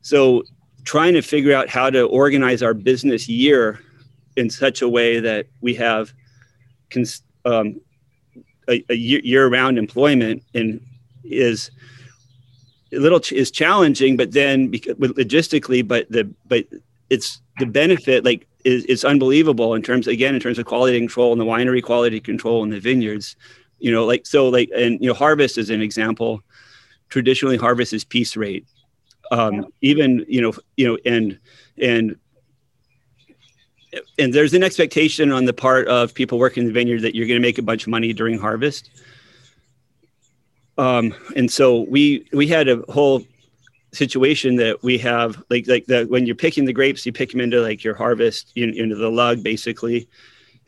so 0.02 0.42
trying 0.84 1.14
to 1.14 1.22
figure 1.22 1.54
out 1.54 1.68
how 1.68 1.88
to 1.90 2.02
organize 2.02 2.62
our 2.62 2.74
business 2.74 3.28
year 3.28 3.80
in 4.36 4.50
such 4.50 4.82
a 4.82 4.88
way 4.88 5.20
that 5.20 5.46
we 5.60 5.74
have 5.74 6.12
cons- 6.90 7.22
um, 7.44 7.80
a, 8.68 8.84
a 8.88 8.94
year-round 8.94 9.78
employment 9.78 10.42
and 10.54 10.80
is 11.24 11.70
a 12.92 12.98
little 12.98 13.20
ch- 13.20 13.32
is 13.32 13.50
challenging 13.50 14.16
but 14.16 14.32
then 14.32 14.68
because, 14.68 14.94
logistically 14.96 15.86
but 15.86 16.10
the 16.10 16.24
but 16.46 16.66
it's 17.10 17.40
the 17.58 17.66
benefit 17.66 18.24
like 18.24 18.46
is 18.64 18.84
it's 18.86 19.04
unbelievable 19.04 19.74
in 19.74 19.82
terms 19.82 20.06
again 20.06 20.34
in 20.34 20.40
terms 20.40 20.58
of 20.58 20.64
quality 20.64 20.98
control 20.98 21.32
and 21.32 21.40
the 21.40 21.44
winery 21.44 21.82
quality 21.82 22.20
control 22.20 22.62
and 22.62 22.72
the 22.72 22.80
vineyards 22.80 23.36
you 23.78 23.92
know 23.92 24.06
like 24.06 24.26
so 24.26 24.48
like 24.48 24.70
and 24.74 25.00
you 25.02 25.08
know 25.08 25.14
harvest 25.14 25.58
is 25.58 25.70
an 25.70 25.82
example. 25.82 26.42
Traditionally 27.10 27.58
harvest 27.58 27.92
is 27.92 28.02
piece 28.02 28.34
rate. 28.34 28.66
Um, 29.30 29.66
even 29.82 30.24
you 30.26 30.40
know 30.40 30.52
you 30.76 30.88
know 30.88 30.98
and 31.04 31.38
and 31.76 32.16
and 34.18 34.32
there's 34.32 34.54
an 34.54 34.62
expectation 34.62 35.32
on 35.32 35.44
the 35.44 35.52
part 35.52 35.88
of 35.88 36.14
people 36.14 36.38
working 36.38 36.62
in 36.62 36.66
the 36.68 36.72
vineyard 36.72 37.00
that 37.02 37.14
you're 37.14 37.26
going 37.26 37.40
to 37.40 37.46
make 37.46 37.58
a 37.58 37.62
bunch 37.62 37.82
of 37.82 37.88
money 37.88 38.12
during 38.12 38.38
harvest. 38.38 38.90
Um, 40.76 41.14
and 41.36 41.50
so 41.50 41.82
we 41.82 42.26
we 42.32 42.46
had 42.46 42.68
a 42.68 42.82
whole 42.88 43.22
situation 43.92 44.56
that 44.56 44.82
we 44.82 44.98
have 44.98 45.42
like 45.50 45.68
like 45.68 45.86
the 45.86 46.04
when 46.06 46.26
you're 46.26 46.34
picking 46.34 46.64
the 46.64 46.72
grapes, 46.72 47.06
you 47.06 47.12
pick 47.12 47.30
them 47.30 47.40
into 47.40 47.60
like 47.60 47.84
your 47.84 47.94
harvest 47.94 48.52
in, 48.56 48.74
into 48.74 48.96
the 48.96 49.10
lug 49.10 49.42
basically, 49.42 50.08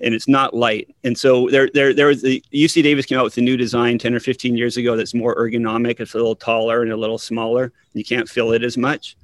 and 0.01 0.15
it's 0.15 0.29
not 0.29 0.55
light. 0.55 0.95
And 1.05 1.19
so 1.19 1.49
there, 1.51 1.71
there, 1.73 1.95
there 1.95 2.07
was 2.07 2.23
the 2.23 2.43
UC 2.53 2.83
Davis 2.83 3.07
came 3.07 3.19
out 3.19 3.25
with 3.25 3.39
a 3.39 3.41
new 3.41 3.57
design 3.57 3.99
10 3.99 4.15
or 4.15 4.21
15 4.21 4.57
years 4.57 4.77
ago 4.77 4.97
that's 4.97 5.15
more 5.15 5.35
ergonomic. 5.35 6.01
It's 6.01 6.15
a 6.15 6.19
little 6.19 6.37
taller 6.37 6.83
and 6.83 6.93
a 6.93 6.97
little 6.97 7.19
smaller. 7.19 7.73
You 7.95 8.05
can't 8.05 8.29
feel 8.29 8.53
it 8.53 8.63
as 8.63 8.77
much. 8.77 9.17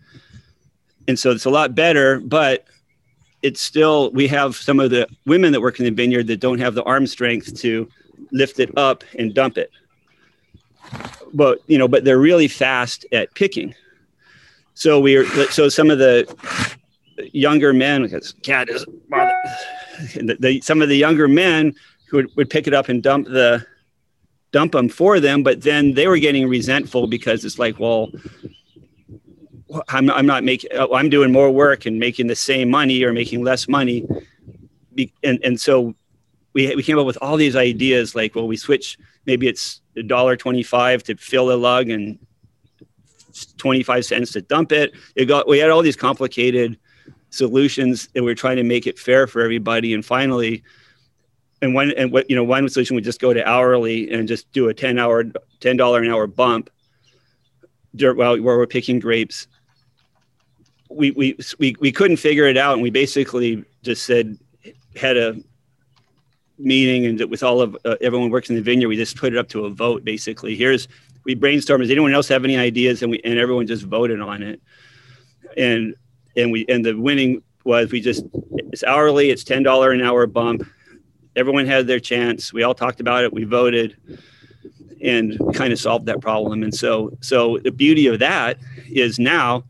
And 1.08 1.18
so 1.18 1.30
it's 1.30 1.44
a 1.44 1.50
lot 1.50 1.74
better, 1.74 2.20
but 2.20 2.66
it's 3.42 3.60
still, 3.60 4.10
we 4.12 4.28
have 4.28 4.56
some 4.56 4.80
of 4.80 4.90
the 4.90 5.08
women 5.26 5.52
that 5.52 5.60
work 5.60 5.78
in 5.78 5.84
the 5.84 5.90
vineyard 5.90 6.26
that 6.28 6.40
don't 6.40 6.58
have 6.58 6.74
the 6.74 6.82
arm 6.84 7.06
strength 7.06 7.58
to 7.60 7.88
lift 8.30 8.60
it 8.60 8.76
up 8.78 9.04
and 9.18 9.34
dump 9.34 9.58
it. 9.58 9.70
But, 11.34 11.58
you 11.66 11.78
know, 11.78 11.88
but 11.88 12.04
they're 12.04 12.18
really 12.18 12.48
fast 12.48 13.06
at 13.12 13.34
picking. 13.34 13.74
So 14.74 15.00
we 15.00 15.16
are, 15.16 15.24
so 15.50 15.68
some 15.68 15.90
of 15.90 15.98
the 15.98 16.26
younger 17.32 17.72
men, 17.72 18.02
because 18.02 18.32
cat 18.42 18.68
is 18.68 18.84
the, 20.14 20.36
the, 20.38 20.60
some 20.60 20.82
of 20.82 20.88
the 20.88 20.96
younger 20.96 21.28
men 21.28 21.74
who 22.08 22.18
would, 22.18 22.36
would 22.36 22.50
pick 22.50 22.66
it 22.66 22.74
up 22.74 22.88
and 22.88 23.02
dump 23.02 23.26
the 23.26 23.66
dump 24.52 24.72
them 24.72 24.88
for 24.88 25.18
them, 25.18 25.42
but 25.42 25.62
then 25.62 25.94
they 25.94 26.06
were 26.06 26.18
getting 26.18 26.46
resentful 26.46 27.06
because 27.06 27.44
it's 27.44 27.58
like, 27.58 27.80
well, 27.80 28.10
I'm, 29.88 30.10
I'm 30.10 30.26
not 30.26 30.44
making, 30.44 30.70
oh, 30.74 30.92
uh, 30.92 30.96
I'm 30.96 31.08
doing 31.08 31.32
more 31.32 31.50
work 31.50 31.86
and 31.86 31.98
making 31.98 32.26
the 32.26 32.36
same 32.36 32.70
money 32.70 33.02
or 33.04 33.12
making 33.12 33.42
less 33.42 33.68
money. 33.68 34.06
And, 35.22 35.38
and 35.42 35.60
so 35.60 35.94
we, 36.52 36.74
we 36.74 36.82
came 36.82 36.98
up 36.98 37.06
with 37.06 37.18
all 37.20 37.36
these 37.36 37.56
ideas 37.56 38.14
like, 38.14 38.34
well, 38.34 38.46
we 38.46 38.56
switch, 38.56 38.98
maybe 39.26 39.48
it's 39.48 39.80
a 39.96 40.02
dollar 40.02 40.36
25 40.36 41.02
to 41.04 41.16
fill 41.16 41.52
a 41.52 41.56
lug 41.56 41.88
and 41.88 42.18
25 43.56 44.04
cents 44.04 44.32
to 44.32 44.42
dump 44.42 44.72
it. 44.72 44.92
It 45.14 45.26
got, 45.26 45.48
we 45.48 45.58
had 45.58 45.70
all 45.70 45.82
these 45.82 45.96
complicated 45.96 46.78
solutions 47.30 48.08
and 48.14 48.24
we 48.24 48.32
are 48.32 48.36
trying 48.36 48.56
to 48.56 48.64
make 48.64 48.86
it 48.86 48.98
fair 48.98 49.26
for 49.26 49.40
everybody. 49.42 49.94
And 49.94 50.04
finally, 50.04 50.62
and 51.62 51.74
one 51.74 51.92
and 51.96 52.10
what 52.12 52.28
you 52.28 52.34
know, 52.34 52.44
one 52.44 52.68
solution 52.68 52.96
would 52.96 53.04
just 53.04 53.20
go 53.20 53.32
to 53.32 53.48
hourly 53.48 54.10
and 54.10 54.26
just 54.26 54.50
do 54.52 54.68
a 54.68 54.74
10 54.74 54.98
hour, 54.98 55.24
$10 55.60 56.04
an 56.04 56.10
hour 56.10 56.26
bump 56.26 56.68
while 57.92 58.40
where 58.40 58.58
we're 58.58 58.66
picking 58.66 58.98
grapes. 58.98 59.46
We, 60.94 61.10
we, 61.12 61.38
we, 61.58 61.76
we 61.80 61.92
couldn't 61.92 62.18
figure 62.18 62.46
it 62.46 62.56
out. 62.56 62.74
And 62.74 62.82
we 62.82 62.90
basically 62.90 63.64
just 63.82 64.04
said, 64.04 64.38
had 64.96 65.16
a 65.16 65.36
meeting 66.58 67.06
and 67.06 67.30
with 67.30 67.42
all 67.42 67.60
of 67.60 67.76
uh, 67.84 67.96
everyone 68.00 68.30
works 68.30 68.50
in 68.50 68.56
the 68.56 68.62
vineyard, 68.62 68.88
we 68.88 68.96
just 68.96 69.16
put 69.16 69.32
it 69.32 69.38
up 69.38 69.48
to 69.48 69.64
a 69.64 69.70
vote. 69.70 70.04
Basically, 70.04 70.54
here's 70.54 70.88
we 71.24 71.34
brainstormed. 71.34 71.80
Does 71.80 71.90
anyone 71.90 72.14
else 72.14 72.28
have 72.28 72.44
any 72.44 72.56
ideas? 72.56 73.02
And 73.02 73.10
we 73.10 73.20
and 73.24 73.38
everyone 73.38 73.66
just 73.66 73.84
voted 73.84 74.20
on 74.20 74.42
it. 74.42 74.60
And 75.56 75.94
and 76.36 76.52
we 76.52 76.64
and 76.68 76.84
the 76.84 76.94
winning 76.94 77.42
was 77.64 77.92
we 77.92 78.00
just 78.00 78.24
it's 78.72 78.84
hourly 78.84 79.30
it's 79.30 79.44
ten 79.44 79.62
dollar 79.62 79.92
an 79.92 80.00
hour 80.00 80.26
bump 80.26 80.66
everyone 81.36 81.66
had 81.66 81.86
their 81.86 82.00
chance 82.00 82.52
we 82.52 82.62
all 82.62 82.74
talked 82.74 83.00
about 83.00 83.24
it 83.24 83.32
we 83.32 83.44
voted 83.44 83.96
and 85.02 85.38
kind 85.54 85.72
of 85.72 85.78
solved 85.78 86.06
that 86.06 86.20
problem 86.20 86.62
and 86.62 86.74
so 86.74 87.16
so 87.20 87.58
the 87.58 87.70
beauty 87.70 88.06
of 88.06 88.18
that 88.18 88.58
is 88.88 89.18
now 89.18 89.62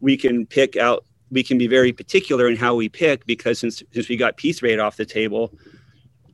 we 0.00 0.16
can 0.16 0.46
pick 0.46 0.76
out 0.76 1.04
we 1.30 1.42
can 1.42 1.58
be 1.58 1.66
very 1.66 1.92
particular 1.92 2.48
in 2.48 2.56
how 2.56 2.74
we 2.74 2.88
pick 2.88 3.26
because 3.26 3.58
since 3.58 3.82
since 3.92 4.08
we 4.08 4.16
got 4.16 4.36
piece 4.36 4.62
rate 4.62 4.78
off 4.78 4.96
the 4.96 5.04
table 5.04 5.52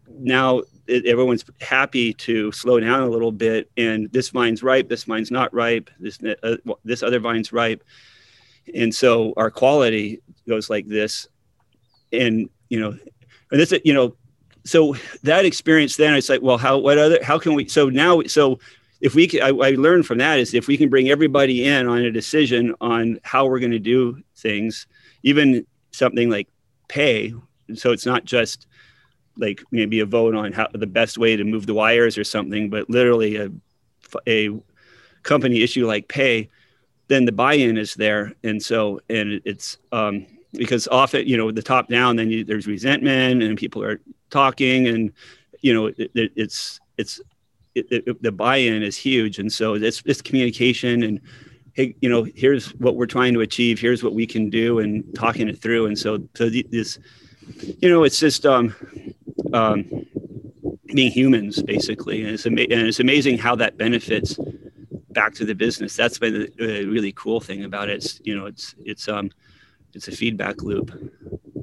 now 0.09 0.63
everyone's 0.89 1.45
happy 1.61 2.13
to 2.13 2.53
slow 2.53 2.79
down 2.79 3.01
a 3.01 3.09
little 3.09 3.33
bit 3.33 3.71
and 3.77 4.11
this 4.13 4.29
vine's 4.29 4.63
ripe 4.63 4.89
this 4.89 5.05
vine's 5.05 5.31
not 5.31 5.53
ripe 5.55 5.91
this 5.99 6.19
uh, 6.43 6.57
this 6.85 7.03
other 7.03 7.19
vine's 7.19 7.53
ripe. 7.53 7.83
And 8.75 8.95
so 8.95 9.35
our 9.37 9.51
quality 9.51 10.21
goes 10.49 10.71
like 10.71 10.87
this 10.87 11.29
and 12.13 12.49
you 12.69 12.81
know 12.81 12.97
and 13.51 13.61
this 13.61 13.75
you 13.85 13.93
know 13.93 14.17
so 14.65 14.97
that 15.23 15.45
experience 15.45 15.97
then 15.97 16.15
it's 16.15 16.29
like 16.29 16.41
well 16.43 16.57
how 16.57 16.79
what 16.79 16.97
other 16.97 17.23
how 17.23 17.39
can 17.39 17.55
we 17.55 17.69
so 17.69 17.89
now 17.89 18.23
so 18.23 18.59
if 19.01 19.15
we 19.15 19.27
can 19.27 19.43
I, 19.43 19.49
I 19.49 19.71
learned 19.71 20.07
from 20.07 20.19
that 20.19 20.39
is 20.39 20.55
if 20.55 20.67
we 20.67 20.77
can 20.77 20.89
bring 20.89 21.11
everybody 21.11 21.65
in 21.65 21.87
on 21.87 21.99
a 21.99 22.11
decision 22.11 22.75
on 22.81 23.21
how 23.23 23.47
we're 23.47 23.61
going 23.61 23.73
to 23.73 23.79
do 23.79 24.23
things 24.37 24.87
even 25.23 25.67
something 25.93 26.31
like 26.31 26.49
pay 26.89 27.35
so 27.75 27.93
it's 27.93 28.07
not 28.07 28.25
just 28.25 28.67
like 29.37 29.63
maybe 29.71 30.01
a 30.01 30.07
vote 30.07 30.35
on 30.35 30.53
how 30.53 30.69
the 30.73 30.87
best 30.87 31.19
way 31.19 31.37
to 31.37 31.45
move 31.45 31.67
the 31.67 31.75
wires 31.75 32.17
or 32.17 32.25
something 32.25 32.71
but 32.71 32.89
literally 32.89 33.37
a 33.37 33.51
a 34.29 34.51
company 35.23 35.63
issue 35.63 35.87
like 35.87 36.09
pay 36.09 36.49
then 37.09 37.25
the 37.25 37.33
buy-in 37.33 37.77
is 37.77 37.95
there. 37.95 38.33
And 38.43 38.63
so 38.63 39.01
and 39.09 39.41
it's 39.45 39.79
um, 39.93 40.27
because 40.53 40.89
often 40.89 41.27
you 41.27 41.37
know 41.37 41.51
the 41.51 41.63
top 41.63 41.89
down 41.89 42.17
then 42.17 42.31
you, 42.31 42.45
there's 42.45 42.67
resentment 42.67 43.43
and 43.43 43.59
people 43.59 43.83
are 43.83 44.01
talking 44.31 44.87
and 44.89 45.13
you 45.61 45.75
know 45.75 45.87
it, 45.87 46.11
it, 46.15 46.33
it's 46.37 46.81
it's 46.97 47.21
it, 47.75 48.23
the 48.23 48.33
buy-in 48.33 48.83
is 48.83 48.97
huge 48.97 49.39
and 49.39 49.53
so 49.53 49.75
it's 49.75 50.03
it's 50.07 50.23
communication 50.23 51.03
and 51.03 51.21
hey 51.73 51.95
you 52.01 52.09
know 52.09 52.25
here's 52.35 52.69
what 52.77 52.97
we're 52.97 53.07
trying 53.07 53.35
to 53.35 53.41
achieve 53.41 53.81
here's 53.81 54.03
what 54.03 54.15
we 54.15 54.27
can 54.27 54.49
do 54.49 54.79
and 54.79 55.05
talking 55.15 55.49
it 55.49 55.61
through 55.61 55.87
and 55.87 55.99
so 55.99 56.19
so 56.35 56.49
this 56.49 56.99
you 57.79 57.91
know 57.91 58.05
it's 58.05 58.19
just 58.19 58.47
um, 58.47 58.75
um 59.53 60.07
being 60.87 61.11
humans 61.11 61.63
basically 61.63 62.23
and 62.23 62.31
it's, 62.31 62.47
ama- 62.47 62.61
and 62.63 62.89
it's 62.89 63.01
amazing 63.01 63.37
how 63.37 63.55
that 63.55 63.77
benefits 63.77 64.39
back 65.15 65.33
to 65.35 65.47
the 65.47 65.55
business. 65.55 65.97
That's 65.97 66.19
been 66.19 66.53
a, 66.61 66.85
really 66.85 67.13
cool 67.13 67.41
thing 67.41 67.65
about 67.65 67.89
it. 67.89 67.95
It's, 67.95 68.21
you 68.25 68.37
know, 68.37 68.45
it's 68.45 68.75
it's 68.85 69.09
um 69.09 69.31
it's 69.95 70.09
a 70.09 70.13
feedback 70.13 70.61
loop. 70.63 70.91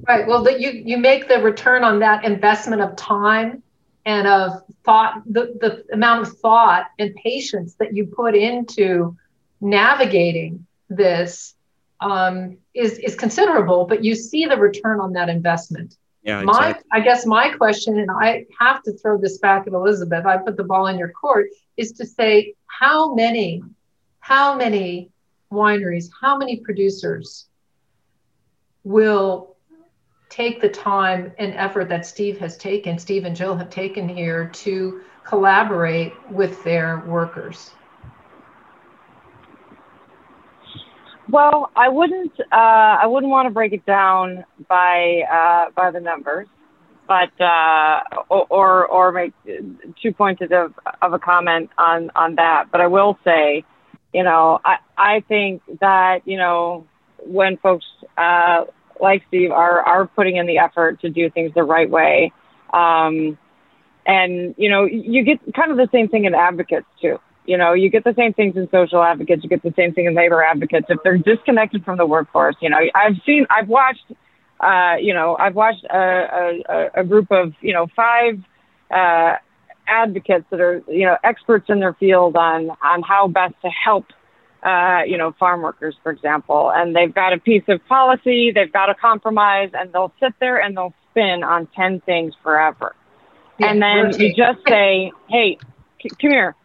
Right. 0.08 0.26
Well, 0.26 0.41
that 0.43 0.60
you 0.60 0.71
you 0.71 0.97
make 0.97 1.28
the 1.28 1.39
return 1.39 1.84
on 1.84 2.00
that 2.00 2.24
investment 2.26 2.82
of 2.82 2.95
time 2.95 3.62
and 4.06 4.28
of 4.28 4.64
thought, 4.84 5.22
the, 5.26 5.58
the 5.60 5.86
amount 5.94 6.28
of 6.28 6.38
thought 6.40 6.88
and 6.98 7.14
patience 7.16 7.76
that 7.76 7.96
you 7.96 8.06
put 8.08 8.36
into 8.36 9.16
navigating 9.60 10.66
this 10.90 11.56
um, 12.00 12.58
is 12.74 12.98
is 12.98 13.16
considerable, 13.16 13.86
but 13.86 14.04
you 14.04 14.16
see 14.16 14.46
the 14.46 14.58
return 14.58 15.00
on 15.00 15.14
that 15.14 15.30
investment. 15.30 15.98
Yeah. 16.24 16.42
My, 16.42 16.70
exactly. 16.70 16.90
I 16.92 17.00
guess 17.02 17.26
my 17.26 17.50
question, 17.50 18.00
and 18.00 18.10
I 18.12 18.46
have 18.60 18.84
to 18.84 18.94
throw 18.94 19.20
this 19.20 19.38
back 19.38 19.68
at 19.68 19.74
Elizabeth. 19.74 20.26
I 20.26 20.38
put 20.38 20.58
the 20.58 20.64
ball 20.64 20.88
in 20.88 20.98
your 20.98 21.10
court, 21.10 21.48
is 21.78 21.92
to 21.94 22.06
say 22.06 22.56
how 22.68 23.14
many, 23.14 23.64
how 24.20 24.56
many 24.56 25.10
wineries, 25.52 26.10
how 26.20 26.38
many 26.38 26.58
producers 26.58 27.48
will 28.84 29.51
take 30.32 30.62
the 30.62 30.70
time 30.70 31.34
and 31.38 31.54
effort 31.54 31.89
that 31.89 32.06
Steve 32.06 32.39
has 32.39 32.58
taken, 32.58 32.98
Steve 32.98 33.26
and 33.26 33.36
Jill 33.36 33.56
have 33.56 33.70
taken 33.70 34.08
here 34.10 34.50
to 34.50 35.02
collaborate 35.26 36.13
with 36.32 36.63
their 36.63 37.04
workers? 37.06 37.72
Well, 41.30 41.70
I 41.76 41.89
wouldn't. 41.89 42.34
Uh, 42.39 42.56
I 42.56 43.06
wouldn't 43.06 43.30
want 43.30 43.46
to 43.46 43.54
break 43.54 43.74
it 43.74 43.86
down 43.86 44.44
by 44.67 45.22
uh, 45.32 45.72
by 45.76 45.91
the 45.91 46.00
numbers, 46.00 46.48
but 47.08 47.30
uh, 47.39 48.02
or 48.30 48.86
or 48.88 49.12
make 49.12 49.34
two 50.02 50.13
points 50.13 50.41
of 50.41 50.74
of 51.02 51.13
a 51.13 51.20
comment 51.20 51.70
on 51.78 52.10
on 52.15 52.36
that. 52.36 52.65
But 52.72 52.82
I 52.82 52.88
will 52.88 53.17
say, 53.24 53.63
you 54.13 54.24
know, 54.24 54.60
I 54.65 54.78
I 54.98 55.20
think 55.30 55.62
that 55.80 56.28
you 56.28 56.38
know 56.38 56.86
when 57.26 57.56
folks 57.58 57.86
uh, 58.17 58.65
like 59.02 59.24
Steve 59.28 59.52
are 59.52 59.82
are 59.82 60.08
putting 60.08 60.38
in 60.38 60.46
the 60.46 60.60
effort 60.60 61.02
to 61.02 61.10
do 61.10 61.30
things 61.30 61.54
the 61.54 61.64
right 61.64 61.90
way, 61.90 62.32
um, 62.74 63.38
and 64.06 64.56
you 64.58 64.70
know, 64.70 64.86
you 64.86 65.24
get 65.24 65.40
kind 65.56 65.72
of 65.72 65.78
the 65.78 65.90
same 65.92 66.08
thing 66.08 66.26
in 66.26 66.36
advocates 66.36 66.88
too 67.02 67.20
you 67.46 67.58
know, 67.58 67.74
you 67.74 67.90
get 67.90 68.04
the 68.04 68.14
same 68.16 68.34
things 68.34 68.56
in 68.56 68.70
social 68.70 69.02
advocates, 69.02 69.44
you 69.44 69.50
get 69.50 69.64
the 69.64 69.74
same 69.76 69.94
thing 69.94 70.06
in 70.06 70.14
labor 70.14 70.44
advocates. 70.44 70.86
If 70.90 71.00
they're 71.04 71.18
disconnected 71.18 71.84
from 71.84 71.98
the 71.98 72.06
workforce, 72.06 72.56
you 72.62 72.70
know, 72.70 72.78
I've 72.94 73.16
seen, 73.26 73.48
I've 73.50 73.68
watched, 73.68 74.06
uh, 74.60 74.96
you 75.00 75.14
know, 75.14 75.36
I've 75.40 75.56
watched 75.56 75.84
a, 75.86 76.60
a, 76.70 77.02
a 77.02 77.04
group 77.04 77.32
of, 77.32 77.54
you 77.62 77.74
know, 77.74 77.88
five 77.96 78.40
uh, 78.92 79.38
advocates 79.88 80.46
that 80.52 80.62
are, 80.62 80.84
you 80.88 81.06
know, 81.06 81.18
experts 81.24 81.66
in 81.70 81.80
their 81.80 81.94
field 81.94 82.36
on 82.36 82.70
on 82.84 83.02
how 83.02 83.28
best 83.28 83.56
to 83.64 83.70
help, 83.70 84.06
uh, 84.63 85.02
you 85.06 85.17
know, 85.17 85.34
farm 85.39 85.62
workers, 85.62 85.95
for 86.04 86.12
example. 86.12 86.71
And 86.74 86.95
they've 86.95 87.13
got 87.13 87.34
a 87.34 87.38
piece 87.38 87.63
of 87.67 87.86
policy, 87.88 88.52
they've 88.54 88.71
got 88.71 88.90
a 88.90 88.96
compromise, 88.96 89.71
and 89.73 89.92
they'll 89.92 90.13
sit 90.19 90.33
there 90.40 90.62
and 90.62 90.75
they'll 90.75 90.94
spin 91.12 91.44
on 91.44 91.67
ten 91.75 92.02
things 92.02 92.33
forever. 92.44 92.96
Yeah, 93.60 93.71
and 93.71 93.81
then 93.81 94.19
you 94.19 94.33
just 94.36 94.60
say, 94.67 95.12
hey, 95.29 95.58
c- 96.02 96.10
come 96.10 96.31
here 96.31 96.56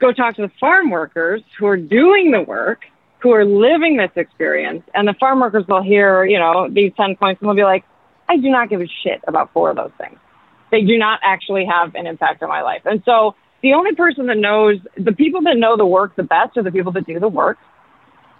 go 0.00 0.12
talk 0.12 0.36
to 0.36 0.42
the 0.42 0.52
farm 0.60 0.90
workers 0.90 1.42
who 1.58 1.66
are 1.66 1.76
doing 1.76 2.30
the 2.30 2.42
work, 2.42 2.82
who 3.20 3.32
are 3.32 3.44
living 3.44 3.96
this 3.96 4.10
experience, 4.16 4.82
and 4.94 5.08
the 5.08 5.14
farm 5.14 5.40
workers 5.40 5.64
will 5.68 5.82
hear, 5.82 6.24
you 6.24 6.38
know, 6.38 6.68
these 6.70 6.92
10 6.96 7.16
points 7.16 7.40
and 7.40 7.48
they'll 7.48 7.56
be 7.56 7.64
like, 7.64 7.84
I 8.28 8.36
do 8.36 8.48
not 8.48 8.68
give 8.68 8.80
a 8.80 8.86
shit 9.02 9.20
about 9.26 9.52
four 9.52 9.70
of 9.70 9.76
those 9.76 9.90
things. 9.98 10.18
They 10.70 10.82
do 10.82 10.98
not 10.98 11.20
actually 11.22 11.64
have 11.64 11.94
an 11.94 12.06
impact 12.06 12.42
on 12.42 12.48
my 12.48 12.62
life. 12.62 12.82
And 12.84 13.02
so 13.04 13.34
the 13.62 13.74
only 13.74 13.94
person 13.94 14.26
that 14.26 14.38
knows, 14.38 14.78
the 14.96 15.12
people 15.12 15.42
that 15.42 15.56
know 15.56 15.76
the 15.76 15.86
work 15.86 16.16
the 16.16 16.22
best 16.22 16.56
are 16.56 16.62
the 16.62 16.72
people 16.72 16.92
that 16.92 17.06
do 17.06 17.18
the 17.20 17.28
work. 17.28 17.58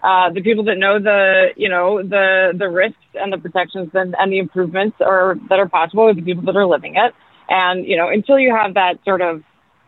uh, 0.03 0.31
the 0.31 0.41
people 0.41 0.63
that 0.65 0.77
know 0.77 0.99
the 0.99 1.49
you 1.57 1.69
know 1.69 2.01
the 2.01 2.53
the 2.57 2.69
risks 2.69 2.97
and 3.15 3.33
the 3.33 3.37
protections 3.37 3.89
and, 3.93 4.15
and 4.17 4.31
the 4.31 4.39
improvements 4.39 4.97
are 5.01 5.35
that 5.49 5.59
are 5.59 5.67
possible 5.67 6.03
are 6.03 6.13
the 6.13 6.21
people 6.21 6.43
that 6.43 6.55
are 6.55 6.65
living 6.65 6.95
it. 6.95 7.13
And 7.49 7.85
you 7.85 7.97
know 7.97 8.09
until 8.09 8.39
you 8.39 8.55
have 8.55 8.75
that 8.75 8.99
sort 9.03 9.21
of 9.21 9.43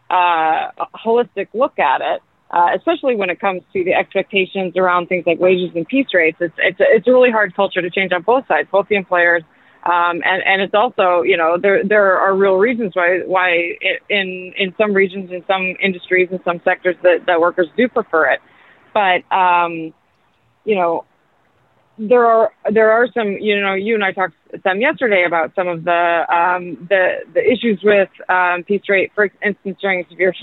uh, 0.09 0.71
holistic 1.05 1.47
look 1.53 1.79
at 1.79 2.01
it, 2.01 2.21
uh, 2.51 2.69
especially 2.75 3.15
when 3.15 3.29
it 3.29 3.39
comes 3.39 3.61
to 3.73 3.83
the 3.85 3.93
expectations 3.93 4.75
around 4.75 5.07
things 5.07 5.25
like 5.25 5.39
wages 5.39 5.71
and 5.75 5.87
piece 5.87 6.13
rates, 6.13 6.37
it's 6.41 6.55
it's 6.57 6.77
it's 6.79 7.07
a 7.07 7.11
really 7.11 7.31
hard 7.31 7.55
culture 7.55 7.81
to 7.81 7.89
change 7.89 8.11
on 8.11 8.21
both 8.23 8.45
sides, 8.47 8.67
both 8.71 8.87
the 8.89 8.95
employers. 8.95 9.43
Um, 9.83 10.21
and, 10.23 10.43
and 10.45 10.61
it's 10.61 10.75
also, 10.75 11.23
you 11.23 11.37
know, 11.37 11.57
there, 11.59 11.83
there 11.83 12.19
are 12.19 12.35
real 12.35 12.55
reasons 12.55 12.95
why, 12.95 13.21
why 13.25 13.77
in, 14.09 14.53
in 14.57 14.75
some 14.77 14.93
regions, 14.93 15.31
in 15.31 15.43
some 15.47 15.75
industries, 15.81 16.29
in 16.31 16.39
some 16.43 16.61
sectors 16.63 16.95
that, 17.01 17.25
that 17.25 17.41
workers 17.41 17.67
do 17.75 17.87
prefer 17.87 18.31
it. 18.31 18.41
But, 18.93 19.23
um, 19.35 19.93
you 20.65 20.75
know, 20.75 21.05
there 21.97 22.25
are 22.25 22.51
there 22.71 22.91
are 22.91 23.07
some 23.13 23.37
you 23.39 23.59
know 23.61 23.73
you 23.73 23.95
and 23.95 24.03
I 24.03 24.11
talked 24.11 24.33
some 24.63 24.81
yesterday 24.81 25.23
about 25.25 25.53
some 25.55 25.67
of 25.67 25.83
the 25.83 26.25
um, 26.33 26.87
the 26.89 27.19
the 27.33 27.41
issues 27.41 27.81
with 27.83 28.09
um, 28.29 28.63
piece 28.63 28.81
rate, 28.89 29.11
for 29.13 29.29
instance, 29.43 29.77
during 29.81 30.05
severe 30.09 30.33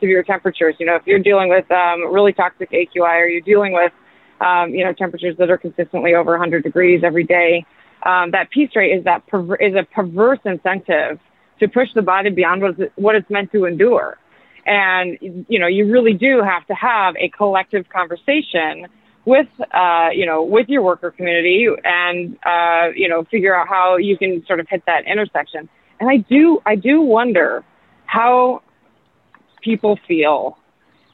severe 0.00 0.22
temperatures. 0.22 0.74
You 0.78 0.86
know, 0.86 0.96
if 0.96 1.02
you're 1.06 1.20
dealing 1.20 1.48
with 1.48 1.70
um, 1.70 2.12
really 2.12 2.32
toxic 2.32 2.70
AQI, 2.70 3.20
or 3.20 3.26
you're 3.26 3.40
dealing 3.40 3.72
with 3.72 3.92
um, 4.40 4.70
you 4.70 4.84
know 4.84 4.92
temperatures 4.92 5.36
that 5.38 5.50
are 5.50 5.58
consistently 5.58 6.14
over 6.14 6.32
100 6.32 6.64
degrees 6.64 7.02
every 7.04 7.24
day, 7.24 7.64
um, 8.04 8.30
that 8.32 8.50
piece 8.50 8.74
rate 8.74 8.92
is 8.92 9.04
that 9.04 9.26
perver- 9.26 9.60
is 9.60 9.74
a 9.74 9.84
perverse 9.84 10.38
incentive 10.44 11.18
to 11.60 11.68
push 11.68 11.88
the 11.94 12.02
body 12.02 12.30
beyond 12.30 12.62
what 12.62 12.76
what 12.96 13.14
it's 13.14 13.28
meant 13.30 13.52
to 13.52 13.64
endure. 13.64 14.18
And 14.66 15.18
you 15.48 15.58
know, 15.58 15.66
you 15.66 15.90
really 15.90 16.14
do 16.14 16.42
have 16.42 16.66
to 16.66 16.74
have 16.74 17.16
a 17.16 17.28
collective 17.28 17.88
conversation 17.88 18.86
with 19.24 19.48
uh, 19.72 20.08
you 20.12 20.26
know 20.26 20.42
with 20.42 20.68
your 20.68 20.82
worker 20.82 21.10
community 21.10 21.66
and 21.84 22.38
uh, 22.44 22.88
you 22.94 23.08
know 23.08 23.24
figure 23.24 23.54
out 23.54 23.68
how 23.68 23.96
you 23.96 24.16
can 24.16 24.44
sort 24.46 24.60
of 24.60 24.68
hit 24.68 24.82
that 24.86 25.06
intersection. 25.06 25.68
And 25.98 26.08
I 26.08 26.18
do 26.18 26.60
I 26.64 26.76
do 26.76 27.00
wonder 27.00 27.64
how 28.06 28.62
people 29.62 29.98
feel 30.08 30.56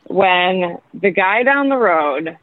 when 0.04 0.78
the 0.94 1.10
guy 1.10 1.42
down 1.42 1.68
the 1.68 1.76
road 1.76 2.38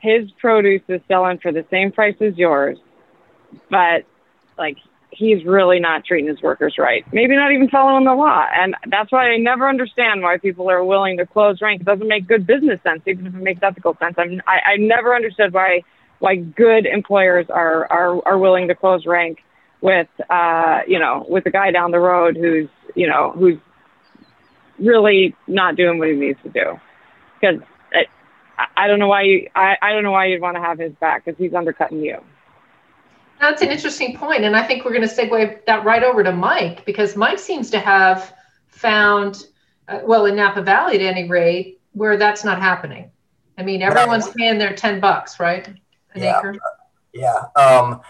his 0.00 0.30
produce 0.38 0.82
is 0.88 1.00
selling 1.08 1.38
for 1.38 1.52
the 1.52 1.64
same 1.70 1.90
price 1.90 2.16
as 2.20 2.36
yours, 2.36 2.78
but 3.70 4.04
like 4.58 4.76
he's 5.10 5.44
really 5.44 5.80
not 5.80 6.04
treating 6.04 6.28
his 6.28 6.42
workers 6.42 6.74
right. 6.78 7.04
Maybe 7.12 7.36
not 7.36 7.52
even 7.52 7.68
following 7.68 8.04
the 8.04 8.14
law. 8.14 8.44
And 8.52 8.74
that's 8.90 9.10
why 9.10 9.30
I 9.30 9.38
never 9.38 9.68
understand 9.68 10.22
why 10.22 10.36
people 10.38 10.70
are 10.70 10.84
willing 10.84 11.16
to 11.18 11.26
close 11.26 11.60
rank. 11.62 11.80
It 11.80 11.84
doesn't 11.84 12.06
make 12.06 12.26
good 12.26 12.46
business 12.46 12.80
sense, 12.82 13.02
even 13.06 13.26
if 13.26 13.34
it 13.34 13.42
makes 13.42 13.60
ethical 13.62 13.96
sense. 13.98 14.14
I'm, 14.18 14.42
I, 14.46 14.72
I 14.72 14.76
never 14.76 15.14
understood 15.14 15.52
why 15.52 15.82
why 16.18 16.36
good 16.36 16.86
employers 16.86 17.46
are, 17.50 17.90
are, 17.92 18.26
are 18.26 18.38
willing 18.38 18.68
to 18.68 18.74
close 18.74 19.04
rank 19.06 19.38
with, 19.82 20.08
uh, 20.30 20.80
you 20.88 20.98
know, 20.98 21.26
with 21.28 21.44
the 21.44 21.50
guy 21.50 21.70
down 21.70 21.90
the 21.90 21.98
road 21.98 22.36
who's, 22.36 22.68
you 22.94 23.06
know, 23.06 23.32
who's 23.36 23.58
really 24.78 25.34
not 25.46 25.76
doing 25.76 25.98
what 25.98 26.08
he 26.08 26.14
needs 26.14 26.38
to 26.42 26.48
do. 26.48 26.80
Because 27.38 27.60
I, 28.58 28.84
I 28.84 28.88
don't 28.88 28.98
know 28.98 29.08
why 29.08 29.22
you, 29.22 29.48
I, 29.54 29.74
I 29.82 29.92
don't 29.92 30.02
know 30.02 30.12
why 30.12 30.26
you'd 30.26 30.40
want 30.40 30.56
to 30.56 30.62
have 30.62 30.78
his 30.78 30.92
back 30.94 31.24
because 31.24 31.38
he's 31.38 31.52
undercutting 31.52 32.00
you. 32.00 32.18
That's 33.40 33.62
an 33.62 33.68
interesting 33.68 34.16
point, 34.16 34.44
and 34.44 34.56
I 34.56 34.66
think 34.66 34.84
we're 34.84 34.92
going 34.92 35.06
to 35.06 35.14
segue 35.14 35.64
that 35.66 35.84
right 35.84 36.02
over 36.02 36.22
to 36.22 36.32
Mike 36.32 36.84
because 36.86 37.16
Mike 37.16 37.38
seems 37.38 37.70
to 37.70 37.78
have 37.78 38.32
found, 38.68 39.46
uh, 39.88 40.00
well, 40.04 40.26
in 40.26 40.36
Napa 40.36 40.62
Valley 40.62 40.96
at 40.96 41.02
any 41.02 41.28
rate, 41.28 41.80
where 41.92 42.16
that's 42.16 42.44
not 42.44 42.60
happening. 42.60 43.10
I 43.58 43.62
mean, 43.62 43.82
everyone's 43.82 44.28
paying 44.30 44.58
their 44.58 44.74
ten 44.74 45.00
bucks, 45.00 45.38
right? 45.38 45.66
An 45.66 45.76
yeah, 46.16 46.38
acre. 46.38 46.56
Yeah. 47.12 47.42
Um, 47.56 48.00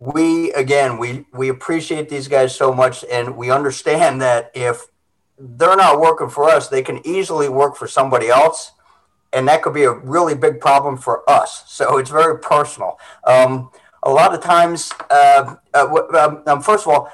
we 0.00 0.52
again, 0.52 0.98
we 0.98 1.26
we 1.32 1.48
appreciate 1.48 2.08
these 2.08 2.28
guys 2.28 2.54
so 2.54 2.72
much, 2.72 3.04
and 3.10 3.36
we 3.36 3.50
understand 3.50 4.20
that 4.22 4.50
if 4.54 4.86
they're 5.38 5.76
not 5.76 6.00
working 6.00 6.28
for 6.28 6.44
us, 6.44 6.68
they 6.68 6.82
can 6.82 7.04
easily 7.06 7.48
work 7.48 7.76
for 7.76 7.86
somebody 7.86 8.28
else 8.28 8.72
and 9.32 9.46
that 9.48 9.62
could 9.62 9.74
be 9.74 9.84
a 9.84 9.92
really 9.92 10.34
big 10.34 10.60
problem 10.60 10.96
for 10.96 11.28
us. 11.28 11.64
So 11.66 11.98
it's 11.98 12.10
very 12.10 12.38
personal. 12.38 12.98
Um, 13.24 13.70
a 14.08 14.10
lot 14.10 14.34
of 14.34 14.40
times, 14.40 14.90
uh, 15.10 15.54
uh, 15.74 16.02
um, 16.18 16.42
um, 16.46 16.62
first 16.62 16.86
of 16.86 16.92
all, 16.92 17.12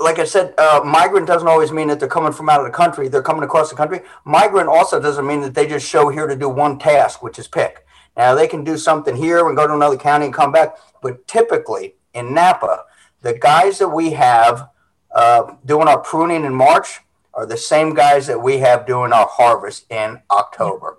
like 0.00 0.18
I 0.18 0.24
said, 0.24 0.52
uh, 0.58 0.80
migrant 0.84 1.28
doesn't 1.28 1.46
always 1.46 1.70
mean 1.70 1.86
that 1.88 2.00
they're 2.00 2.08
coming 2.08 2.32
from 2.32 2.48
out 2.48 2.60
of 2.60 2.66
the 2.66 2.72
country. 2.72 3.06
They're 3.06 3.22
coming 3.22 3.44
across 3.44 3.70
the 3.70 3.76
country. 3.76 4.00
Migrant 4.24 4.68
also 4.68 5.00
doesn't 5.00 5.26
mean 5.26 5.40
that 5.42 5.54
they 5.54 5.66
just 5.66 5.88
show 5.88 6.08
here 6.08 6.26
to 6.26 6.34
do 6.34 6.48
one 6.48 6.80
task, 6.80 7.22
which 7.22 7.38
is 7.38 7.46
pick. 7.46 7.86
Now 8.16 8.34
they 8.34 8.48
can 8.48 8.64
do 8.64 8.76
something 8.76 9.14
here 9.14 9.46
and 9.46 9.56
go 9.56 9.66
to 9.66 9.74
another 9.74 9.96
county 9.96 10.26
and 10.26 10.34
come 10.34 10.50
back. 10.50 10.76
But 11.02 11.26
typically 11.28 11.94
in 12.14 12.34
Napa, 12.34 12.84
the 13.22 13.34
guys 13.34 13.78
that 13.78 13.88
we 13.88 14.10
have 14.10 14.68
uh, 15.14 15.54
doing 15.64 15.86
our 15.86 16.00
pruning 16.00 16.44
in 16.44 16.54
March 16.54 16.98
are 17.32 17.46
the 17.46 17.56
same 17.56 17.94
guys 17.94 18.26
that 18.26 18.42
we 18.42 18.58
have 18.58 18.86
doing 18.86 19.12
our 19.12 19.28
harvest 19.30 19.90
in 19.90 20.20
October. 20.32 20.98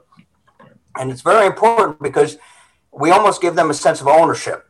And 0.97 1.11
it's 1.11 1.21
very 1.21 1.45
important 1.45 2.01
because 2.01 2.37
we 2.91 3.11
almost 3.11 3.41
give 3.41 3.55
them 3.55 3.69
a 3.69 3.73
sense 3.73 3.99
of 3.99 4.07
ownership. 4.07 4.66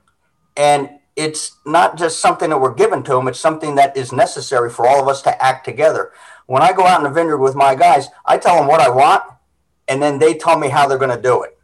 And 0.57 0.89
it's 1.15 1.55
not 1.65 1.97
just 1.97 2.19
something 2.19 2.49
that 2.49 2.59
we're 2.59 2.73
given 2.73 3.03
to 3.03 3.13
them, 3.13 3.27
it's 3.27 3.39
something 3.39 3.75
that 3.75 3.95
is 3.95 4.11
necessary 4.11 4.69
for 4.69 4.87
all 4.87 5.01
of 5.01 5.07
us 5.07 5.21
to 5.23 5.43
act 5.43 5.65
together. 5.65 6.11
When 6.47 6.61
I 6.61 6.73
go 6.73 6.85
out 6.85 6.99
in 6.99 7.03
the 7.03 7.09
vineyard 7.09 7.37
with 7.37 7.55
my 7.55 7.75
guys, 7.75 8.07
I 8.25 8.37
tell 8.37 8.57
them 8.57 8.67
what 8.67 8.81
I 8.81 8.89
want, 8.89 9.23
and 9.87 10.01
then 10.01 10.19
they 10.19 10.33
tell 10.33 10.57
me 10.57 10.69
how 10.69 10.87
they're 10.87 10.97
going 10.97 11.15
to 11.15 11.21
do 11.21 11.43
it. 11.43 11.57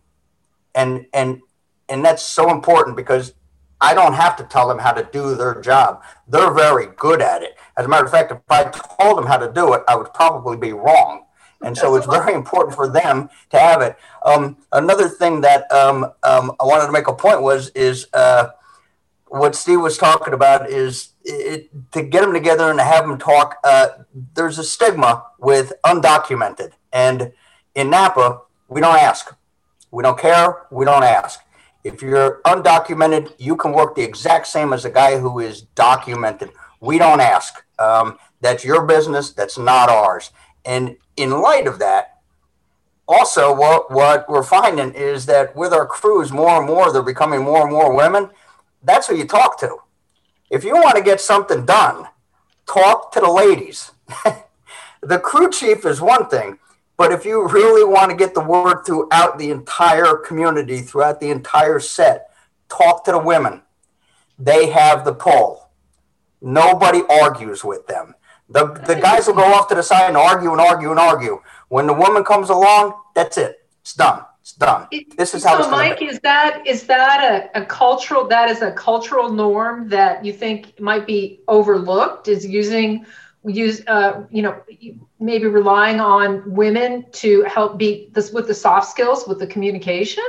And, 0.75 1.05
and, 1.13 1.41
and 1.89 2.03
that's 2.03 2.23
so 2.23 2.49
important 2.51 2.95
because 2.95 3.33
I 3.79 3.93
don't 3.93 4.13
have 4.13 4.35
to 4.37 4.43
tell 4.43 4.67
them 4.67 4.79
how 4.79 4.91
to 4.93 5.07
do 5.11 5.35
their 5.35 5.59
job. 5.61 6.01
They're 6.27 6.53
very 6.53 6.87
good 6.95 7.21
at 7.21 7.43
it. 7.43 7.57
As 7.77 7.85
a 7.85 7.89
matter 7.89 8.05
of 8.05 8.11
fact, 8.11 8.31
if 8.31 8.39
I 8.49 8.63
told 8.99 9.17
them 9.17 9.25
how 9.25 9.37
to 9.37 9.51
do 9.51 9.73
it, 9.73 9.83
I 9.87 9.95
would 9.95 10.13
probably 10.13 10.57
be 10.57 10.71
wrong. 10.71 11.25
And 11.61 11.77
so 11.77 11.95
it's 11.95 12.05
very 12.05 12.33
important 12.33 12.75
for 12.75 12.89
them 12.89 13.29
to 13.51 13.59
have 13.59 13.81
it. 13.81 13.95
Um, 14.23 14.57
another 14.71 15.07
thing 15.07 15.41
that 15.41 15.71
um, 15.71 16.05
um, 16.23 16.53
I 16.59 16.65
wanted 16.65 16.87
to 16.87 16.91
make 16.91 17.07
a 17.07 17.13
point 17.13 17.41
was 17.41 17.69
is 17.69 18.07
uh, 18.13 18.49
what 19.33 19.55
Steve 19.55 19.81
was 19.81 19.97
talking 19.97 20.31
about 20.31 20.69
is 20.69 21.09
it, 21.25 21.69
to 21.91 22.03
get 22.03 22.21
them 22.21 22.33
together 22.33 22.69
and 22.69 22.79
have 22.79 23.07
them 23.07 23.17
talk. 23.17 23.57
Uh, 23.63 23.87
there's 24.35 24.59
a 24.59 24.63
stigma 24.63 25.25
with 25.39 25.73
undocumented, 25.83 26.73
and 26.91 27.33
in 27.73 27.89
Napa, 27.89 28.41
we 28.67 28.79
don't 28.79 28.99
ask. 28.99 29.35
We 29.89 30.03
don't 30.03 30.19
care. 30.19 30.67
We 30.69 30.85
don't 30.85 31.03
ask. 31.03 31.39
If 31.83 32.03
you're 32.03 32.41
undocumented, 32.45 33.33
you 33.39 33.55
can 33.55 33.73
work 33.73 33.95
the 33.95 34.03
exact 34.03 34.45
same 34.45 34.71
as 34.71 34.85
a 34.85 34.91
guy 34.91 35.17
who 35.17 35.39
is 35.39 35.63
documented. 35.73 36.51
We 36.79 36.99
don't 36.99 37.19
ask. 37.19 37.55
Um, 37.79 38.19
that's 38.39 38.63
your 38.63 38.85
business. 38.85 39.31
That's 39.31 39.57
not 39.57 39.89
ours. 39.89 40.29
And 40.63 40.95
in 41.17 41.31
light 41.31 41.65
of 41.65 41.79
that, 41.79 42.19
also 43.07 43.51
what 43.51 43.89
what 43.89 44.29
we're 44.29 44.43
finding 44.43 44.93
is 44.93 45.25
that 45.25 45.55
with 45.55 45.73
our 45.73 45.87
crews, 45.87 46.31
more 46.31 46.57
and 46.59 46.67
more 46.67 46.93
they're 46.93 47.01
becoming 47.01 47.41
more 47.43 47.63
and 47.63 47.71
more 47.71 47.95
women 47.95 48.29
that's 48.83 49.07
who 49.07 49.15
you 49.15 49.25
talk 49.25 49.59
to. 49.59 49.77
If 50.49 50.63
you 50.63 50.75
want 50.75 50.97
to 50.97 51.03
get 51.03 51.21
something 51.21 51.65
done, 51.65 52.07
talk 52.67 53.11
to 53.13 53.19
the 53.19 53.31
ladies. 53.31 53.91
the 55.01 55.19
crew 55.19 55.49
chief 55.49 55.85
is 55.85 56.01
one 56.01 56.27
thing, 56.29 56.59
but 56.97 57.11
if 57.11 57.25
you 57.25 57.47
really 57.47 57.83
want 57.83 58.11
to 58.11 58.17
get 58.17 58.33
the 58.33 58.43
word 58.43 58.83
throughout 58.85 59.37
the 59.37 59.49
entire 59.49 60.15
community, 60.17 60.79
throughout 60.79 61.19
the 61.19 61.29
entire 61.29 61.79
set, 61.79 62.29
talk 62.69 63.03
to 63.05 63.11
the 63.11 63.19
women. 63.19 63.61
They 64.37 64.67
have 64.67 65.05
the 65.05 65.13
pull. 65.13 65.69
Nobody 66.41 67.01
argues 67.09 67.63
with 67.63 67.87
them. 67.87 68.15
The, 68.49 68.65
the 68.85 68.95
guys 68.95 69.27
will 69.27 69.35
go 69.35 69.53
off 69.53 69.69
to 69.69 69.75
the 69.75 69.83
side 69.83 70.09
and 70.09 70.17
argue 70.17 70.51
and 70.51 70.59
argue 70.59 70.91
and 70.91 70.99
argue. 70.99 71.41
When 71.69 71.87
the 71.87 71.93
woman 71.93 72.23
comes 72.23 72.49
along, 72.49 72.93
that's 73.15 73.37
it. 73.37 73.65
It's 73.81 73.93
done. 73.93 74.23
It's 74.43 74.51
done. 74.51 74.89
This 75.15 75.33
is 75.33 75.45
how. 75.45 75.61
So, 75.61 75.71
Mike, 75.71 76.01
is 76.01 76.19
that 76.19 76.67
is 76.67 76.83
that 76.87 77.49
a, 77.55 77.61
a 77.61 77.65
cultural 77.65 78.27
that 78.27 78.49
is 78.49 78.61
a 78.61 78.73
cultural 78.73 79.31
norm 79.31 79.87
that 79.87 80.25
you 80.25 80.33
think 80.33 80.77
might 80.81 81.07
be 81.07 81.39
overlooked? 81.47 82.27
Is 82.27 82.45
using 82.45 83.05
use 83.45 83.81
uh, 83.87 84.25
you 84.31 84.41
know 84.41 84.61
maybe 85.17 85.45
relying 85.45 86.01
on 86.01 86.43
women 86.45 87.05
to 87.13 87.43
help 87.43 87.77
be 87.77 88.09
this 88.11 88.33
with 88.33 88.47
the 88.47 88.53
soft 88.53 88.89
skills 88.89 89.25
with 89.29 89.39
the 89.39 89.47
communication? 89.47 90.25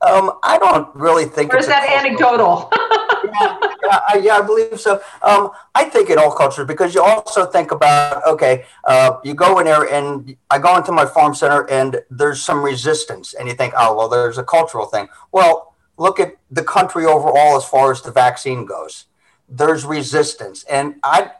Um, 0.00 0.38
I 0.44 0.58
don't 0.58 0.94
really 0.94 1.24
think. 1.24 1.52
Or 1.52 1.58
is 1.58 1.66
that 1.66 1.88
anecdotal? 1.88 2.70
yeah, 2.72 3.58
yeah, 3.82 4.00
I, 4.08 4.20
yeah, 4.22 4.36
I 4.36 4.42
believe 4.42 4.78
so. 4.78 5.00
Um, 5.22 5.50
I 5.74 5.84
think 5.84 6.08
in 6.08 6.18
all 6.18 6.30
cultures 6.30 6.66
because 6.66 6.94
you 6.94 7.02
also 7.02 7.46
think 7.46 7.72
about 7.72 8.24
okay, 8.26 8.64
uh, 8.84 9.18
you 9.24 9.34
go 9.34 9.58
in 9.58 9.66
there 9.66 9.92
and 9.92 10.36
I 10.50 10.58
go 10.58 10.76
into 10.76 10.92
my 10.92 11.04
farm 11.04 11.34
center 11.34 11.68
and 11.68 12.00
there's 12.10 12.40
some 12.40 12.62
resistance, 12.62 13.34
and 13.34 13.48
you 13.48 13.54
think, 13.54 13.74
oh 13.76 13.96
well, 13.96 14.08
there's 14.08 14.38
a 14.38 14.44
cultural 14.44 14.86
thing. 14.86 15.08
Well, 15.32 15.74
look 15.96 16.20
at 16.20 16.36
the 16.50 16.62
country 16.62 17.04
overall 17.04 17.56
as 17.56 17.64
far 17.64 17.90
as 17.90 18.00
the 18.00 18.12
vaccine 18.12 18.66
goes. 18.66 19.06
There's 19.48 19.84
resistance, 19.84 20.64
and 20.70 20.96
I, 21.02 21.32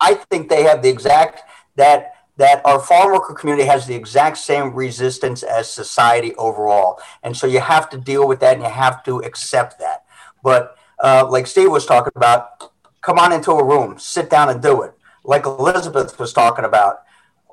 I 0.00 0.14
think 0.14 0.48
they 0.48 0.62
have 0.64 0.82
the 0.82 0.88
exact 0.88 1.42
that 1.76 2.12
that 2.38 2.64
our 2.64 2.78
farm 2.78 3.12
worker 3.12 3.34
community 3.34 3.66
has 3.66 3.86
the 3.86 3.94
exact 3.94 4.38
same 4.38 4.72
resistance 4.72 5.42
as 5.42 5.70
society 5.70 6.34
overall. 6.36 7.00
And 7.24 7.36
so 7.36 7.48
you 7.48 7.58
have 7.58 7.90
to 7.90 7.98
deal 7.98 8.26
with 8.26 8.38
that 8.40 8.54
and 8.54 8.62
you 8.62 8.70
have 8.70 9.02
to 9.04 9.18
accept 9.18 9.80
that. 9.80 10.04
But 10.42 10.76
uh, 11.02 11.26
like 11.28 11.48
Steve 11.48 11.70
was 11.70 11.84
talking 11.84 12.12
about, 12.14 12.72
come 13.00 13.18
on 13.18 13.32
into 13.32 13.50
a 13.50 13.64
room, 13.64 13.98
sit 13.98 14.30
down 14.30 14.48
and 14.48 14.62
do 14.62 14.82
it. 14.82 14.94
Like 15.24 15.46
Elizabeth 15.46 16.16
was 16.20 16.32
talking 16.32 16.64
about, 16.64 17.02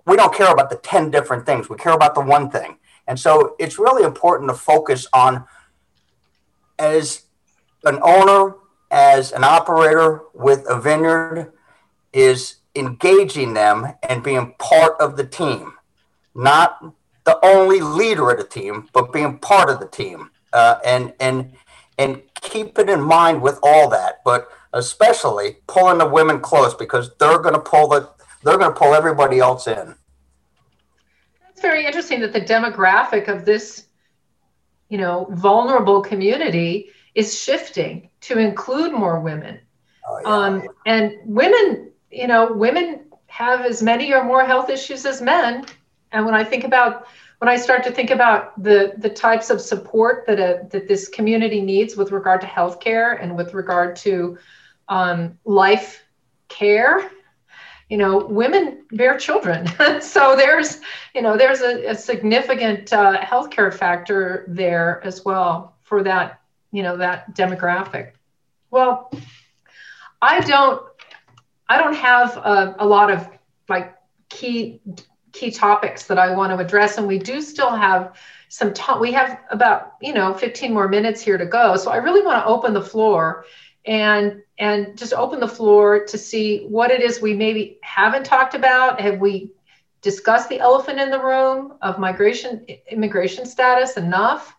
we 0.06 0.16
don't 0.16 0.34
care 0.34 0.52
about 0.52 0.70
the 0.70 0.78
10 0.78 1.10
different 1.10 1.48
things, 1.48 1.68
we 1.68 1.78
care 1.78 1.94
about 1.94 2.14
the 2.14 2.22
one 2.22 2.52
thing. 2.52 2.78
And 3.08 3.20
so 3.20 3.56
it's 3.60 3.80
really 3.80 4.04
important 4.04 4.52
to 4.52 4.56
focus 4.56 5.08
on 5.14 5.46
as 6.78 7.24
an 7.86 8.00
owner, 8.04 8.56
as 8.92 9.32
an 9.32 9.44
operator 9.44 10.22
with 10.36 10.64
a 10.70 10.80
vineyard, 10.80 11.54
is 12.14 12.58
engaging 12.76 13.54
them 13.54 13.88
and 14.04 14.24
being 14.24 14.54
part 14.60 15.00
of 15.00 15.18
the 15.18 15.26
team, 15.26 15.74
not 16.34 16.84
the 17.24 17.44
only 17.44 17.82
leader 17.82 18.32
of 18.32 18.38
the 18.38 18.44
team, 18.44 18.88
but 18.94 19.12
being 19.12 19.38
part 19.40 19.70
of 19.70 19.80
the 19.80 19.88
team, 19.88 20.30
uh, 20.54 20.78
and 20.86 21.14
and 21.20 21.54
and 21.98 22.22
keep 22.42 22.78
it 22.78 22.90
in 22.90 23.02
mind 23.02 23.42
with 23.42 23.60
all 23.64 23.90
that, 23.90 24.22
but 24.24 24.50
especially 24.74 25.58
pulling 25.68 25.98
the 25.98 26.08
women 26.08 26.40
close 26.40 26.74
because 26.74 27.12
they're 27.18 27.40
going 27.40 27.54
to 27.54 27.60
pull 27.60 27.88
the 27.88 28.10
they're 28.44 28.58
going 28.58 28.72
to 28.72 28.78
pull 28.78 28.94
everybody 28.94 29.40
else 29.40 29.68
in. 29.68 29.96
It's 31.50 31.62
very 31.62 31.86
interesting 31.86 32.20
that 32.20 32.34
the 32.34 32.42
demographic 32.42 33.28
of 33.28 33.46
this, 33.46 33.88
you 34.90 34.98
know, 34.98 35.28
vulnerable 35.32 36.02
community 36.02 36.90
is 37.16 37.40
shifting 37.40 38.10
to 38.22 38.38
include 38.38 38.92
more 38.92 39.20
women. 39.20 39.60
Oh, 40.08 40.20
yeah, 40.22 40.28
um. 40.28 40.68
And 40.86 41.14
women 41.24 41.92
you 42.16 42.28
know, 42.28 42.52
women 42.54 43.02
have 43.28 43.62
as 43.66 43.84
many 43.84 44.14
or 44.14 44.24
more 44.24 44.46
health 44.46 44.70
issues 44.70 45.06
as 45.06 45.22
men. 45.22 45.66
And 46.12 46.26
when 46.26 46.34
I 46.34 46.44
think 46.44 46.64
about 46.64 47.08
when 47.40 47.50
I 47.50 47.58
start 47.58 47.84
to 47.84 47.92
think 47.92 48.12
about 48.12 48.62
the 48.64 48.94
the 48.98 49.10
types 49.10 49.50
of 49.50 49.60
support 49.60 50.26
that 50.28 50.40
a, 50.40 50.68
that 50.72 50.88
this 50.88 51.10
community 51.10 51.62
needs 51.62 51.98
with 51.98 52.12
regard 52.12 52.40
to 52.42 52.48
healthcare 52.48 53.22
and 53.22 53.36
with 53.36 53.54
regard 53.54 53.98
to 53.98 54.38
um, 54.88 55.38
life 55.44 56.06
care, 56.48 57.12
you 57.90 57.98
know, 57.98 58.26
women 58.26 58.86
bear 58.92 59.18
children, 59.18 59.68
so 60.02 60.36
there's 60.38 60.80
you 61.14 61.22
know 61.22 61.36
there's 61.36 61.62
a, 61.62 61.88
a 61.88 61.96
significant 61.96 62.94
uh, 62.94 63.20
healthcare 63.22 63.74
factor 63.74 64.46
there 64.48 65.02
as 65.04 65.26
well 65.26 65.76
for 65.84 66.04
that 66.04 66.40
you 66.72 66.84
know 66.84 66.96
that 66.96 67.36
demographic. 67.36 68.14
Well, 68.72 69.12
I 70.22 70.40
don't 70.40 70.95
I 71.68 71.78
don't 71.78 71.96
have 71.96 72.38
a, 72.38 72.76
a 72.80 72.86
lot 72.86 73.12
of 73.12 73.28
like 73.70 73.96
key 74.30 74.82
key 75.32 75.52
topics 75.52 76.06
that 76.06 76.18
I 76.18 76.34
want 76.34 76.52
to 76.52 76.64
address, 76.64 76.98
and 76.98 77.08
we 77.08 77.20
do 77.20 77.42
still 77.42 77.72
have 77.72 78.16
some 78.50 78.74
time. 78.74 79.00
We 79.00 79.12
have 79.14 79.40
about 79.50 79.94
you 80.02 80.14
know 80.14 80.34
15 80.34 80.74
more 80.74 80.88
minutes 80.88 81.22
here 81.22 81.38
to 81.38 81.46
go, 81.46 81.76
so 81.78 81.92
I 81.92 81.98
really 81.98 82.22
want 82.22 82.44
to 82.44 82.46
open 82.46 82.74
the 82.74 82.82
floor 82.82 83.46
and 83.86 84.42
and 84.58 84.98
just 84.98 85.14
open 85.14 85.40
the 85.40 85.48
floor 85.48 86.06
to 86.06 86.18
see 86.18 86.66
what 86.66 86.92
it 86.92 87.02
is 87.02 87.22
we 87.22 87.34
maybe 87.34 87.80
haven't 87.84 88.26
talked 88.26 88.56
about. 88.56 89.02
Have 89.02 89.20
we 89.20 89.52
discussed 90.02 90.50
the 90.50 90.60
elephant 90.60 91.00
in 91.00 91.10
the 91.10 91.22
room 91.22 91.74
of 91.82 92.00
migration 92.00 92.66
immigration 92.90 93.46
status 93.46 93.98
enough, 93.98 94.56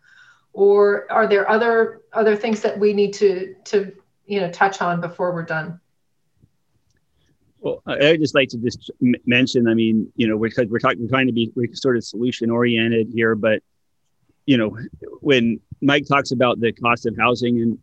or 0.52 1.10
are 1.10 1.26
there 1.26 1.48
other 1.48 2.02
other 2.12 2.36
things 2.36 2.60
that 2.62 2.78
we 2.78 2.92
need 2.92 3.12
to 3.14 3.54
to 3.64 3.92
you 4.26 4.40
know 4.40 4.50
touch 4.50 4.82
on 4.82 5.00
before 5.00 5.32
we're 5.32 5.44
done? 5.44 5.80
Well, 7.66 7.82
I 7.84 8.12
would 8.12 8.20
just 8.20 8.36
like 8.36 8.48
to 8.50 8.58
just 8.58 8.92
mention. 9.26 9.66
I 9.66 9.74
mean, 9.74 10.12
you 10.14 10.28
know, 10.28 10.38
because 10.38 10.68
we're 10.68 10.78
talking, 10.78 11.02
we're 11.02 11.08
trying 11.08 11.26
to 11.26 11.32
be 11.32 11.50
we're 11.56 11.74
sort 11.74 11.96
of 11.96 12.04
solution 12.04 12.48
oriented 12.48 13.08
here, 13.12 13.34
but 13.34 13.60
you 14.44 14.56
know, 14.56 14.78
when 15.20 15.58
Mike 15.82 16.06
talks 16.06 16.30
about 16.30 16.60
the 16.60 16.70
cost 16.70 17.06
of 17.06 17.16
housing 17.18 17.58
in 17.58 17.78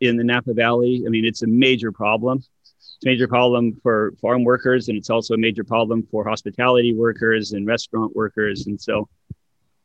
in 0.00 0.16
the 0.16 0.22
Napa 0.22 0.54
Valley, 0.54 1.02
I 1.04 1.08
mean, 1.08 1.24
it's 1.24 1.42
a 1.42 1.48
major 1.48 1.90
problem. 1.90 2.44
It's 2.62 2.98
a 3.04 3.08
major 3.08 3.26
problem 3.26 3.74
for 3.82 4.12
farm 4.22 4.44
workers, 4.44 4.88
and 4.88 4.96
it's 4.96 5.10
also 5.10 5.34
a 5.34 5.38
major 5.38 5.64
problem 5.64 6.06
for 6.12 6.22
hospitality 6.22 6.94
workers 6.94 7.54
and 7.54 7.66
restaurant 7.66 8.14
workers. 8.14 8.68
And 8.68 8.80
so, 8.80 9.08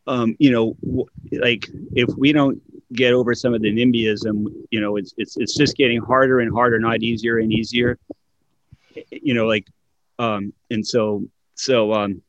um, 0.05 0.35
you 0.37 0.51
know, 0.51 1.07
like 1.31 1.67
if 1.95 2.09
we 2.15 2.33
don't 2.33 2.61
get 2.93 3.13
over 3.13 3.33
some 3.33 3.55
of 3.55 3.63
the 3.63 3.73
NIMBYism, 3.73 4.45
you 4.69 4.79
know, 4.79 4.97
it's 4.97 5.15
it's 5.17 5.37
it's 5.37 5.57
just 5.57 5.75
getting 5.75 6.03
harder 6.03 6.39
and 6.39 6.53
harder, 6.53 6.77
not 6.77 7.01
easier 7.01 7.39
and 7.39 7.51
easier 7.51 7.97
you 9.11 9.33
know, 9.33 9.45
like, 9.45 9.67
um, 10.17 10.53
and 10.69 10.85
so, 10.85 11.25
so, 11.55 11.93
um, 11.93 12.21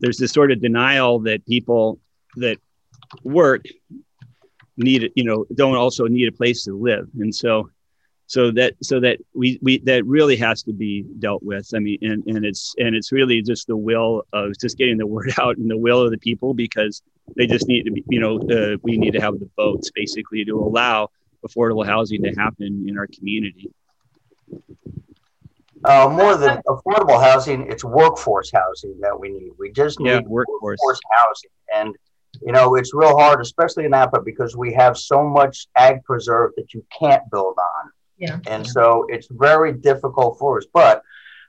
there's 0.00 0.18
this 0.18 0.32
sort 0.32 0.52
of 0.52 0.60
denial 0.60 1.20
that 1.20 1.46
people 1.46 2.00
that 2.36 2.58
work 3.24 3.64
need, 4.76 5.10
you 5.14 5.24
know, 5.24 5.46
don't 5.54 5.76
also 5.76 6.06
need 6.06 6.28
a 6.28 6.32
place 6.32 6.64
to 6.64 6.74
live. 6.74 7.08
And 7.18 7.34
so, 7.34 7.70
so 8.26 8.50
that, 8.52 8.74
so 8.82 9.00
that 9.00 9.18
we, 9.34 9.58
we, 9.62 9.78
that 9.80 10.04
really 10.04 10.36
has 10.36 10.62
to 10.64 10.72
be 10.72 11.04
dealt 11.18 11.42
with. 11.42 11.70
I 11.74 11.78
mean, 11.78 11.98
and, 12.02 12.24
and 12.26 12.44
it's, 12.44 12.74
and 12.78 12.94
it's 12.94 13.12
really 13.12 13.40
just 13.40 13.68
the 13.68 13.76
will 13.76 14.24
of 14.32 14.52
just 14.60 14.76
getting 14.76 14.98
the 14.98 15.06
word 15.14 15.32
out 15.38 15.56
and 15.56 15.70
the 15.70 15.78
will 15.78 16.02
of 16.02 16.10
the 16.10 16.18
people 16.18 16.52
because 16.52 17.02
they 17.36 17.46
just 17.46 17.68
need 17.68 17.84
to 17.84 17.92
be, 17.92 18.04
you 18.08 18.20
know, 18.20 18.38
uh, 18.50 18.76
we 18.82 18.96
need 18.96 19.12
to 19.12 19.20
have 19.20 19.38
the 19.38 19.48
votes 19.56 19.90
basically 19.94 20.44
to 20.44 20.58
allow 20.58 21.08
affordable 21.46 21.86
housing 21.86 22.22
to 22.22 22.30
happen 22.30 22.86
in 22.88 22.98
our 22.98 23.06
community. 23.06 23.70
Uh, 25.86 26.08
more 26.08 26.36
than 26.36 26.60
affordable 26.66 27.20
housing, 27.20 27.70
it's 27.70 27.84
workforce 27.84 28.50
housing 28.52 28.98
that 29.00 29.18
we 29.18 29.28
need. 29.28 29.52
We 29.58 29.70
just 29.70 30.00
need 30.00 30.10
yeah, 30.10 30.20
workforce. 30.26 30.78
workforce 30.80 31.00
housing. 31.12 31.50
And, 31.72 31.96
you 32.42 32.52
know, 32.52 32.74
it's 32.74 32.92
real 32.92 33.16
hard, 33.16 33.40
especially 33.40 33.84
in 33.84 33.92
Napa, 33.92 34.20
because 34.20 34.56
we 34.56 34.72
have 34.74 34.98
so 34.98 35.22
much 35.22 35.68
ag 35.76 36.02
preserve 36.04 36.52
that 36.56 36.74
you 36.74 36.84
can't 36.98 37.22
build 37.30 37.56
on. 37.58 37.90
Yeah. 38.18 38.38
And 38.46 38.66
so 38.66 39.06
it's 39.08 39.28
very 39.30 39.72
difficult 39.72 40.38
for 40.38 40.58
us. 40.58 40.66
But 40.72 41.02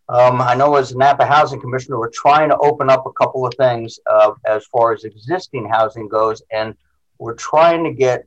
um, 0.09 0.41
I 0.41 0.53
know 0.53 0.75
as 0.75 0.95
Napa 0.95 1.25
Housing 1.25 1.59
Commissioner, 1.59 1.97
we're 1.99 2.09
trying 2.11 2.49
to 2.49 2.57
open 2.57 2.89
up 2.89 3.05
a 3.05 3.11
couple 3.13 3.45
of 3.45 3.53
things 3.55 3.99
uh, 4.09 4.31
as 4.45 4.65
far 4.67 4.93
as 4.93 5.03
existing 5.03 5.67
housing 5.67 6.07
goes. 6.07 6.41
And 6.51 6.75
we're 7.17 7.35
trying 7.35 7.83
to 7.85 7.93
get 7.93 8.25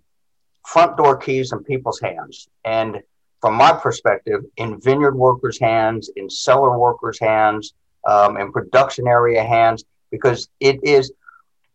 front 0.67 0.97
door 0.97 1.17
keys 1.17 1.53
in 1.53 1.63
people's 1.65 2.01
hands. 2.01 2.49
And 2.65 3.01
from 3.41 3.55
my 3.55 3.73
perspective, 3.73 4.45
in 4.57 4.81
vineyard 4.81 5.17
workers' 5.17 5.59
hands, 5.59 6.11
in 6.17 6.29
cellar 6.29 6.79
workers' 6.79 7.19
hands, 7.19 7.75
um, 8.07 8.37
in 8.37 8.53
production 8.53 9.07
area 9.07 9.43
hands, 9.43 9.85
because 10.11 10.49
it 10.61 10.79
is, 10.83 11.13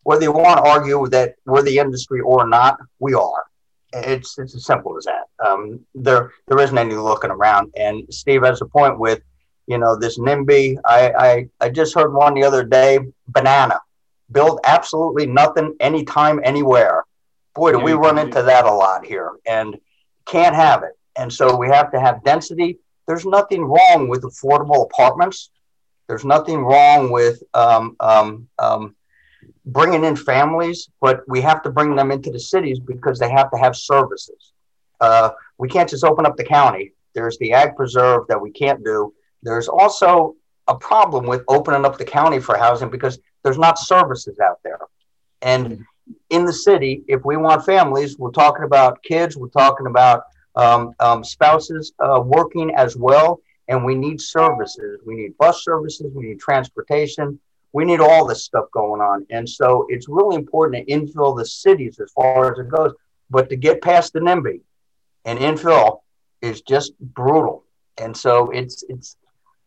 whether 0.03 0.23
you 0.23 0.31
want 0.31 0.57
to 0.57 0.69
argue 0.69 1.07
that 1.07 1.35
we're 1.45 1.63
the 1.63 1.77
industry 1.79 2.21
or 2.21 2.47
not, 2.47 2.77
we 2.99 3.13
are. 3.13 3.45
It's 3.93 4.37
it's 4.37 4.55
as 4.55 4.65
simple 4.65 4.97
as 4.97 5.05
that. 5.05 5.27
Um, 5.45 5.79
there 5.95 6.31
there 6.47 6.59
isn't 6.59 6.77
any 6.77 6.95
looking 6.95 7.31
around. 7.31 7.71
And 7.77 8.03
Steve 8.13 8.43
has 8.43 8.61
a 8.61 8.65
point 8.65 8.99
with, 8.99 9.21
you 9.67 9.77
know, 9.77 9.95
this 9.97 10.19
NIMBY. 10.19 10.77
I, 10.85 11.11
I 11.11 11.49
I 11.61 11.69
just 11.69 11.95
heard 11.95 12.13
one 12.13 12.33
the 12.33 12.43
other 12.43 12.63
day. 12.63 12.99
Banana, 13.29 13.79
build 14.31 14.59
absolutely 14.65 15.27
nothing, 15.27 15.75
anytime, 15.79 16.41
anywhere. 16.43 17.05
Boy, 17.53 17.71
do 17.71 17.79
we 17.79 17.93
run 17.93 18.17
into 18.17 18.43
that 18.43 18.65
a 18.65 18.71
lot 18.71 19.05
here, 19.05 19.31
and 19.45 19.77
can't 20.25 20.55
have 20.55 20.83
it. 20.83 20.97
And 21.17 21.31
so 21.31 21.55
we 21.55 21.67
have 21.69 21.91
to 21.91 21.99
have 21.99 22.23
density. 22.23 22.79
There's 23.07 23.25
nothing 23.25 23.63
wrong 23.63 24.07
with 24.07 24.23
affordable 24.23 24.85
apartments. 24.85 25.49
There's 26.07 26.25
nothing 26.25 26.59
wrong 26.59 27.11
with 27.11 27.41
um, 27.53 27.95
um, 27.99 28.47
um, 28.59 28.95
bringing 29.65 30.03
in 30.03 30.15
families, 30.15 30.89
but 31.01 31.21
we 31.27 31.41
have 31.41 31.61
to 31.63 31.71
bring 31.71 31.95
them 31.95 32.11
into 32.11 32.31
the 32.31 32.39
cities 32.39 32.79
because 32.79 33.19
they 33.19 33.29
have 33.29 33.49
to 33.51 33.57
have 33.57 33.75
services. 33.75 34.53
Uh, 35.01 35.29
we 35.57 35.67
can't 35.67 35.89
just 35.89 36.03
open 36.03 36.25
up 36.25 36.37
the 36.37 36.43
county. 36.43 36.93
There's 37.13 37.37
the 37.37 37.53
ag 37.53 37.75
preserve 37.75 38.27
that 38.27 38.39
we 38.39 38.51
can't 38.51 38.83
do. 38.83 39.13
There's 39.41 39.67
also 39.67 40.35
a 40.67 40.75
problem 40.75 41.25
with 41.25 41.43
opening 41.47 41.85
up 41.85 41.97
the 41.97 42.05
county 42.05 42.39
for 42.39 42.57
housing 42.57 42.89
because 42.89 43.19
there's 43.43 43.57
not 43.57 43.77
services 43.77 44.39
out 44.39 44.59
there. 44.63 44.79
And 45.41 45.85
in 46.29 46.45
the 46.45 46.53
city, 46.53 47.03
if 47.07 47.23
we 47.23 47.37
want 47.37 47.65
families, 47.65 48.17
we're 48.17 48.31
talking 48.31 48.65
about 48.65 49.01
kids, 49.03 49.37
we're 49.37 49.47
talking 49.49 49.87
about 49.87 50.23
um, 50.55 50.93
um, 50.99 51.23
spouses 51.23 51.93
uh, 51.99 52.21
working 52.23 52.73
as 52.75 52.95
well. 52.95 53.39
And 53.67 53.83
we 53.83 53.95
need 53.95 54.21
services. 54.21 54.99
We 55.05 55.15
need 55.15 55.37
bus 55.37 55.63
services. 55.63 56.11
We 56.13 56.27
need 56.27 56.39
transportation. 56.39 57.39
We 57.73 57.83
need 57.83 57.99
all 57.99 58.25
this 58.25 58.45
stuff 58.45 58.65
going 58.71 59.01
on. 59.01 59.25
And 59.29 59.49
so 59.49 59.85
it's 59.89 60.07
really 60.07 60.35
important 60.35 60.87
to 60.87 60.93
infill 60.93 61.35
the 61.37 61.45
cities 61.45 61.99
as 61.99 62.11
far 62.11 62.51
as 62.53 62.59
it 62.59 62.69
goes. 62.69 62.93
But 63.29 63.49
to 63.49 63.55
get 63.55 63.81
past 63.81 64.13
the 64.13 64.19
NIMBY 64.19 64.61
and 65.25 65.39
infill 65.39 66.01
is 66.41 66.61
just 66.61 66.97
brutal. 66.99 67.63
And 67.97 68.15
so 68.15 68.51
it's 68.51 68.83
it's 68.87 69.17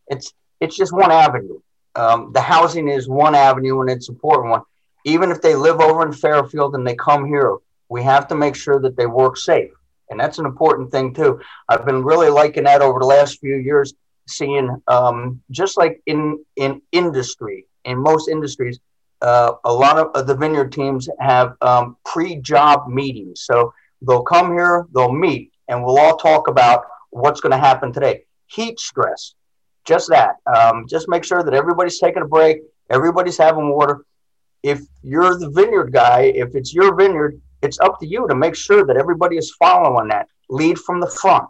it's 0.07 0.33
it's 0.61 0.77
just 0.77 0.93
one 0.93 1.11
avenue. 1.11 1.61
Um, 1.95 2.33
the 2.33 2.41
housing 2.41 2.89
is 2.89 3.09
one 3.09 3.35
avenue 3.35 3.81
and 3.81 3.91
it's 3.91 4.09
important 4.09 4.51
one. 4.51 4.63
Even 5.05 5.31
if 5.31 5.43
they 5.43 5.55
live 5.55 5.81
over 5.81 6.07
in 6.07 6.13
Fairfield 6.13 6.75
and 6.75 6.87
they 6.87 6.95
come 6.95 7.27
here, 7.27 7.57
we 7.89 8.03
have 8.03 8.29
to 8.29 8.37
make 8.37 8.55
sure 8.55 8.81
that 8.81 8.97
they 8.97 9.07
work 9.07 9.37
safe. 9.37 9.71
And 10.11 10.19
that's 10.19 10.39
an 10.39 10.47
important 10.47 10.91
thing 10.91 11.15
too. 11.15 11.41
I've 11.69 11.85
been 11.85 12.03
really 12.03 12.29
liking 12.29 12.65
that 12.65 12.83
over 12.83 12.99
the 12.99 13.07
last 13.07 13.41
few 13.41 13.57
years, 13.57 13.95
seeing 14.27 14.81
um, 14.89 15.43
just 15.51 15.77
like 15.77 16.01
in 16.07 16.45
in 16.57 16.83
industry, 16.93 17.67
in 17.85 17.99
most 17.99 18.29
industries, 18.29 18.79
uh, 19.23 19.53
a 19.65 19.73
lot 19.73 19.99
of, 19.99 20.27
the 20.27 20.35
vineyard 20.35 20.73
teams 20.73 21.09
have 21.19 21.57
um, 21.61 21.97
pre-job 22.05 22.89
meetings. 22.89 23.43
So 23.43 23.73
they'll 24.07 24.23
come 24.23 24.53
here, 24.53 24.87
they'll 24.95 25.13
meet, 25.13 25.53
and 25.69 25.85
we'll 25.85 25.99
all 25.99 26.17
talk 26.17 26.49
about 26.49 26.85
what's 27.11 27.41
going 27.41 27.53
to 27.53 27.59
happen 27.59 27.93
today. 27.93 28.25
Heat 28.47 28.79
stress, 28.79 29.35
just 29.85 30.09
that. 30.11 30.37
Um, 30.47 30.87
just 30.89 31.09
make 31.09 31.25
sure 31.25 31.43
that 31.43 31.55
everybody's 31.55 31.99
taking 31.99 32.23
a 32.23 32.29
break, 32.29 32.59
everybody's 32.91 33.39
having 33.39 33.71
water. 33.71 34.05
If 34.63 34.81
you're 35.03 35.39
the 35.39 35.51
vineyard 35.51 35.93
guy, 35.93 36.33
if 36.35 36.55
it's 36.55 36.75
your 36.75 36.95
vineyard, 36.95 37.41
it's 37.63 37.79
up 37.81 37.99
to 38.01 38.07
you 38.07 38.27
to 38.29 38.35
make 38.35 38.55
sure 38.55 38.85
that 38.85 38.97
everybody 38.97 39.37
is 39.37 39.55
following 39.59 40.09
that. 40.09 40.29
Lead 40.49 40.79
from 40.79 41.01
the 41.01 41.11
front. 41.11 41.49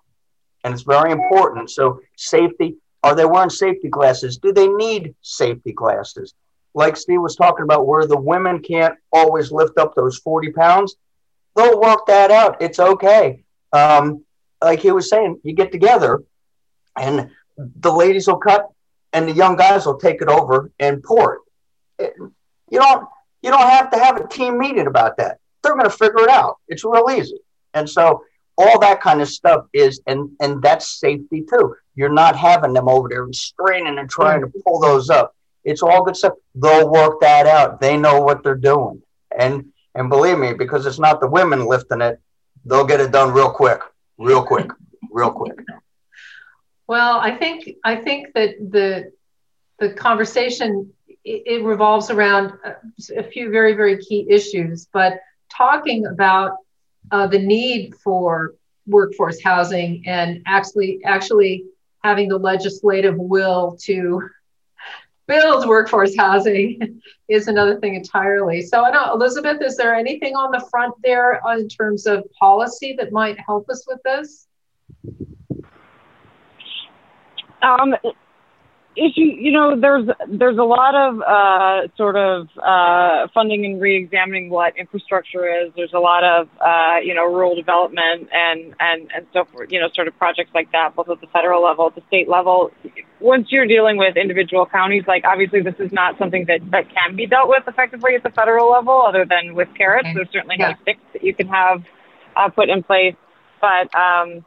And 0.64 0.74
it's 0.74 0.82
very 0.82 1.12
important. 1.12 1.70
So, 1.70 2.00
safety 2.16 2.76
are 3.02 3.14
they 3.14 3.24
wearing 3.24 3.50
safety 3.50 3.88
glasses? 3.88 4.38
Do 4.38 4.52
they 4.52 4.68
need 4.68 5.14
safety 5.22 5.72
glasses? 5.72 6.34
Like 6.74 6.96
Steve 6.96 7.20
was 7.20 7.36
talking 7.36 7.62
about, 7.62 7.86
where 7.86 8.06
the 8.06 8.18
women 8.18 8.60
can't 8.60 8.94
always 9.12 9.52
lift 9.52 9.78
up 9.78 9.94
those 9.94 10.18
40 10.18 10.52
pounds, 10.52 10.96
they'll 11.56 11.80
work 11.80 12.06
that 12.06 12.30
out. 12.30 12.60
It's 12.60 12.78
okay. 12.78 13.44
Um, 13.72 14.24
like 14.62 14.80
he 14.80 14.90
was 14.90 15.08
saying, 15.08 15.40
you 15.44 15.54
get 15.54 15.72
together 15.72 16.22
and 16.96 17.30
the 17.56 17.92
ladies 17.92 18.26
will 18.26 18.36
cut 18.38 18.68
and 19.12 19.28
the 19.28 19.32
young 19.32 19.56
guys 19.56 19.86
will 19.86 19.98
take 19.98 20.20
it 20.20 20.28
over 20.28 20.70
and 20.78 21.02
pour 21.02 21.40
it. 21.98 22.12
You 22.70 22.80
don't 22.80 23.08
you 23.42 23.50
don't 23.50 23.68
have 23.68 23.90
to 23.90 23.98
have 23.98 24.16
a 24.16 24.26
team 24.26 24.58
meeting 24.58 24.86
about 24.86 25.16
that. 25.18 25.38
They're 25.62 25.74
going 25.74 25.84
to 25.84 25.90
figure 25.90 26.22
it 26.22 26.30
out. 26.30 26.56
It's 26.68 26.84
real 26.84 27.06
easy. 27.10 27.38
And 27.74 27.88
so 27.88 28.22
all 28.58 28.78
that 28.80 29.00
kind 29.00 29.22
of 29.22 29.28
stuff 29.28 29.66
is 29.72 30.00
and 30.06 30.30
and 30.40 30.60
that's 30.60 30.98
safety 30.98 31.44
too. 31.48 31.74
You're 31.94 32.12
not 32.12 32.36
having 32.36 32.72
them 32.72 32.88
over 32.88 33.08
there 33.08 33.24
and 33.24 33.34
straining 33.34 33.98
and 33.98 34.10
trying 34.10 34.40
to 34.40 34.52
pull 34.66 34.80
those 34.80 35.10
up. 35.10 35.34
It's 35.64 35.82
all 35.82 36.04
good 36.04 36.16
stuff. 36.16 36.34
They'll 36.54 36.90
work 36.90 37.20
that 37.20 37.46
out. 37.46 37.80
They 37.80 37.96
know 37.96 38.20
what 38.20 38.42
they're 38.42 38.56
doing. 38.56 39.02
And 39.36 39.66
and 39.94 40.08
believe 40.08 40.38
me, 40.38 40.54
because 40.54 40.86
it's 40.86 40.98
not 40.98 41.20
the 41.20 41.28
women 41.28 41.66
lifting 41.66 42.00
it, 42.00 42.20
they'll 42.64 42.84
get 42.84 43.00
it 43.00 43.12
done 43.12 43.32
real 43.32 43.50
quick, 43.50 43.80
real 44.18 44.42
quick, 44.42 44.70
real 45.10 45.30
quick. 45.30 45.58
Well, 46.88 47.18
I 47.18 47.36
think 47.36 47.76
I 47.84 47.96
think 47.96 48.34
that 48.34 48.56
the 48.58 49.12
the 49.78 49.90
conversation 49.90 50.92
it, 51.24 51.62
revolves 51.62 52.10
around 52.10 52.54
a 53.16 53.22
few 53.22 53.50
very 53.50 53.74
very 53.74 53.98
key 53.98 54.26
issues, 54.28 54.88
but 54.92 55.20
talking 55.48 56.06
about 56.06 56.56
uh, 57.10 57.26
the 57.26 57.38
need 57.38 57.94
for 57.96 58.54
workforce 58.86 59.42
housing 59.42 60.02
and 60.06 60.42
actually 60.46 61.00
actually 61.04 61.64
having 62.02 62.28
the 62.28 62.38
legislative 62.38 63.16
will 63.18 63.76
to 63.82 64.22
build 65.26 65.68
workforce 65.68 66.16
housing 66.16 67.00
is 67.28 67.48
another 67.48 67.78
thing 67.78 67.94
entirely. 67.94 68.62
So 68.62 68.84
I 68.84 68.90
know 68.90 69.12
Elizabeth, 69.12 69.60
is 69.62 69.76
there 69.76 69.94
anything 69.94 70.34
on 70.34 70.50
the 70.50 70.66
front 70.70 70.94
there 71.02 71.40
in 71.58 71.68
terms 71.68 72.06
of 72.06 72.24
policy 72.38 72.94
that 72.98 73.12
might 73.12 73.38
help 73.38 73.68
us 73.68 73.84
with 73.86 74.00
this? 74.04 74.46
Um, 77.62 77.94
issue, 78.98 79.20
you 79.20 79.52
know, 79.52 79.78
there's 79.80 80.08
there's 80.28 80.58
a 80.58 80.64
lot 80.64 80.94
of 80.94 81.22
uh, 81.22 81.88
sort 81.96 82.16
of 82.16 82.48
uh, 82.58 83.28
funding 83.32 83.64
and 83.64 83.80
re-examining 83.80 84.50
what 84.50 84.76
infrastructure 84.76 85.46
is. 85.46 85.72
There's 85.76 85.92
a 85.94 85.98
lot 85.98 86.24
of 86.24 86.48
uh, 86.60 86.96
you 87.02 87.14
know 87.14 87.24
rural 87.24 87.54
development 87.54 88.28
and 88.32 88.74
and 88.80 89.10
and 89.14 89.26
so 89.32 89.44
forth. 89.44 89.72
You 89.72 89.80
know, 89.80 89.88
sort 89.94 90.08
of 90.08 90.16
projects 90.18 90.50
like 90.54 90.72
that, 90.72 90.94
both 90.94 91.08
at 91.08 91.20
the 91.20 91.26
federal 91.28 91.62
level, 91.62 91.86
at 91.86 91.94
the 91.94 92.02
state 92.08 92.28
level. 92.28 92.70
Once 93.20 93.48
you're 93.50 93.66
dealing 93.66 93.96
with 93.96 94.16
individual 94.16 94.66
counties, 94.66 95.04
like 95.06 95.24
obviously 95.24 95.62
this 95.62 95.74
is 95.78 95.92
not 95.92 96.18
something 96.18 96.44
that 96.46 96.60
that 96.70 96.88
can 96.92 97.16
be 97.16 97.26
dealt 97.26 97.48
with 97.48 97.62
effectively 97.66 98.14
at 98.14 98.22
the 98.22 98.30
federal 98.30 98.70
level, 98.70 99.02
other 99.06 99.24
than 99.24 99.54
with 99.54 99.68
carrots. 99.76 100.06
Okay. 100.06 100.14
There's 100.14 100.30
certainly 100.32 100.56
yeah. 100.58 100.70
no 100.70 100.74
sticks 100.82 101.00
that 101.12 101.22
you 101.22 101.34
can 101.34 101.48
have 101.48 101.84
uh, 102.36 102.48
put 102.50 102.68
in 102.68 102.82
place, 102.82 103.16
but 103.60 103.94
um, 103.94 104.44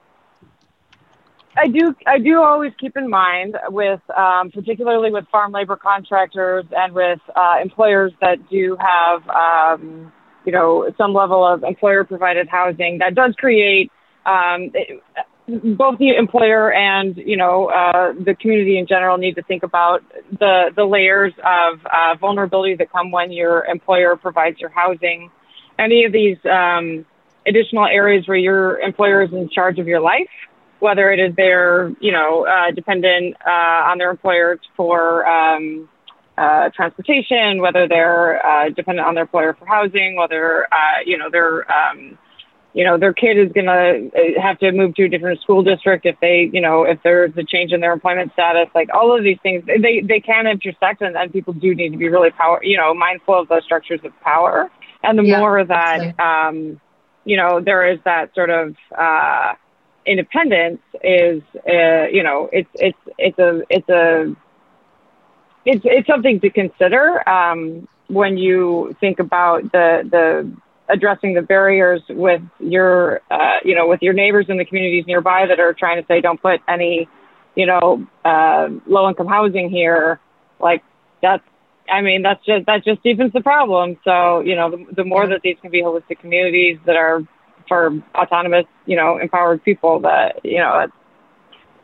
I 1.58 1.68
do. 1.68 1.93
I 2.08 2.18
do 2.20 2.41
always 2.41 2.72
keep 2.80 2.95
in 2.95 3.10
mind 3.10 3.58
with, 3.70 3.99
um, 4.16 4.52
particularly 4.52 5.12
with 5.12 5.26
farm 5.30 5.52
labor 5.52 5.76
contractors 5.76 6.66
and 6.72 6.93
with 6.93 7.20
uh, 7.36 7.56
employers 7.62 8.14
that 8.22 8.49
do 8.49 8.78
have, 8.80 9.28
um, 9.30 10.12
you 10.45 10.52
know, 10.52 10.91
some 10.97 11.14
level 11.14 11.45
of 11.45 11.64
employer-provided 11.64 12.47
housing. 12.47 12.99
That 12.99 13.16
does 13.16 13.36
create 13.38 13.91
um, 14.26 14.72
it, 14.74 15.04
both 15.78 15.97
the 15.99 16.16
employer 16.16 16.72
and 16.72 17.18
you 17.18 17.36
know 17.36 17.66
uh, 17.66 18.14
the 18.14 18.36
community 18.39 18.78
in 18.78 18.88
general 18.88 19.18
need 19.18 19.36
to 19.36 19.41
think 19.43 19.64
about 19.64 20.04
the 20.32 20.72
the 20.76 20.86
layers 20.86 21.34
of 21.39 21.80
uh, 21.86 22.16
vulnerability 22.20 22.76
that 22.76 22.91
come 22.91 23.12
when 23.12 23.32
your 23.32 23.66
employer 23.66 24.16
provides 24.16 24.60
your 24.60 24.70
housing. 24.70 25.30
Any 25.78 26.06
of 26.06 26.14
these 26.14 26.38
um, 26.45 27.06
additional 27.45 27.86
areas 27.86 28.28
where 28.28 28.38
your 28.38 28.80
employer 28.80 29.24
is 29.24 29.34
in 29.34 29.49
charge 29.49 29.80
of 29.80 29.88
your 29.88 29.99
life 29.99 30.30
whether 30.82 31.11
it 31.11 31.19
is 31.19 31.34
they're, 31.36 31.93
you 31.99 32.11
know, 32.11 32.45
uh, 32.45 32.71
dependent 32.71 33.36
uh, 33.45 33.89
on 33.89 33.99
their 33.99 34.09
employer 34.09 34.59
for 34.75 35.25
um, 35.27 35.88
uh, 36.38 36.69
transportation, 36.75 37.61
whether 37.61 37.88
they're 37.88 38.43
uh, 38.45 38.69
dependent 38.69 39.07
on 39.07 39.13
their 39.13 39.23
employer 39.23 39.53
for 39.53 39.65
housing, 39.65 40.15
whether, 40.15 40.65
uh, 40.65 40.99
you 41.05 41.17
know, 41.17 41.29
they're, 41.32 41.71
um, 41.71 42.17
you 42.73 42.84
know, 42.84 42.97
their 42.97 43.13
kid 43.13 43.38
is 43.38 43.51
going 43.51 43.67
to 43.67 44.09
have 44.41 44.57
to 44.57 44.71
move 44.71 44.95
to 44.95 45.03
a 45.03 45.09
different 45.09 45.39
school 45.41 45.61
district 45.61 46.05
if 46.05 46.15
they, 46.19 46.49
you 46.51 46.61
know, 46.61 46.84
if 46.84 46.97
there's 47.03 47.32
a 47.38 47.43
change 47.43 47.71
in 47.73 47.79
their 47.79 47.93
employment 47.93 48.32
status, 48.34 48.67
like 48.73 48.89
all 48.91 49.15
of 49.15 49.23
these 49.23 49.38
things, 49.43 49.63
they, 49.65 50.01
they 50.01 50.19
can 50.19 50.47
intersect 50.47 51.01
and, 51.01 51.15
and 51.15 51.32
people 51.32 51.53
do 51.53 51.75
need 51.75 51.89
to 51.89 51.97
be 51.97 52.09
really 52.09 52.32
power, 52.32 52.59
you 52.63 52.77
know, 52.77 52.93
mindful 52.93 53.39
of 53.39 53.47
those 53.49 53.63
structures 53.63 53.99
of 54.03 54.19
power. 54.21 54.71
And 55.03 55.19
the 55.19 55.23
yeah, 55.23 55.38
more 55.38 55.63
that, 55.63 56.19
um, 56.19 56.82
you 57.25 57.38
know, 57.38 57.59
there 57.59 57.91
is 57.91 57.99
that 58.05 58.34
sort 58.34 58.49
of, 58.49 58.75
uh, 58.97 59.53
independence 60.06 60.82
is, 61.04 61.41
uh, 61.68 62.08
you 62.12 62.24
know, 62.24 62.49
it's 62.52 62.70
it's 62.76 62.97
it's 63.18 63.39
a 63.39 63.62
it's 63.70 63.89
a 63.89 64.36
it's 65.66 65.82
it's 65.84 66.08
something 66.08 66.39
to 66.39 66.49
consider 66.49 67.28
um, 67.30 67.88
when 68.08 68.38
you 68.38 68.95
think 68.99 69.20
about 69.20 69.64
the 69.72 70.04
the 70.10 70.52
addressing 70.89 71.34
the 71.34 71.41
barriers 71.41 72.02
with 72.10 72.41
your 72.60 73.22
uh, 73.32 73.60
you 73.64 73.76
know 73.76 73.88
with 73.88 74.02
your 74.02 74.14
neighbors 74.14 74.47
in 74.49 74.58
the 74.58 74.66
communities 74.66 75.06
nearby 75.08 75.45
that 75.47 75.60
are 75.60 75.74
trying 75.74 76.02
to 76.02 76.08
say 76.08 76.20
don't 76.22 76.41
put 76.41 76.60
any 76.68 77.08
you 77.56 77.66
know 77.66 78.06
uh, 78.26 78.68
low 78.88 79.08
income 79.08 79.28
housing 79.28 79.70
here 79.70 80.20
like 80.60 80.84
that's 81.22 81.43
I 81.91 82.02
mean 82.02 82.22
that's 82.22 82.43
just 82.45 82.66
that 82.66 82.84
just 82.84 83.04
deepens 83.04 83.34
the 83.34 83.41
problem. 83.41 83.97
So 84.04 84.41
you 84.41 84.56
know 84.56 84.72
the, 84.72 84.86
the 84.95 85.04
more 85.04 85.28
that 85.28 85.41
these 85.43 85.58
can 85.62 85.72
be 85.72 85.82
holistic 85.82 86.20
communities 86.20 86.80
that 86.86 86.95
are 86.95 87.22
for 87.72 88.03
autonomous, 88.13 88.65
you 88.86 88.97
know, 88.97 89.17
empowered 89.17 89.63
people 89.63 90.01
that, 90.01 90.41
you 90.43 90.57
know, 90.57 90.82
it's, 90.84 90.93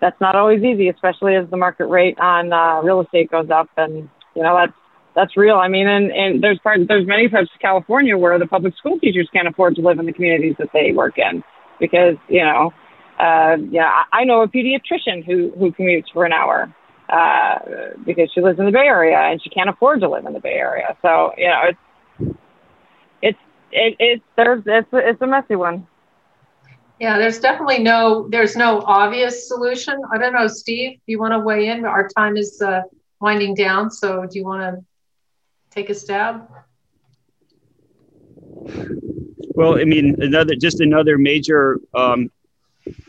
that's 0.01 0.19
not 0.19 0.35
always 0.35 0.61
easy, 0.61 0.89
especially 0.89 1.33
as 1.33 1.49
the 1.49 1.55
market 1.55 1.85
rate 1.85 2.19
on 2.19 2.51
uh, 2.51 2.81
real 2.81 2.99
estate 2.99 3.31
goes 3.31 3.49
up. 3.49 3.69
And, 3.77 4.09
you 4.35 4.43
know, 4.43 4.53
that's, 4.53 4.77
that's 5.15 5.37
real. 5.37 5.55
I 5.55 5.69
mean, 5.69 5.87
and, 5.87 6.11
and 6.11 6.43
there's 6.43 6.59
part, 6.59 6.79
there's 6.89 7.07
many 7.07 7.29
parts 7.29 7.49
of 7.55 7.61
California 7.61 8.17
where 8.17 8.37
the 8.37 8.47
public 8.47 8.75
school 8.75 8.99
teachers 8.99 9.29
can't 9.31 9.47
afford 9.47 9.75
to 9.75 9.81
live 9.81 9.97
in 9.97 10.05
the 10.05 10.11
communities 10.11 10.55
that 10.59 10.67
they 10.73 10.91
work 10.91 11.17
in 11.17 11.41
because, 11.79 12.17
you 12.27 12.43
know, 12.43 12.73
uh, 13.17 13.55
yeah, 13.71 14.03
I 14.11 14.25
know 14.25 14.41
a 14.41 14.47
pediatrician 14.49 15.25
who, 15.25 15.53
who 15.57 15.71
commutes 15.71 16.11
for 16.11 16.25
an 16.25 16.33
hour 16.33 16.75
uh, 17.07 17.59
because 18.05 18.29
she 18.35 18.41
lives 18.41 18.59
in 18.59 18.65
the 18.65 18.71
Bay 18.73 18.87
Area 18.87 19.17
and 19.17 19.41
she 19.41 19.49
can't 19.49 19.69
afford 19.69 20.01
to 20.01 20.09
live 20.09 20.25
in 20.25 20.33
the 20.33 20.41
Bay 20.41 20.57
Area. 20.59 20.97
So, 21.01 21.31
you 21.37 21.47
know, 21.47 21.61
it's, 21.69 21.79
it, 23.71 23.95
it 23.99 24.21
there's 24.35 24.63
it's 24.65 24.89
it's 24.93 25.21
a 25.21 25.27
messy 25.27 25.55
one. 25.55 25.87
Yeah, 26.99 27.17
there's 27.17 27.39
definitely 27.39 27.79
no 27.79 28.27
there's 28.29 28.55
no 28.55 28.81
obvious 28.81 29.47
solution. 29.47 29.99
I 30.13 30.17
don't 30.17 30.33
know, 30.33 30.47
Steve. 30.47 30.93
Do 30.93 31.11
you 31.11 31.19
want 31.19 31.33
to 31.33 31.39
weigh 31.39 31.67
in? 31.69 31.85
Our 31.85 32.07
time 32.09 32.37
is 32.37 32.61
uh, 32.61 32.81
winding 33.19 33.55
down, 33.55 33.91
so 33.91 34.25
do 34.25 34.39
you 34.39 34.45
want 34.45 34.61
to 34.61 34.83
take 35.69 35.89
a 35.89 35.95
stab? 35.95 36.47
Well, 39.55 39.79
I 39.79 39.85
mean, 39.85 40.15
another 40.21 40.55
just 40.55 40.81
another 40.81 41.17
major 41.17 41.79
um, 41.93 42.29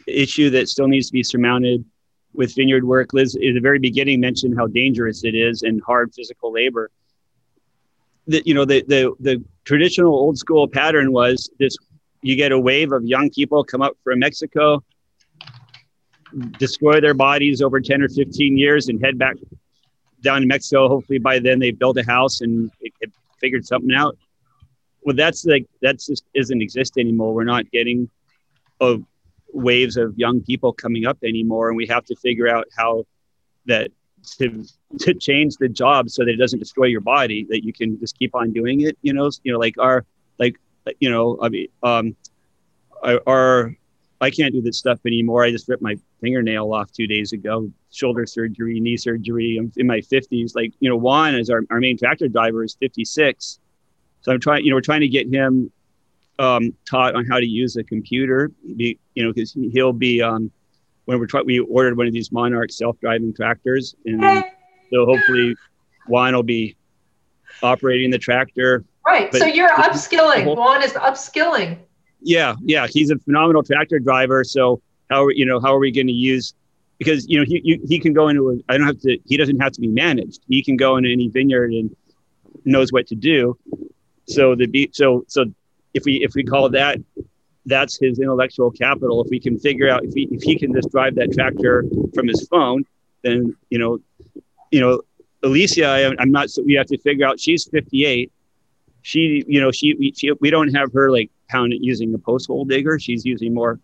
issue 0.06 0.50
that 0.50 0.68
still 0.68 0.88
needs 0.88 1.06
to 1.08 1.12
be 1.12 1.22
surmounted 1.22 1.84
with 2.34 2.54
vineyard 2.54 2.84
work. 2.84 3.12
Liz, 3.12 3.34
at 3.36 3.40
the 3.40 3.60
very 3.60 3.78
beginning, 3.78 4.20
mentioned 4.20 4.54
how 4.56 4.66
dangerous 4.66 5.24
it 5.24 5.34
is 5.34 5.62
and 5.62 5.80
hard 5.86 6.12
physical 6.14 6.52
labor 6.52 6.90
That 8.26 8.46
you 8.46 8.54
know 8.54 8.64
the, 8.64 8.82
the 8.86 9.14
the 9.20 9.44
traditional 9.68 10.14
old 10.14 10.38
school 10.38 10.66
pattern 10.66 11.12
was 11.12 11.50
this 11.58 11.76
you 12.22 12.34
get 12.34 12.52
a 12.52 12.58
wave 12.58 12.90
of 12.92 13.04
young 13.04 13.28
people 13.30 13.62
come 13.62 13.82
up 13.82 13.94
from 14.02 14.18
mexico 14.18 14.82
destroy 16.58 17.00
their 17.00 17.14
bodies 17.14 17.60
over 17.62 17.80
10 17.80 18.02
or 18.02 18.08
15 18.08 18.56
years 18.56 18.88
and 18.88 19.02
head 19.04 19.18
back 19.18 19.36
down 20.22 20.40
to 20.40 20.46
mexico. 20.46 20.88
Hopefully 20.88 21.18
by 21.18 21.38
then 21.38 21.58
they've 21.58 21.78
built 21.78 21.98
a 21.98 22.04
house 22.04 22.40
and 22.40 22.70
it, 22.80 22.92
it 23.00 23.12
figured 23.40 23.66
something 23.66 23.94
out. 23.94 24.16
Well 25.02 25.16
that's 25.16 25.44
like 25.44 25.66
that 25.82 26.00
just 26.00 26.24
isn't 26.34 26.62
exist 26.62 26.98
anymore. 26.98 27.34
We're 27.34 27.44
not 27.44 27.70
getting 27.70 28.10
a 28.80 28.98
waves 29.52 29.96
of 29.96 30.18
young 30.18 30.42
people 30.42 30.72
coming 30.72 31.06
up 31.06 31.18
anymore. 31.22 31.68
And 31.68 31.76
we 31.76 31.86
have 31.86 32.04
to 32.06 32.16
figure 32.16 32.48
out 32.48 32.66
how 32.76 33.04
that 33.66 33.90
to 34.24 34.64
to 34.98 35.14
change 35.14 35.56
the 35.56 35.68
job 35.68 36.10
so 36.10 36.24
that 36.24 36.30
it 36.30 36.36
doesn't 36.36 36.58
destroy 36.58 36.86
your 36.86 37.00
body 37.00 37.46
that 37.48 37.64
you 37.64 37.72
can 37.72 37.98
just 38.00 38.18
keep 38.18 38.34
on 38.34 38.52
doing 38.52 38.82
it 38.82 38.96
you 39.02 39.12
know 39.12 39.30
you 39.42 39.52
know 39.52 39.58
like 39.58 39.76
our 39.78 40.04
like 40.38 40.56
you 41.00 41.10
know 41.10 41.38
i 41.42 41.48
mean 41.48 41.68
um 41.82 42.16
our 43.26 43.74
i 44.20 44.30
can't 44.30 44.52
do 44.52 44.60
this 44.60 44.78
stuff 44.78 44.98
anymore. 45.06 45.44
I 45.44 45.50
just 45.50 45.68
ripped 45.68 45.82
my 45.82 45.96
fingernail 46.20 46.72
off 46.72 46.90
two 46.92 47.06
days 47.06 47.32
ago 47.32 47.70
shoulder 47.92 48.26
surgery 48.26 48.80
knee 48.80 48.96
surgery. 48.96 49.58
I'm 49.58 49.72
in 49.76 49.86
my 49.86 50.00
50s 50.00 50.54
like 50.54 50.72
you 50.80 50.88
know 50.88 50.96
juan 50.96 51.34
is 51.34 51.50
our, 51.50 51.62
our 51.70 51.78
main 51.78 51.98
tractor 51.98 52.28
driver 52.28 52.64
is 52.64 52.76
56 52.80 53.60
so 54.20 54.32
i'm 54.32 54.40
trying 54.40 54.64
you 54.64 54.70
know 54.70 54.76
we're 54.76 54.80
trying 54.80 55.00
to 55.00 55.08
get 55.08 55.32
him 55.32 55.70
um, 56.40 56.72
taught 56.88 57.16
on 57.16 57.26
how 57.26 57.38
to 57.38 57.46
use 57.46 57.76
a 57.76 57.82
computer 57.82 58.52
be, 58.76 58.98
you 59.14 59.24
know 59.24 59.32
because 59.32 59.56
he'll 59.72 59.92
be 59.92 60.22
um, 60.22 60.52
when 61.08 61.18
we're 61.18 61.26
trying, 61.26 61.46
we 61.46 61.58
ordered 61.58 61.96
one 61.96 62.06
of 62.06 62.12
these 62.12 62.30
Monarch 62.30 62.70
self-driving 62.70 63.32
tractors, 63.32 63.96
and 64.04 64.44
so 64.92 65.06
hopefully 65.06 65.56
Juan 66.06 66.34
will 66.34 66.42
be 66.42 66.76
operating 67.62 68.10
the 68.10 68.18
tractor. 68.18 68.84
Right. 69.06 69.34
So 69.34 69.46
you're 69.46 69.70
upskilling. 69.70 70.54
Juan 70.54 70.82
is 70.82 70.92
upskilling. 70.92 71.78
Yeah, 72.20 72.56
yeah. 72.60 72.86
He's 72.86 73.10
a 73.10 73.16
phenomenal 73.20 73.62
tractor 73.62 73.98
driver. 73.98 74.44
So 74.44 74.82
how 75.08 75.24
are 75.24 75.32
you 75.32 75.46
know 75.46 75.60
how 75.60 75.74
are 75.74 75.78
we 75.78 75.90
going 75.90 76.08
to 76.08 76.12
use? 76.12 76.52
Because 76.98 77.26
you 77.26 77.38
know 77.38 77.46
he 77.46 77.62
you, 77.64 77.80
he 77.88 77.98
can 77.98 78.12
go 78.12 78.28
into 78.28 78.50
a. 78.50 78.58
I 78.68 78.76
don't 78.76 78.86
have 78.86 79.00
to. 79.00 79.16
He 79.24 79.38
doesn't 79.38 79.60
have 79.60 79.72
to 79.72 79.80
be 79.80 79.88
managed. 79.88 80.42
He 80.46 80.62
can 80.62 80.76
go 80.76 80.98
into 80.98 81.10
any 81.10 81.28
vineyard 81.28 81.72
and 81.72 81.96
knows 82.66 82.92
what 82.92 83.06
to 83.06 83.14
do. 83.14 83.56
So 84.26 84.54
the 84.54 84.90
so 84.92 85.24
so 85.26 85.46
if 85.94 86.04
we 86.04 86.22
if 86.22 86.34
we 86.34 86.44
call 86.44 86.68
that 86.68 86.98
that's 87.68 87.98
his 87.98 88.18
intellectual 88.18 88.70
capital. 88.70 89.22
If 89.22 89.30
we 89.30 89.38
can 89.38 89.58
figure 89.58 89.88
out 89.88 90.04
if 90.04 90.12
he 90.14 90.28
if 90.30 90.42
he 90.42 90.58
can 90.58 90.72
just 90.72 90.90
drive 90.90 91.14
that 91.16 91.32
tractor 91.32 91.84
from 92.14 92.26
his 92.28 92.46
phone, 92.48 92.84
then 93.22 93.56
you 93.70 93.78
know, 93.78 93.98
you 94.70 94.80
know, 94.80 95.02
Alicia, 95.42 95.86
I, 95.86 96.14
I'm 96.18 96.30
not. 96.30 96.50
So 96.50 96.62
we 96.62 96.74
have 96.74 96.86
to 96.86 96.98
figure 96.98 97.26
out. 97.26 97.38
She's 97.38 97.68
58. 97.68 98.32
She, 99.02 99.44
you 99.46 99.60
know, 99.60 99.70
she 99.70 99.94
we, 99.94 100.12
she, 100.16 100.32
we 100.40 100.50
don't 100.50 100.74
have 100.74 100.92
her 100.92 101.10
like 101.10 101.30
pound 101.48 101.72
it 101.72 101.80
using 101.80 102.12
a 102.14 102.18
post 102.18 102.48
hole 102.48 102.64
digger. 102.64 102.98
She's 102.98 103.24
using 103.24 103.54
more 103.54 103.78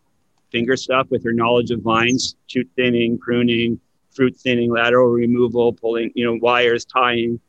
finger 0.50 0.76
stuff 0.76 1.08
with 1.10 1.24
her 1.24 1.32
knowledge 1.32 1.70
of 1.70 1.80
vines, 1.80 2.36
shoot 2.46 2.68
thinning, 2.76 3.18
pruning, 3.18 3.80
fruit 4.14 4.36
thinning, 4.36 4.72
lateral 4.72 5.08
removal, 5.08 5.72
pulling, 5.72 6.10
you 6.14 6.24
know, 6.24 6.38
wires, 6.40 6.84
tying. 6.84 7.40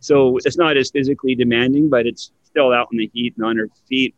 So 0.00 0.36
it's 0.38 0.58
not 0.58 0.76
as 0.76 0.90
physically 0.90 1.34
demanding, 1.34 1.88
but 1.88 2.06
it's 2.06 2.32
still 2.44 2.72
out 2.72 2.88
in 2.92 2.98
the 2.98 3.10
heat 3.12 3.34
and 3.36 3.46
on 3.46 3.56
her 3.56 3.68
feet 3.88 4.14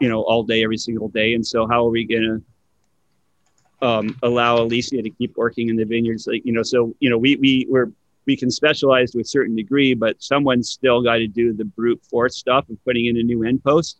you 0.00 0.08
know, 0.08 0.22
all 0.22 0.42
day, 0.42 0.64
every 0.64 0.78
single 0.78 1.08
day. 1.08 1.34
And 1.34 1.46
so, 1.46 1.66
how 1.68 1.86
are 1.86 1.90
we 1.90 2.04
going 2.04 2.42
to 3.80 3.86
um, 3.86 4.16
allow 4.22 4.58
Alicia 4.58 5.02
to 5.02 5.10
keep 5.10 5.36
working 5.36 5.68
in 5.68 5.76
the 5.76 5.84
vineyards? 5.84 6.26
Like, 6.26 6.44
you 6.44 6.52
know, 6.52 6.62
so 6.62 6.94
you 7.00 7.10
know, 7.10 7.18
we 7.18 7.36
we 7.36 7.66
we're 7.68 7.92
we 8.26 8.36
can 8.36 8.50
specialize 8.50 9.10
to 9.12 9.20
a 9.20 9.24
certain 9.24 9.56
degree, 9.56 9.94
but 9.94 10.22
someone's 10.22 10.70
still 10.70 11.02
got 11.02 11.16
to 11.16 11.26
do 11.26 11.52
the 11.52 11.64
brute 11.64 12.00
force 12.08 12.36
stuff 12.36 12.68
of 12.68 12.82
putting 12.84 13.06
in 13.06 13.16
a 13.16 13.22
new 13.22 13.44
end 13.44 13.62
post. 13.62 13.98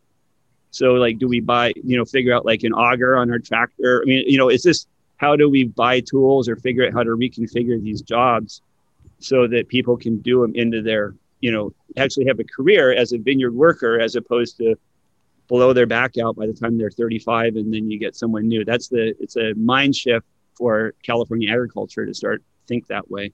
So, 0.71 0.95
like, 0.95 1.19
do 1.19 1.27
we 1.27 1.41
buy, 1.41 1.73
you 1.83 1.97
know, 1.97 2.05
figure 2.05 2.35
out 2.35 2.47
like 2.47 2.63
an 2.63 2.73
auger 2.73 3.17
on 3.17 3.31
our 3.31 3.39
tractor? 3.39 4.03
I 4.03 4.07
mean, 4.07 4.25
you 4.27 4.39
know, 4.39 4.49
is 4.49 4.63
this 4.63 4.87
how 5.17 5.37
do 5.37 5.51
we 5.51 5.65
buy 5.65 6.01
tools 6.01 6.49
or 6.49 6.57
figure 6.57 6.87
out 6.87 6.93
how 6.93 7.03
to 7.03 7.11
reconfigure 7.11 7.83
these 7.83 8.01
jobs 8.01 8.63
so 9.19 9.47
that 9.49 9.69
people 9.69 9.97
can 9.97 10.19
do 10.21 10.41
them 10.41 10.53
into 10.55 10.81
their, 10.81 11.15
you 11.41 11.53
know, 11.53 11.75
actually 11.97 12.27
have 12.27 12.39
a 12.39 12.45
career 12.45 12.93
as 12.95 13.13
a 13.13 13.19
vineyard 13.19 13.55
worker 13.55 14.01
as 14.01 14.15
opposed 14.15 14.57
to 14.59 14.77
blow 15.51 15.73
their 15.73 15.85
back 15.85 16.17
out 16.17 16.37
by 16.37 16.47
the 16.47 16.53
time 16.53 16.79
they're 16.79 16.93
35 16.93 17.57
and 17.57 17.75
then 17.75 17.91
you 17.91 17.99
get 17.99 18.15
someone 18.15 18.47
new. 18.47 18.65
That's 18.65 18.89
the 18.89 19.15
it's 19.19 19.37
a 19.37 19.53
mind 19.55 19.97
shift 19.97 20.25
for 20.57 20.95
california 21.03 21.51
agriculture 21.51 22.07
to 22.07 22.15
start 22.15 22.43
think 22.69 22.87
that 22.87 23.11
way. 23.11 23.33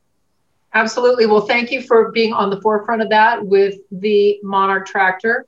Absolutely. 0.72 1.26
Well 1.26 1.42
thank 1.42 1.70
you 1.70 1.82
for 1.82 2.10
being 2.12 2.32
on 2.32 2.48
the 2.48 2.60
forefront 2.62 3.02
of 3.02 3.10
that 3.10 3.46
with 3.46 3.76
the 3.92 4.40
monarch 4.42 4.86
tractor 4.86 5.46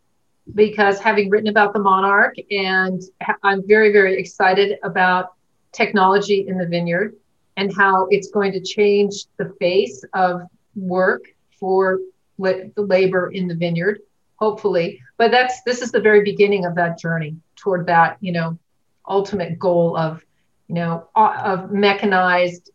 because 0.55 1.01
having 1.01 1.31
written 1.31 1.49
about 1.49 1.73
the 1.73 1.79
monarch 1.79 2.35
and 2.51 3.03
i'm 3.43 3.66
very 3.69 3.93
very 3.93 4.19
excited 4.19 4.79
about 4.83 5.35
technology 5.73 6.47
in 6.49 6.57
the 6.57 6.66
vineyard 6.66 7.14
and 7.59 7.75
how 7.77 8.07
it's 8.11 8.31
going 8.31 8.51
to 8.51 8.61
change 8.62 9.27
the 9.37 9.55
face 9.61 10.03
of 10.14 10.41
work 10.75 11.23
for 11.61 11.99
the 12.39 12.73
labor 12.77 13.31
in 13.33 13.47
the 13.47 13.55
vineyard 13.55 14.01
hopefully. 14.39 15.01
But 15.16 15.30
that's 15.30 15.62
this 15.62 15.82
is 15.82 15.93
the 15.93 16.01
very 16.01 16.22
beginning 16.22 16.64
of 16.64 16.74
that 16.76 16.99
journey 16.99 17.36
toward 17.57 17.86
that 17.86 18.16
you 18.20 18.32
know 18.32 18.59
ultimate 19.09 19.59
goal 19.59 19.97
of 19.97 20.24
you 20.68 20.74
know 20.74 21.09
of 21.16 21.70
mechanized 21.70 22.70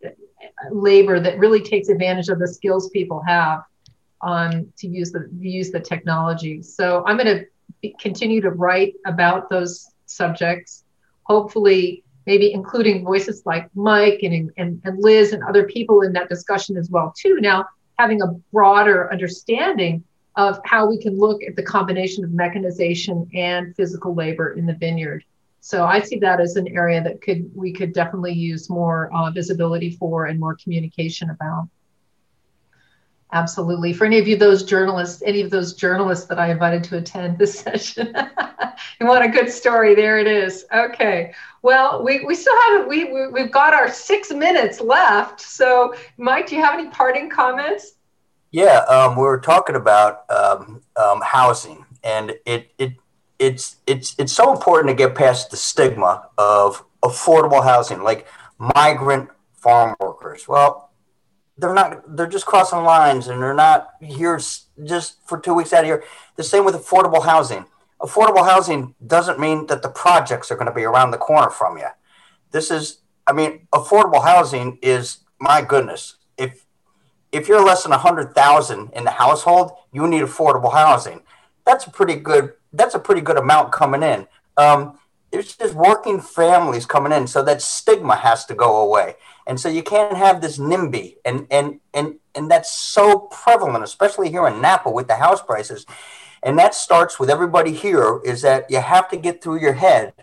labor 0.71 1.19
that 1.19 1.39
really 1.39 1.61
takes 1.61 1.89
advantage 1.89 2.29
of 2.29 2.39
the 2.39 2.47
skills 2.47 2.89
people 2.89 3.21
have 3.25 3.63
um, 4.21 4.71
to 4.77 4.87
use 4.87 5.11
the 5.11 5.29
use 5.39 5.71
the 5.71 5.79
technology. 5.79 6.61
So 6.61 7.03
i'm 7.05 7.17
going 7.17 7.37
to 7.37 7.45
continue 7.99 8.41
to 8.41 8.49
write 8.49 8.93
about 9.05 9.49
those 9.49 9.89
subjects 10.05 10.83
hopefully 11.23 12.03
maybe 12.25 12.53
including 12.53 13.03
voices 13.03 13.43
like 13.45 13.69
mike 13.75 14.19
and, 14.23 14.51
and, 14.57 14.81
and 14.85 15.03
liz 15.03 15.33
and 15.33 15.43
other 15.43 15.65
people 15.65 16.01
in 16.01 16.13
that 16.13 16.29
discussion 16.29 16.77
as 16.77 16.89
well 16.89 17.13
too 17.17 17.39
now 17.41 17.65
having 17.97 18.21
a 18.21 18.27
broader 18.51 19.11
understanding 19.11 20.03
of 20.35 20.59
how 20.65 20.87
we 20.87 20.97
can 20.97 21.17
look 21.17 21.43
at 21.43 21.55
the 21.55 21.63
combination 21.63 22.23
of 22.23 22.31
mechanization 22.31 23.29
and 23.33 23.75
physical 23.75 24.15
labor 24.15 24.53
in 24.53 24.65
the 24.65 24.73
vineyard. 24.73 25.23
So 25.59 25.85
I 25.85 26.01
see 26.01 26.19
that 26.19 26.41
as 26.41 26.55
an 26.57 26.67
area 26.67 27.01
that 27.01 27.21
could 27.21 27.49
we 27.55 27.71
could 27.71 27.93
definitely 27.93 28.33
use 28.33 28.69
more 28.69 29.09
uh, 29.13 29.31
visibility 29.31 29.91
for 29.91 30.25
and 30.25 30.39
more 30.39 30.57
communication 30.61 31.29
about. 31.29 31.69
Absolutely. 33.31 33.93
For 33.93 34.05
any 34.05 34.19
of 34.19 34.27
you, 34.27 34.35
those 34.35 34.63
journalists, 34.63 35.23
any 35.25 35.41
of 35.41 35.49
those 35.49 35.73
journalists 35.73 36.27
that 36.27 36.37
I 36.37 36.51
invited 36.51 36.83
to 36.85 36.97
attend 36.97 37.39
this 37.39 37.59
session, 37.59 38.13
you 38.99 39.07
want 39.07 39.25
a 39.25 39.29
good 39.29 39.49
story? 39.49 39.95
There 39.95 40.19
it 40.19 40.27
is. 40.27 40.65
Okay. 40.71 41.33
Well, 41.61 42.03
we, 42.03 42.23
we 42.25 42.35
still 42.35 42.59
have 42.67 42.85
we, 42.85 43.05
we 43.05 43.27
we've 43.27 43.51
got 43.51 43.73
our 43.73 43.89
six 43.89 44.31
minutes 44.31 44.81
left. 44.81 45.39
So, 45.41 45.95
Mike, 46.17 46.47
do 46.47 46.55
you 46.55 46.61
have 46.61 46.77
any 46.77 46.89
parting 46.89 47.29
comments? 47.29 47.93
Yeah, 48.53 48.81
um, 48.81 49.15
we 49.15 49.23
were 49.23 49.39
talking 49.39 49.75
about 49.75 50.29
um, 50.29 50.83
um, 50.95 51.21
housing, 51.21 51.87
and 52.03 52.35
it 52.45 52.71
it 52.77 52.93
it's 53.39 53.77
it's 53.87 54.13
it's 54.19 54.31
so 54.31 54.53
important 54.53 54.89
to 54.89 54.93
get 54.93 55.15
past 55.15 55.49
the 55.49 55.57
stigma 55.57 56.29
of 56.37 56.85
affordable 57.03 57.63
housing, 57.63 58.03
like 58.03 58.27
migrant 58.59 59.31
farm 59.53 59.95
workers. 59.99 60.47
Well, 60.47 60.91
they're 61.57 61.73
not. 61.73 62.15
They're 62.15 62.27
just 62.27 62.45
crossing 62.45 62.83
lines, 62.83 63.27
and 63.27 63.41
they're 63.41 63.55
not 63.55 63.89
here 63.99 64.39
just 64.83 65.27
for 65.27 65.39
two 65.39 65.55
weeks 65.55 65.73
out 65.73 65.79
of 65.79 65.87
here. 65.87 66.03
The 66.35 66.43
same 66.43 66.63
with 66.63 66.75
affordable 66.75 67.25
housing. 67.25 67.65
Affordable 67.99 68.47
housing 68.47 68.93
doesn't 69.07 69.39
mean 69.39 69.65
that 69.65 69.81
the 69.81 69.89
projects 69.89 70.51
are 70.51 70.55
going 70.55 70.67
to 70.67 70.75
be 70.75 70.83
around 70.83 71.09
the 71.09 71.17
corner 71.17 71.49
from 71.49 71.79
you. 71.79 71.87
This 72.51 72.69
is, 72.69 72.99
I 73.25 73.33
mean, 73.33 73.67
affordable 73.73 74.23
housing 74.23 74.77
is 74.83 75.21
my 75.39 75.63
goodness 75.63 76.17
if 77.33 77.47
you're 77.47 77.65
less 77.65 77.83
than 77.83 77.89
100,000 77.89 78.91
in 78.93 79.03
the 79.03 79.11
household, 79.11 79.71
you 79.91 80.07
need 80.07 80.21
affordable 80.21 80.71
housing. 80.71 81.21
That's 81.65 81.87
a 81.87 81.91
pretty 81.91 82.15
good 82.15 82.53
that's 82.71 82.95
a 82.95 82.99
pretty 82.99 83.21
good 83.21 83.37
amount 83.37 83.71
coming 83.71 84.03
in. 84.03 84.27
Um, 84.57 84.99
it's 85.31 85.55
just 85.55 85.73
working 85.73 86.21
families 86.21 86.85
coming 86.85 87.11
in, 87.11 87.27
so 87.27 87.43
that 87.43 87.61
stigma 87.61 88.15
has 88.15 88.45
to 88.45 88.55
go 88.55 88.81
away. 88.81 89.15
And 89.47 89.59
so 89.59 89.69
you 89.69 89.83
can't 89.83 90.15
have 90.15 90.41
this 90.41 90.57
NIMBY, 90.57 91.17
and 91.25 91.47
and 91.49 91.79
and 91.93 92.15
and 92.35 92.49
that's 92.49 92.71
so 92.71 93.19
prevalent, 93.31 93.83
especially 93.83 94.29
here 94.29 94.47
in 94.47 94.61
Napa 94.61 94.89
with 94.89 95.07
the 95.07 95.15
house 95.15 95.41
prices. 95.41 95.85
And 96.43 96.57
that 96.59 96.75
starts 96.75 97.19
with 97.19 97.29
everybody 97.29 97.73
here 97.73 98.19
is 98.25 98.41
that 98.41 98.69
you 98.69 98.79
have 98.79 99.09
to 99.09 99.17
get 99.17 99.41
through 99.41 99.61
your 99.61 99.73
head 99.73 100.13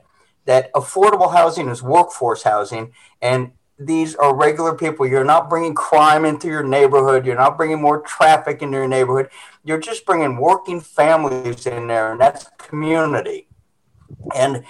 that 0.44 0.72
affordable 0.74 1.32
housing 1.32 1.68
is 1.68 1.82
workforce 1.82 2.42
housing, 2.42 2.92
and 3.20 3.52
these 3.80 4.14
are 4.14 4.36
regular 4.36 4.74
people. 4.74 5.06
You're 5.06 5.24
not 5.24 5.48
bringing 5.48 5.74
crime 5.74 6.26
into 6.26 6.48
your 6.48 6.62
neighborhood. 6.62 7.24
You're 7.24 7.36
not 7.36 7.56
bringing 7.56 7.80
more 7.80 8.02
traffic 8.02 8.60
into 8.60 8.76
your 8.76 8.86
neighborhood. 8.86 9.30
You're 9.64 9.80
just 9.80 10.04
bringing 10.04 10.36
working 10.36 10.80
families 10.80 11.66
in 11.66 11.86
there, 11.86 12.12
and 12.12 12.20
that's 12.20 12.46
community. 12.58 13.48
And 14.34 14.64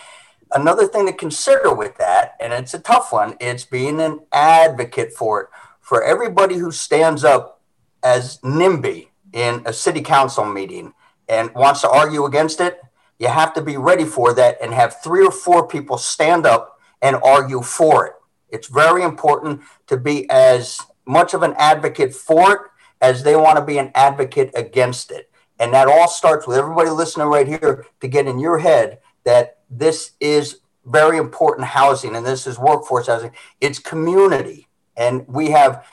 another 0.53 0.87
thing 0.87 1.07
to 1.07 1.13
consider 1.13 1.75
with 1.75 1.97
that, 1.99 2.37
and 2.41 2.53
it's 2.53 2.73
a 2.73 2.79
tough 2.79 3.13
one, 3.13 3.37
it's 3.41 3.65
being 3.65 4.01
an 4.01 4.21
advocate 4.33 5.13
for 5.13 5.41
it. 5.43 5.49
For 5.81 6.05
everybody 6.05 6.57
who 6.57 6.71
stands 6.71 7.25
up 7.25 7.61
as 8.05 8.39
NIMBY 8.39 9.09
in 9.33 9.63
a 9.67 9.73
city 9.73 10.03
council 10.03 10.45
meeting 10.45 10.95
and 11.29 11.53
wants 11.55 11.81
to 11.81 11.91
argue 11.91 12.27
against 12.27 12.61
it, 12.61 12.81
you 13.19 13.27
have 13.27 13.53
to 13.55 13.61
be 13.61 13.77
ready 13.77 14.05
for 14.05 14.33
that 14.35 14.59
and 14.63 14.73
have 14.73 15.03
three 15.03 15.27
or 15.27 15.33
four 15.33 15.67
people 15.67 15.99
stand 15.99 16.47
up 16.47 16.79
and 17.03 17.17
argue 17.17 17.61
for 17.61 18.07
it 18.07 18.15
it's 18.53 18.69
very 18.69 19.03
important 19.03 19.63
to 19.87 19.97
be 19.97 20.29
as 20.31 20.79
much 21.07 21.35
of 21.35 21.43
an 21.43 21.55
advocate 21.59 22.15
for 22.15 22.53
it 22.53 22.61
as 23.01 23.23
they 23.23 23.37
want 23.37 23.59
to 23.59 23.65
be 23.65 23.79
an 23.79 23.91
advocate 23.95 24.51
against 24.55 25.11
it. 25.11 25.31
And 25.59 25.75
that 25.75 25.89
all 25.89 26.09
starts 26.09 26.47
with 26.47 26.57
everybody 26.57 26.91
listening 26.91 27.27
right 27.27 27.47
here 27.47 27.87
to 28.01 28.09
get 28.09 28.27
in 28.27 28.39
your 28.39 28.59
head 28.59 28.99
that 29.25 29.59
this 29.69 30.13
is 30.21 30.61
very 30.85 31.19
important 31.19 31.69
housing 31.69 32.17
and 32.17 32.25
this 32.25 32.47
is 32.47 32.59
workforce 32.59 33.07
housing. 33.07 33.33
It's 33.61 33.79
community. 33.79 34.69
And 34.97 35.27
we 35.29 35.51
have 35.51 35.87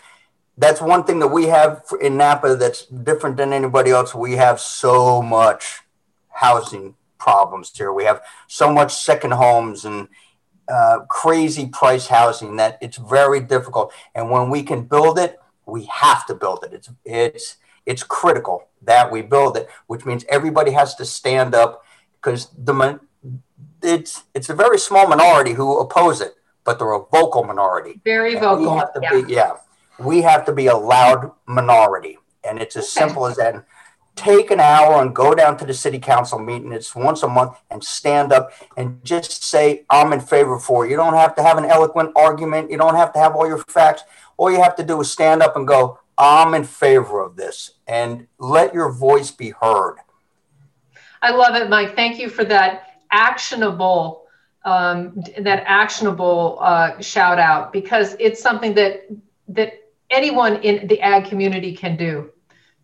that's 0.58 0.82
one 0.82 1.04
thing 1.04 1.20
that 1.20 1.28
we 1.28 1.46
have 1.46 1.84
in 2.02 2.18
Napa 2.18 2.56
that's 2.56 2.88
different 2.88 3.38
than 3.38 3.54
anybody 3.54 3.92
else. 3.92 4.16
We 4.16 4.34
have 4.34 4.60
so 4.60 5.22
much 5.22 5.82
housing 6.30 6.96
problems 7.20 7.72
here. 7.76 7.94
We 7.94 8.06
have 8.06 8.24
so 8.48 8.74
much 8.74 8.96
second 8.96 9.32
homes 9.32 9.86
and 9.86 10.08
uh, 10.70 11.00
crazy 11.10 11.68
price 11.68 12.08
housing 12.08 12.58
that 12.58 12.78
it's 12.82 12.98
very 12.98 13.40
difficult. 13.40 13.94
And 14.14 14.30
when 14.30 14.50
we 14.50 14.64
can 14.64 14.84
build 14.84 15.18
it, 15.20 15.40
we 15.66 15.86
have 15.86 16.26
to 16.28 16.36
build 16.36 16.64
it. 16.64 16.74
It's 16.74 16.90
it's 17.06 17.58
it's 17.86 18.04
critical 18.04 18.68
that 18.82 19.12
we 19.12 19.22
build 19.22 19.58
it, 19.58 19.70
which 19.88 20.06
means 20.06 20.26
everybody 20.30 20.72
has 20.72 20.96
to 20.96 21.06
stand 21.06 21.56
up 21.56 21.84
because 22.22 22.50
the 22.58 23.00
it's 23.82 24.24
it's 24.34 24.50
a 24.50 24.56
very 24.56 24.78
small 24.78 25.08
minority 25.08 25.54
who 25.54 25.80
oppose 25.80 26.22
it, 26.22 26.36
but 26.64 26.80
they're 26.80 26.94
a 26.94 27.06
vocal 27.12 27.44
minority. 27.44 28.02
Very 28.04 28.36
vocal. 28.36 28.74
We 28.74 28.78
have 28.78 28.94
to 28.94 29.00
yeah. 29.02 29.22
be 29.22 29.34
yeah. 29.34 29.52
We 30.00 30.22
have 30.22 30.46
to 30.46 30.54
be 30.54 30.68
a 30.68 30.76
loud 30.76 31.32
minority, 31.48 32.18
and 32.44 32.60
it's 32.60 32.76
as 32.76 32.84
okay. 32.84 33.08
simple 33.08 33.26
as 33.26 33.38
that 33.38 33.66
take 34.18 34.52
an 34.52 34.60
hour 34.60 35.02
and 35.02 35.16
go 35.16 35.34
down 35.34 35.56
to 35.58 35.66
the 35.66 35.74
city 35.74 36.00
council 36.00 36.40
meeting. 36.40 36.74
It's 36.74 36.96
once 36.96 37.24
a 37.24 37.28
month 37.28 37.58
and 37.70 37.84
stand 37.84 38.34
up 38.34 38.52
and 38.76 39.04
just 39.06 39.44
say, 39.44 39.86
I'm 39.90 40.12
in 40.12 40.20
favor 40.20 40.60
for 40.60 40.86
it. 40.86 40.90
You 40.90 40.98
don't 40.98 41.14
have 41.14 41.36
to 41.36 41.44
have 41.44 41.58
an 41.58 41.66
eloquent 41.66 42.12
argument. 42.16 42.72
You 42.72 42.78
don't 42.78 42.96
have 42.96 43.14
to 43.14 43.20
have 43.20 43.36
all 43.36 43.48
your 43.48 43.60
facts. 43.60 44.04
All 44.36 44.52
you 44.52 44.62
have 44.62 44.76
to 44.78 44.84
do 44.84 45.00
is 45.00 45.10
stand 45.12 45.42
up 45.42 45.56
and 45.56 45.68
go, 45.68 46.00
I'm 46.18 46.54
in 46.56 46.64
favor 46.64 47.22
of 47.22 47.36
this 47.36 47.72
and 47.88 48.28
let 48.40 48.74
your 48.74 48.92
voice 48.92 49.32
be 49.32 49.52
heard. 49.52 49.98
I 51.22 51.32
love 51.32 51.56
it, 51.56 51.70
Mike. 51.70 51.96
Thank 51.96 52.20
you 52.20 52.30
for 52.30 52.44
that 52.46 53.02
actionable. 53.12 54.24
Um, 54.66 55.24
that 55.40 55.64
actionable 55.66 56.58
uh, 56.60 57.00
shout 57.00 57.40
out 57.40 57.72
because 57.72 58.18
it's 58.20 58.42
something 58.42 58.74
that 58.74 59.08
that 59.48 59.74
anyone 60.10 60.58
in 60.58 60.88
the 60.88 61.00
ag 61.00 61.26
community 61.26 61.74
can 61.74 61.96
do 61.96 62.32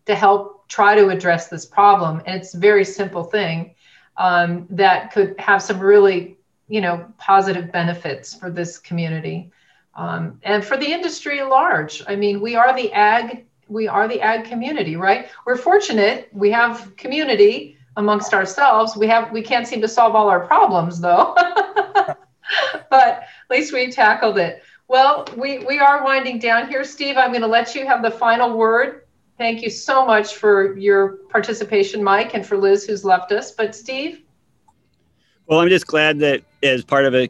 to 0.06 0.14
help 0.14 0.53
try 0.68 0.94
to 0.94 1.08
address 1.08 1.48
this 1.48 1.66
problem. 1.66 2.22
And 2.26 2.40
it's 2.40 2.54
a 2.54 2.58
very 2.58 2.84
simple 2.84 3.24
thing 3.24 3.74
um, 4.16 4.66
that 4.70 5.12
could 5.12 5.38
have 5.38 5.62
some 5.62 5.80
really, 5.80 6.36
you 6.68 6.80
know, 6.80 7.06
positive 7.18 7.70
benefits 7.72 8.34
for 8.34 8.50
this 8.50 8.78
community 8.78 9.50
um, 9.96 10.40
and 10.42 10.64
for 10.64 10.76
the 10.76 10.90
industry 10.90 11.40
at 11.40 11.48
large. 11.48 12.02
I 12.08 12.16
mean, 12.16 12.40
we 12.40 12.56
are 12.56 12.74
the 12.74 12.92
ag, 12.92 13.44
we 13.68 13.88
are 13.88 14.08
the 14.08 14.20
ag 14.20 14.44
community, 14.44 14.96
right? 14.96 15.28
We're 15.46 15.56
fortunate. 15.56 16.28
We 16.32 16.50
have 16.50 16.94
community 16.96 17.76
amongst 17.96 18.34
ourselves. 18.34 18.96
We 18.96 19.06
have, 19.08 19.30
we 19.30 19.42
can't 19.42 19.66
seem 19.66 19.80
to 19.82 19.88
solve 19.88 20.14
all 20.14 20.28
our 20.28 20.46
problems 20.46 21.00
though, 21.00 21.34
but 21.36 22.16
at 22.90 23.28
least 23.50 23.72
we 23.72 23.90
tackled 23.90 24.38
it. 24.38 24.62
Well, 24.88 25.26
we, 25.36 25.58
we 25.58 25.78
are 25.78 26.04
winding 26.04 26.38
down 26.38 26.68
here. 26.68 26.84
Steve, 26.84 27.16
I'm 27.16 27.30
going 27.30 27.40
to 27.40 27.46
let 27.46 27.74
you 27.74 27.86
have 27.86 28.02
the 28.02 28.10
final 28.10 28.56
word 28.56 29.03
Thank 29.36 29.62
you 29.62 29.70
so 29.70 30.06
much 30.06 30.36
for 30.36 30.76
your 30.76 31.16
participation, 31.28 32.04
Mike, 32.04 32.34
and 32.34 32.46
for 32.46 32.56
Liz, 32.56 32.84
who's 32.84 33.04
left 33.04 33.32
us. 33.32 33.50
But 33.50 33.74
Steve? 33.74 34.22
Well, 35.46 35.60
I'm 35.60 35.68
just 35.68 35.86
glad 35.86 36.20
that 36.20 36.42
as 36.62 36.84
part 36.84 37.04
of 37.04 37.14
a 37.14 37.28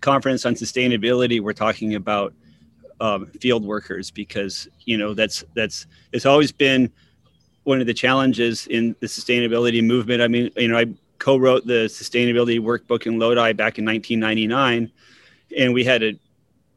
conference 0.00 0.44
on 0.44 0.54
sustainability, 0.54 1.40
we're 1.40 1.52
talking 1.52 1.94
about 1.94 2.34
um, 3.00 3.26
field 3.40 3.64
workers 3.64 4.10
because 4.10 4.68
you 4.84 4.96
know 4.96 5.14
that's 5.14 5.44
that's 5.54 5.86
it's 6.12 6.26
always 6.26 6.52
been 6.52 6.90
one 7.64 7.80
of 7.80 7.86
the 7.86 7.94
challenges 7.94 8.66
in 8.66 8.94
the 9.00 9.06
sustainability 9.06 9.84
movement. 9.84 10.22
I 10.22 10.28
mean, 10.28 10.50
you 10.56 10.68
know, 10.68 10.78
I 10.78 10.86
co-wrote 11.18 11.66
the 11.66 11.86
sustainability 11.86 12.60
workbook 12.60 13.06
in 13.06 13.18
Lodi 13.18 13.52
back 13.52 13.78
in 13.78 13.84
1999, 13.84 14.90
and 15.56 15.72
we 15.72 15.84
had 15.84 16.02
a 16.02 16.18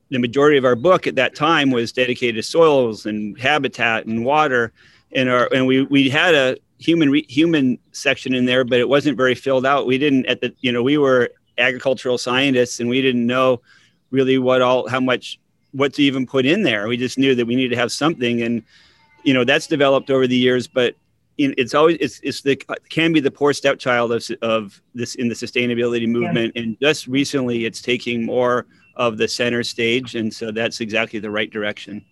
the 0.09 0.19
majority 0.19 0.57
of 0.57 0.65
our 0.65 0.75
book 0.75 1.07
at 1.07 1.15
that 1.15 1.35
time 1.35 1.71
was 1.71 1.91
dedicated 1.91 2.35
to 2.35 2.43
soils 2.43 3.05
and 3.05 3.37
habitat 3.39 4.05
and 4.05 4.23
water. 4.23 4.71
And 5.13 5.29
our 5.29 5.49
and 5.53 5.67
we 5.67 5.83
we 5.83 6.09
had 6.09 6.35
a 6.35 6.57
human 6.79 7.09
re, 7.09 7.25
human 7.27 7.79
section 7.91 8.35
in 8.35 8.45
there 8.45 8.63
but 8.63 8.79
it 8.79 8.87
wasn't 8.87 9.17
very 9.17 9.35
filled 9.35 9.65
out. 9.65 9.87
We 9.87 9.97
didn't 9.97 10.25
at 10.27 10.41
the 10.41 10.53
you 10.61 10.71
know 10.71 10.83
we 10.83 10.97
were 10.97 11.31
agricultural 11.57 12.17
scientists 12.17 12.79
and 12.79 12.89
we 12.89 13.01
didn't 13.01 13.25
know 13.25 13.61
really 14.11 14.37
what 14.37 14.61
all 14.61 14.87
how 14.87 14.99
much 14.99 15.39
what 15.71 15.93
to 15.95 16.03
even 16.03 16.25
put 16.25 16.45
in 16.45 16.63
there. 16.63 16.87
We 16.87 16.97
just 16.97 17.17
knew 17.17 17.35
that 17.35 17.45
we 17.45 17.55
needed 17.55 17.75
to 17.75 17.81
have 17.81 17.91
something 17.91 18.41
and 18.41 18.63
you 19.23 19.33
know 19.33 19.43
that's 19.43 19.67
developed 19.67 20.09
over 20.09 20.27
the 20.27 20.37
years 20.37 20.67
but 20.67 20.95
it's 21.39 21.75
always 21.75 21.97
it's, 21.99 22.19
it's 22.23 22.41
the 22.41 22.55
can 22.89 23.13
be 23.13 23.19
the 23.19 23.29
poor 23.29 23.53
stepchild 23.53 24.11
of, 24.11 24.25
of 24.41 24.81
this 24.95 25.15
in 25.15 25.27
the 25.27 25.35
sustainability 25.35 26.07
movement. 26.07 26.53
Yeah. 26.55 26.63
and 26.63 26.77
just 26.81 27.07
recently 27.07 27.65
it's 27.65 27.81
taking 27.81 28.25
more 28.25 28.65
of 28.97 29.17
the 29.17 29.27
center 29.27 29.63
stage. 29.63 30.15
And 30.15 30.33
so 30.33 30.51
that's 30.51 30.81
exactly 30.81 31.19
the 31.19 31.31
right 31.31 31.49
direction. 31.49 32.03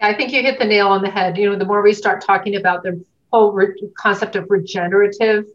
I 0.00 0.14
think 0.14 0.32
you 0.32 0.42
hit 0.42 0.58
the 0.58 0.64
nail 0.64 0.88
on 0.88 1.02
the 1.02 1.10
head. 1.10 1.36
You 1.36 1.50
know, 1.50 1.56
the 1.56 1.64
more 1.64 1.82
we 1.82 1.92
start 1.92 2.24
talking 2.24 2.56
about 2.56 2.82
the 2.82 3.02
whole 3.32 3.52
re- 3.52 3.74
concept 3.98 4.36
of 4.36 4.46
regenerative 4.48 5.46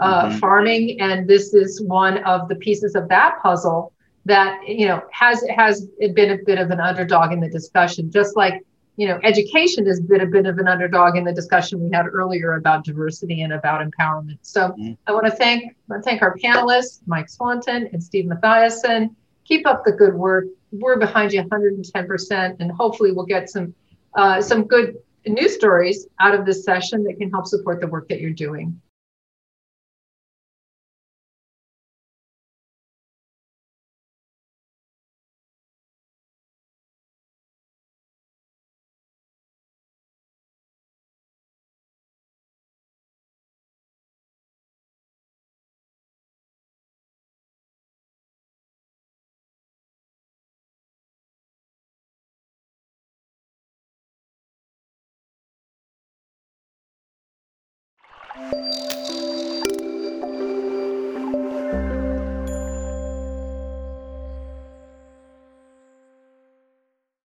uh, 0.00 0.26
mm-hmm. 0.26 0.38
farming, 0.38 1.00
and 1.00 1.26
this 1.28 1.54
is 1.54 1.82
one 1.82 2.18
of 2.24 2.48
the 2.48 2.54
pieces 2.56 2.94
of 2.94 3.08
that 3.08 3.38
puzzle 3.42 3.92
that 4.26 4.60
you 4.68 4.86
know 4.86 5.02
has 5.12 5.44
has 5.54 5.86
been 6.14 6.30
a 6.30 6.38
bit 6.44 6.58
of 6.58 6.70
an 6.70 6.78
underdog 6.78 7.32
in 7.32 7.40
the 7.40 7.48
discussion. 7.48 8.10
Just 8.10 8.36
like 8.36 8.64
you 8.96 9.08
know, 9.08 9.18
education 9.22 9.86
has 9.86 10.00
been 10.00 10.20
a 10.20 10.26
bit 10.26 10.46
of 10.46 10.58
an 10.58 10.68
underdog 10.68 11.16
in 11.16 11.24
the 11.24 11.32
discussion 11.32 11.82
we 11.82 11.90
had 11.90 12.06
earlier 12.06 12.54
about 12.54 12.84
diversity 12.84 13.42
and 13.42 13.52
about 13.52 13.80
empowerment. 13.80 14.38
So 14.42 14.68
mm-hmm. 14.68 14.92
I 15.06 15.12
want 15.12 15.26
to 15.26 15.32
thank 15.32 15.74
thank 16.04 16.22
our 16.22 16.36
panelists, 16.36 17.00
Mike 17.06 17.28
Swanton 17.28 17.88
and 17.92 18.02
Steve 18.02 18.26
Matthiasson 18.26 19.14
keep 19.50 19.66
up 19.66 19.84
the 19.84 19.92
good 19.92 20.14
work. 20.14 20.46
We're 20.70 20.96
behind 20.96 21.32
you 21.32 21.42
110%, 21.42 22.56
and 22.60 22.70
hopefully 22.70 23.12
we'll 23.12 23.26
get 23.26 23.50
some 23.50 23.74
uh, 24.16 24.40
some 24.40 24.64
good 24.64 24.96
news 25.26 25.54
stories 25.54 26.06
out 26.20 26.34
of 26.34 26.46
this 26.46 26.64
session 26.64 27.04
that 27.04 27.18
can 27.18 27.30
help 27.30 27.46
support 27.46 27.80
the 27.80 27.86
work 27.86 28.08
that 28.08 28.20
you're 28.20 28.30
doing. 28.30 28.80